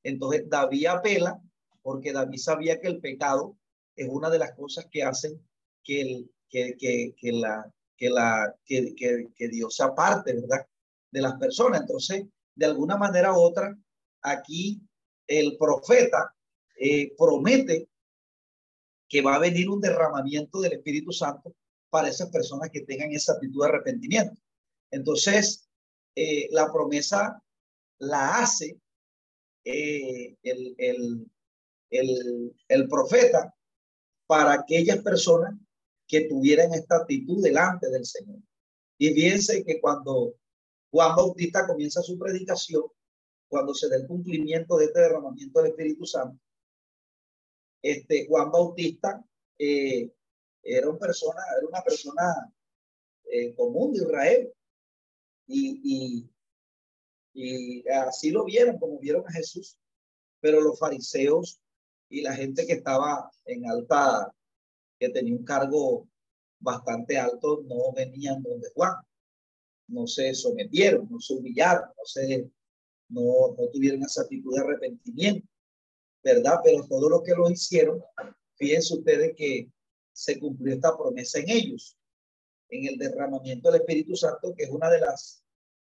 Entonces 0.06 0.48
David 0.48 0.86
apela 0.86 1.40
porque 1.82 2.12
David 2.12 2.38
sabía 2.38 2.80
que 2.80 2.86
el 2.86 3.00
pecado 3.00 3.56
es 3.96 4.08
una 4.08 4.30
de 4.30 4.38
las 4.38 4.52
cosas 4.52 4.86
que 4.90 5.02
hacen 5.02 5.40
que, 5.82 6.00
el, 6.00 6.30
que, 6.48 6.76
que, 6.76 7.14
que 7.16 7.32
la, 7.32 7.72
que, 7.96 8.10
la, 8.10 8.54
que, 8.64 8.94
que, 8.94 9.48
Dios 9.48 9.74
se 9.74 9.82
aparte, 9.82 10.34
¿verdad? 10.34 10.66
De 11.10 11.20
las 11.20 11.34
personas. 11.34 11.80
Entonces, 11.80 12.24
de 12.54 12.66
alguna 12.66 12.96
manera 12.96 13.32
u 13.32 13.40
otra, 13.40 13.76
aquí 14.22 14.80
el 15.26 15.56
profeta 15.56 16.34
eh, 16.78 17.12
promete 17.16 17.88
que 19.08 19.22
va 19.22 19.36
a 19.36 19.40
venir 19.40 19.68
un 19.68 19.80
derramamiento 19.80 20.60
del 20.60 20.74
Espíritu 20.74 21.12
Santo 21.12 21.54
para 21.90 22.08
esas 22.08 22.30
personas 22.30 22.70
que 22.70 22.82
tengan 22.82 23.12
esa 23.12 23.32
actitud 23.32 23.62
de 23.62 23.68
arrepentimiento. 23.68 24.40
Entonces, 24.90 25.68
eh, 26.14 26.48
la 26.50 26.72
promesa 26.72 27.42
la 27.98 28.38
hace 28.38 28.78
eh, 29.66 30.36
el, 30.44 30.74
el, 30.78 31.26
el, 31.90 32.56
el 32.68 32.88
profeta 32.88 33.52
para 34.26 34.52
aquellas 34.52 35.02
personas 35.02 35.54
que 36.06 36.28
tuvieran 36.28 36.72
esta 36.72 36.98
actitud 36.98 37.42
delante 37.42 37.90
del 37.90 38.04
Señor. 38.04 38.38
Y 38.96 39.12
fíjense 39.12 39.64
que 39.64 39.80
cuando 39.80 40.36
Juan 40.92 41.16
Bautista 41.16 41.66
comienza 41.66 42.00
su 42.00 42.16
predicación, 42.16 42.84
cuando 43.48 43.74
se 43.74 43.88
da 43.88 43.96
el 43.96 44.06
cumplimiento 44.06 44.76
de 44.76 44.86
este 44.86 45.00
derramamiento 45.00 45.60
del 45.60 45.72
Espíritu 45.72 46.06
Santo, 46.06 46.40
este, 47.82 48.26
Juan 48.28 48.52
Bautista 48.52 49.24
eh, 49.58 50.12
era, 50.62 50.88
una 50.88 50.98
persona, 50.98 51.40
era 51.58 51.68
una 51.68 51.82
persona 51.82 52.54
eh, 53.32 53.52
común 53.54 53.92
de 53.92 53.98
Israel 53.98 54.52
y, 55.48 55.80
y, 55.84 56.30
así 58.06 58.30
lo 58.30 58.44
vieron, 58.44 58.78
como 58.78 58.98
vieron 58.98 59.24
a 59.26 59.32
Jesús, 59.32 59.78
pero 60.40 60.60
los 60.60 60.78
fariseos 60.78 61.60
y 62.08 62.22
la 62.22 62.34
gente 62.34 62.66
que 62.66 62.74
estaba 62.74 63.30
en 63.44 63.68
alta, 63.68 64.32
que 64.98 65.08
tenía 65.10 65.34
un 65.34 65.44
cargo 65.44 66.08
bastante 66.60 67.18
alto, 67.18 67.62
no 67.66 67.92
venían 67.92 68.42
donde 68.42 68.68
Juan, 68.74 68.94
no 69.88 70.06
se 70.06 70.34
sometieron, 70.34 71.08
no 71.10 71.20
se 71.20 71.34
humillaron, 71.34 71.88
no, 71.96 72.04
se, 72.04 72.50
no, 73.08 73.54
no 73.56 73.68
tuvieron 73.72 74.02
esa 74.02 74.22
actitud 74.22 74.54
de 74.54 74.60
arrepentimiento. 74.60 75.48
¿verdad? 76.26 76.58
Pero 76.64 76.84
todo 76.88 77.08
lo 77.08 77.22
que 77.22 77.32
lo 77.34 77.48
hicieron, 77.48 78.02
fíjense 78.56 78.94
ustedes 78.94 79.34
que 79.36 79.70
se 80.12 80.40
cumplió 80.40 80.74
esta 80.74 80.96
promesa 80.96 81.38
en 81.38 81.50
ellos, 81.50 81.96
en 82.68 82.86
el 82.86 82.98
derramamiento 82.98 83.70
del 83.70 83.82
Espíritu 83.82 84.16
Santo, 84.16 84.52
que 84.56 84.64
es 84.64 84.70
una 84.70 84.90
de 84.90 85.00
las 85.00 85.44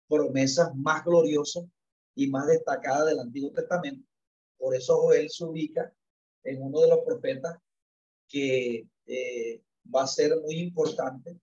promesas 0.07 0.75
más 0.75 1.03
gloriosas 1.03 1.65
y 2.15 2.27
más 2.27 2.47
destacadas 2.47 3.07
del 3.07 3.19
Antiguo 3.19 3.51
Testamento. 3.51 4.07
Por 4.57 4.75
eso 4.75 4.97
Joel 4.97 5.29
se 5.29 5.43
ubica 5.43 5.93
en 6.43 6.61
uno 6.61 6.81
de 6.81 6.89
los 6.89 6.99
profetas 7.05 7.57
que 8.27 8.87
eh, 9.05 9.61
va 9.93 10.03
a 10.03 10.07
ser 10.07 10.39
muy 10.41 10.55
importante 10.59 11.37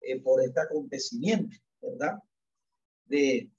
eh, 0.00 0.20
por 0.20 0.42
este 0.42 0.60
acontecimiento, 0.60 1.56
¿verdad? 1.80 2.18
De, 3.04 3.50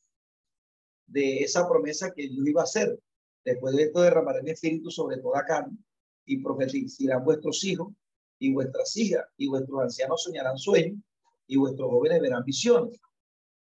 de 1.07 1.37
esa 1.39 1.67
promesa 1.67 2.11
que 2.13 2.27
Dios 2.27 2.47
iba 2.47 2.61
a 2.61 2.65
hacer. 2.65 2.99
Después 3.43 3.75
de 3.75 3.83
esto 3.83 4.01
derramaré 4.01 4.43
mi 4.43 4.51
espíritu 4.51 4.91
sobre 4.91 5.17
toda 5.17 5.45
carne 5.45 5.77
y 6.25 6.43
profetizarán 6.43 7.23
vuestros 7.23 7.63
hijos 7.63 7.93
y 8.39 8.53
vuestras 8.53 8.95
hijas 8.97 9.25
y 9.37 9.47
vuestros 9.47 9.81
ancianos 9.81 10.23
soñarán 10.23 10.57
sueños 10.57 10.99
y 11.47 11.57
vuestros 11.57 11.89
jóvenes 11.89 12.21
verán 12.21 12.43
visiones. 12.43 12.99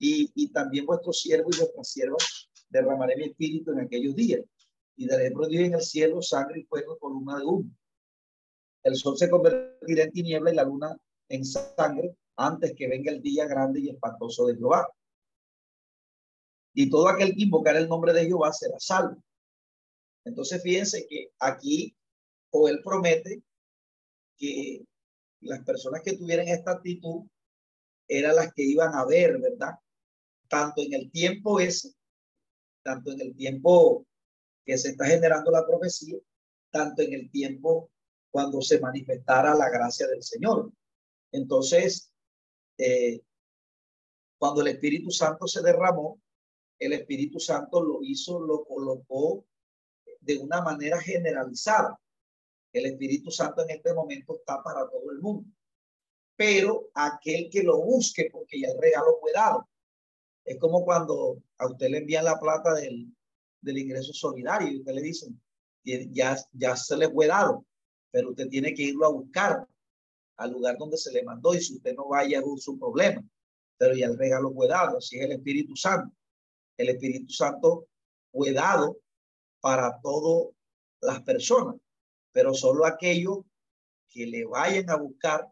Y, 0.02 0.48
también 0.48 0.86
vuestros 0.86 1.20
siervos 1.20 1.56
y 1.56 1.60
vuestras 1.60 1.88
siervas 1.88 2.48
derramaré 2.70 3.16
mi 3.16 3.24
espíritu 3.24 3.72
en 3.72 3.80
aquellos 3.80 4.16
días 4.16 4.40
y 4.96 5.06
daré 5.06 5.30
prodigio 5.30 5.66
en 5.66 5.74
el 5.74 5.82
cielo 5.82 6.22
sangre 6.22 6.60
y 6.60 6.64
fuego 6.64 6.98
columna 6.98 7.38
de 7.38 7.44
humo. 7.44 7.70
El 8.82 8.96
sol 8.96 9.18
se 9.18 9.28
convertirá 9.28 10.04
en 10.04 10.12
tiniebla 10.12 10.52
y 10.52 10.54
la 10.56 10.64
luna 10.64 10.96
en 11.28 11.44
sangre 11.44 12.16
antes 12.36 12.74
que 12.74 12.88
venga 12.88 13.12
el 13.12 13.20
día 13.20 13.46
grande 13.46 13.80
y 13.80 13.90
espantoso 13.90 14.46
de 14.46 14.56
Jehová. 14.56 14.88
Y 16.72 16.88
todo 16.88 17.08
aquel 17.08 17.34
que 17.34 17.42
invocar 17.42 17.76
el 17.76 17.88
nombre 17.88 18.14
de 18.14 18.24
Jehová 18.24 18.52
será 18.54 18.78
salvo. 18.78 19.22
Entonces 20.24 20.62
fíjense 20.62 21.06
que 21.06 21.30
aquí 21.38 21.94
él 22.52 22.80
promete 22.82 23.42
que 24.38 24.82
las 25.42 25.62
personas 25.64 26.02
que 26.02 26.16
tuvieran 26.16 26.48
esta 26.48 26.72
actitud 26.72 27.26
eran 28.08 28.36
las 28.36 28.52
que 28.54 28.62
iban 28.62 28.94
a 28.94 29.04
ver, 29.04 29.38
¿verdad? 29.38 29.74
Tanto 30.50 30.82
en 30.82 30.94
el 30.94 31.10
tiempo 31.12 31.60
ese, 31.60 31.94
tanto 32.82 33.12
en 33.12 33.20
el 33.20 33.36
tiempo 33.36 34.04
que 34.66 34.76
se 34.76 34.90
está 34.90 35.06
generando 35.06 35.52
la 35.52 35.64
profecía, 35.64 36.16
tanto 36.72 37.02
en 37.02 37.14
el 37.14 37.30
tiempo 37.30 37.90
cuando 38.32 38.60
se 38.60 38.80
manifestara 38.80 39.54
la 39.54 39.70
gracia 39.70 40.08
del 40.08 40.24
Señor. 40.24 40.72
Entonces, 41.30 42.12
eh, 42.78 43.22
cuando 44.38 44.62
el 44.62 44.68
Espíritu 44.68 45.12
Santo 45.12 45.46
se 45.46 45.62
derramó, 45.62 46.20
el 46.80 46.94
Espíritu 46.94 47.38
Santo 47.38 47.80
lo 47.80 48.02
hizo, 48.02 48.40
lo 48.40 48.64
colocó 48.64 49.46
de 50.20 50.38
una 50.38 50.62
manera 50.62 51.00
generalizada. 51.00 51.96
El 52.72 52.86
Espíritu 52.86 53.30
Santo 53.30 53.62
en 53.62 53.70
este 53.70 53.94
momento 53.94 54.36
está 54.36 54.60
para 54.64 54.88
todo 54.90 55.12
el 55.12 55.20
mundo. 55.20 55.48
Pero 56.34 56.90
aquel 56.94 57.50
que 57.50 57.62
lo 57.62 57.80
busque, 57.80 58.30
porque 58.32 58.60
ya 58.60 58.68
el 58.68 58.80
regalo 58.80 59.18
fue 59.20 59.30
dado. 59.32 59.69
Es 60.44 60.58
como 60.58 60.84
cuando 60.84 61.42
a 61.58 61.66
usted 61.66 61.88
le 61.88 61.98
envían 61.98 62.24
la 62.24 62.38
plata 62.38 62.74
del, 62.74 63.14
del 63.60 63.78
ingreso 63.78 64.12
solidario 64.12 64.68
y 64.68 64.78
usted 64.78 64.92
le 64.92 65.02
dicen, 65.02 65.40
ya, 65.84 66.36
ya 66.52 66.76
se 66.76 66.96
le 66.96 67.08
fue 67.10 67.26
dado, 67.26 67.64
pero 68.10 68.30
usted 68.30 68.48
tiene 68.48 68.74
que 68.74 68.82
irlo 68.82 69.06
a 69.06 69.12
buscar 69.12 69.66
al 70.36 70.52
lugar 70.52 70.76
donde 70.78 70.96
se 70.96 71.12
le 71.12 71.22
mandó 71.22 71.54
y 71.54 71.60
si 71.60 71.76
usted 71.76 71.94
no 71.94 72.08
vaya 72.08 72.40
es 72.40 72.62
su 72.62 72.78
problema, 72.78 73.22
pero 73.76 73.94
ya 73.94 74.06
el 74.06 74.18
regalo 74.18 74.52
fue 74.52 74.68
dado, 74.68 74.98
así 74.98 75.18
es 75.18 75.24
el 75.24 75.32
Espíritu 75.32 75.76
Santo. 75.76 76.14
El 76.76 76.88
Espíritu 76.90 77.32
Santo 77.32 77.86
fue 78.32 78.52
dado 78.52 78.98
para 79.60 80.00
todas 80.00 80.54
las 81.02 81.22
personas, 81.22 81.76
pero 82.32 82.54
solo 82.54 82.86
aquellos 82.86 83.40
que 84.08 84.26
le 84.26 84.44
vayan 84.44 84.88
a 84.90 84.96
buscar 84.96 85.46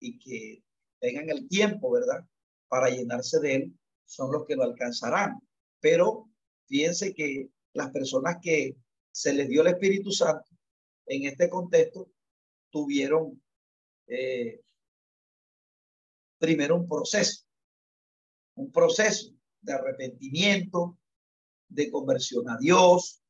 y 0.00 0.18
que 0.18 0.62
tengan 1.00 1.30
el 1.30 1.48
tiempo, 1.48 1.92
¿verdad? 1.92 2.26
Para 2.68 2.90
llenarse 2.90 3.38
de 3.40 3.54
él, 3.54 3.78
son 4.04 4.32
los 4.32 4.44
que 4.46 4.56
lo 4.56 4.64
alcanzarán. 4.64 5.40
Pero 5.80 6.30
fíjense 6.66 7.14
que 7.14 7.48
las 7.72 7.90
personas 7.90 8.36
que 8.40 8.76
se 9.10 9.32
les 9.32 9.48
dio 9.48 9.62
el 9.62 9.68
Espíritu 9.68 10.10
Santo 10.10 10.50
en 11.06 11.24
este 11.24 11.48
contexto 11.48 12.10
tuvieron 12.70 13.42
eh, 14.06 14.60
primero 16.38 16.76
un 16.76 16.88
proceso, 16.88 17.44
un 18.56 18.72
proceso 18.72 19.32
de 19.60 19.72
arrepentimiento, 19.72 20.98
de 21.68 21.90
conversión 21.90 22.48
a 22.50 22.58
Dios, 22.58 23.22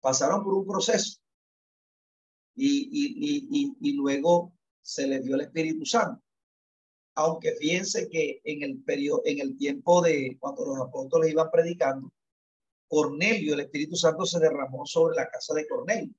pasaron 0.00 0.42
por 0.42 0.54
un 0.54 0.66
proceso 0.66 1.20
y, 2.56 3.96
luego 3.96 4.54
se 4.80 5.06
les 5.06 5.24
dio 5.24 5.34
el 5.34 5.42
Espíritu 5.42 5.84
Santo. 5.84 6.22
Aunque 7.16 7.52
fíjense 7.52 8.10
que 8.10 8.42
en 8.44 8.62
el 8.62 8.82
periodo, 8.82 9.22
en 9.24 9.40
el 9.40 9.56
tiempo 9.56 10.02
de 10.02 10.36
cuando 10.38 10.66
los 10.66 10.78
apóstoles 10.78 11.30
iban 11.30 11.50
predicando, 11.50 12.12
Cornelio, 12.88 13.54
el 13.54 13.60
Espíritu 13.60 13.96
Santo 13.96 14.26
se 14.26 14.38
derramó 14.38 14.84
sobre 14.84 15.16
la 15.16 15.28
casa 15.28 15.54
de 15.54 15.66
Cornelio. 15.66 16.14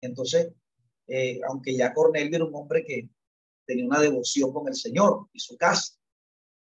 Entonces, 0.00 0.50
eh, 1.06 1.40
aunque 1.48 1.76
ya 1.76 1.94
Cornelio 1.94 2.34
era 2.34 2.44
un 2.44 2.54
hombre 2.54 2.84
que 2.84 3.08
tenía 3.64 3.86
una 3.86 4.00
devoción 4.00 4.52
con 4.52 4.66
el 4.66 4.74
Señor 4.74 5.28
y 5.32 5.38
su 5.38 5.56
casa, 5.56 5.94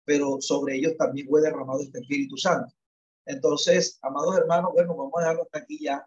pero 0.03 0.41
sobre 0.41 0.75
ellos 0.75 0.97
también 0.97 1.27
fue 1.27 1.41
derramado 1.41 1.79
este 1.81 1.99
Espíritu 1.99 2.35
Santo. 2.37 2.73
Entonces, 3.25 3.99
amados 4.01 4.35
hermanos, 4.35 4.71
bueno, 4.73 4.95
vamos 4.95 5.13
a 5.17 5.19
dejarlo 5.21 5.43
hasta 5.43 5.59
aquí 5.59 5.77
ya. 5.79 6.05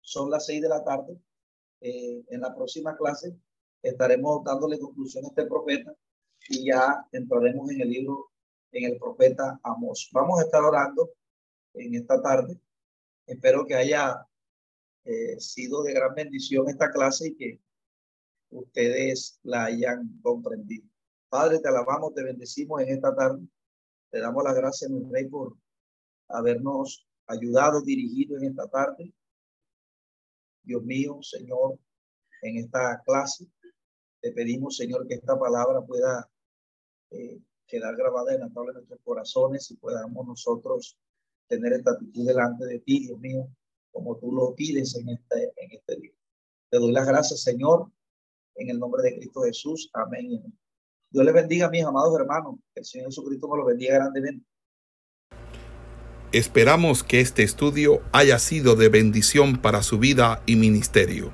Son 0.00 0.30
las 0.30 0.46
seis 0.46 0.62
de 0.62 0.68
la 0.70 0.82
tarde. 0.82 1.20
Eh, 1.82 2.24
en 2.30 2.40
la 2.40 2.54
próxima 2.54 2.96
clase 2.96 3.36
estaremos 3.82 4.42
dándole 4.44 4.78
conclusión 4.78 5.26
a 5.26 5.28
este 5.28 5.44
profeta 5.44 5.94
y 6.48 6.66
ya 6.66 7.06
entraremos 7.12 7.70
en 7.70 7.80
el 7.80 7.90
libro, 7.90 8.30
en 8.72 8.92
el 8.92 8.98
profeta 8.98 9.58
Amos. 9.62 10.08
Vamos 10.12 10.40
a 10.40 10.44
estar 10.44 10.62
orando 10.62 11.10
en 11.74 11.94
esta 11.94 12.20
tarde. 12.22 12.60
Espero 13.26 13.66
que 13.66 13.74
haya 13.74 14.26
eh, 15.04 15.38
sido 15.40 15.82
de 15.82 15.92
gran 15.92 16.14
bendición 16.14 16.68
esta 16.68 16.90
clase 16.90 17.28
y 17.28 17.36
que 17.36 17.60
ustedes 18.50 19.38
la 19.42 19.66
hayan 19.66 20.20
comprendido. 20.22 20.88
Padre, 21.28 21.58
te 21.58 21.68
alabamos, 21.68 22.14
te 22.14 22.22
bendecimos 22.22 22.80
en 22.82 22.88
esta 22.90 23.14
tarde. 23.14 23.46
Te 24.10 24.20
damos 24.20 24.44
las 24.44 24.54
gracias, 24.54 24.90
mi 24.90 25.02
rey, 25.10 25.26
por 25.26 25.56
habernos 26.28 27.06
ayudado, 27.26 27.82
dirigido 27.82 28.36
en 28.36 28.44
esta 28.44 28.68
tarde. 28.68 29.12
Dios 30.62 30.82
mío, 30.82 31.18
Señor, 31.22 31.78
en 32.42 32.58
esta 32.58 33.02
clase, 33.04 33.46
te 34.20 34.32
pedimos, 34.32 34.76
Señor, 34.76 35.06
que 35.06 35.14
esta 35.14 35.38
palabra 35.38 35.80
pueda 35.82 36.28
eh, 37.10 37.40
quedar 37.66 37.96
grabada 37.96 38.34
en 38.34 38.40
la 38.40 38.48
tabla 38.50 38.72
de 38.72 38.78
nuestros 38.78 39.00
corazones 39.04 39.70
y 39.70 39.76
podamos 39.76 40.26
nosotros 40.26 40.98
tener 41.48 41.72
esta 41.72 41.92
actitud 41.92 42.26
delante 42.26 42.66
de 42.66 42.78
ti, 42.80 43.06
Dios 43.06 43.18
mío, 43.18 43.48
como 43.92 44.16
tú 44.18 44.32
lo 44.32 44.54
pides 44.54 44.96
en 44.96 45.08
este, 45.10 45.52
en 45.56 45.72
este 45.72 45.96
día. 45.96 46.12
Te 46.70 46.78
doy 46.78 46.92
las 46.92 47.06
gracias, 47.06 47.42
Señor, 47.42 47.90
en 48.56 48.70
el 48.70 48.78
nombre 48.78 49.02
de 49.02 49.16
Cristo 49.16 49.42
Jesús. 49.42 49.90
Amén. 49.92 50.42
Dios 51.10 51.24
le 51.24 51.32
bendiga 51.32 51.70
mis 51.70 51.84
amados 51.84 52.18
hermanos. 52.18 52.56
Que 52.74 52.80
el 52.80 52.86
Señor 52.86 53.08
Jesucristo 53.08 53.48
me 53.48 53.58
lo 53.58 53.64
bendiga 53.64 53.94
grandemente. 53.94 54.44
Esperamos 56.32 57.04
que 57.04 57.20
este 57.20 57.44
estudio 57.44 58.02
haya 58.12 58.38
sido 58.38 58.74
de 58.74 58.88
bendición 58.88 59.62
para 59.62 59.82
su 59.82 59.98
vida 59.98 60.42
y 60.44 60.56
ministerio. 60.56 61.32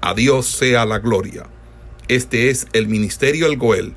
A 0.00 0.14
Dios 0.14 0.46
sea 0.46 0.84
la 0.84 0.98
gloria. 0.98 1.48
Este 2.08 2.50
es 2.50 2.66
el 2.72 2.88
Ministerio 2.88 3.46
El 3.46 3.56
Goel, 3.56 3.96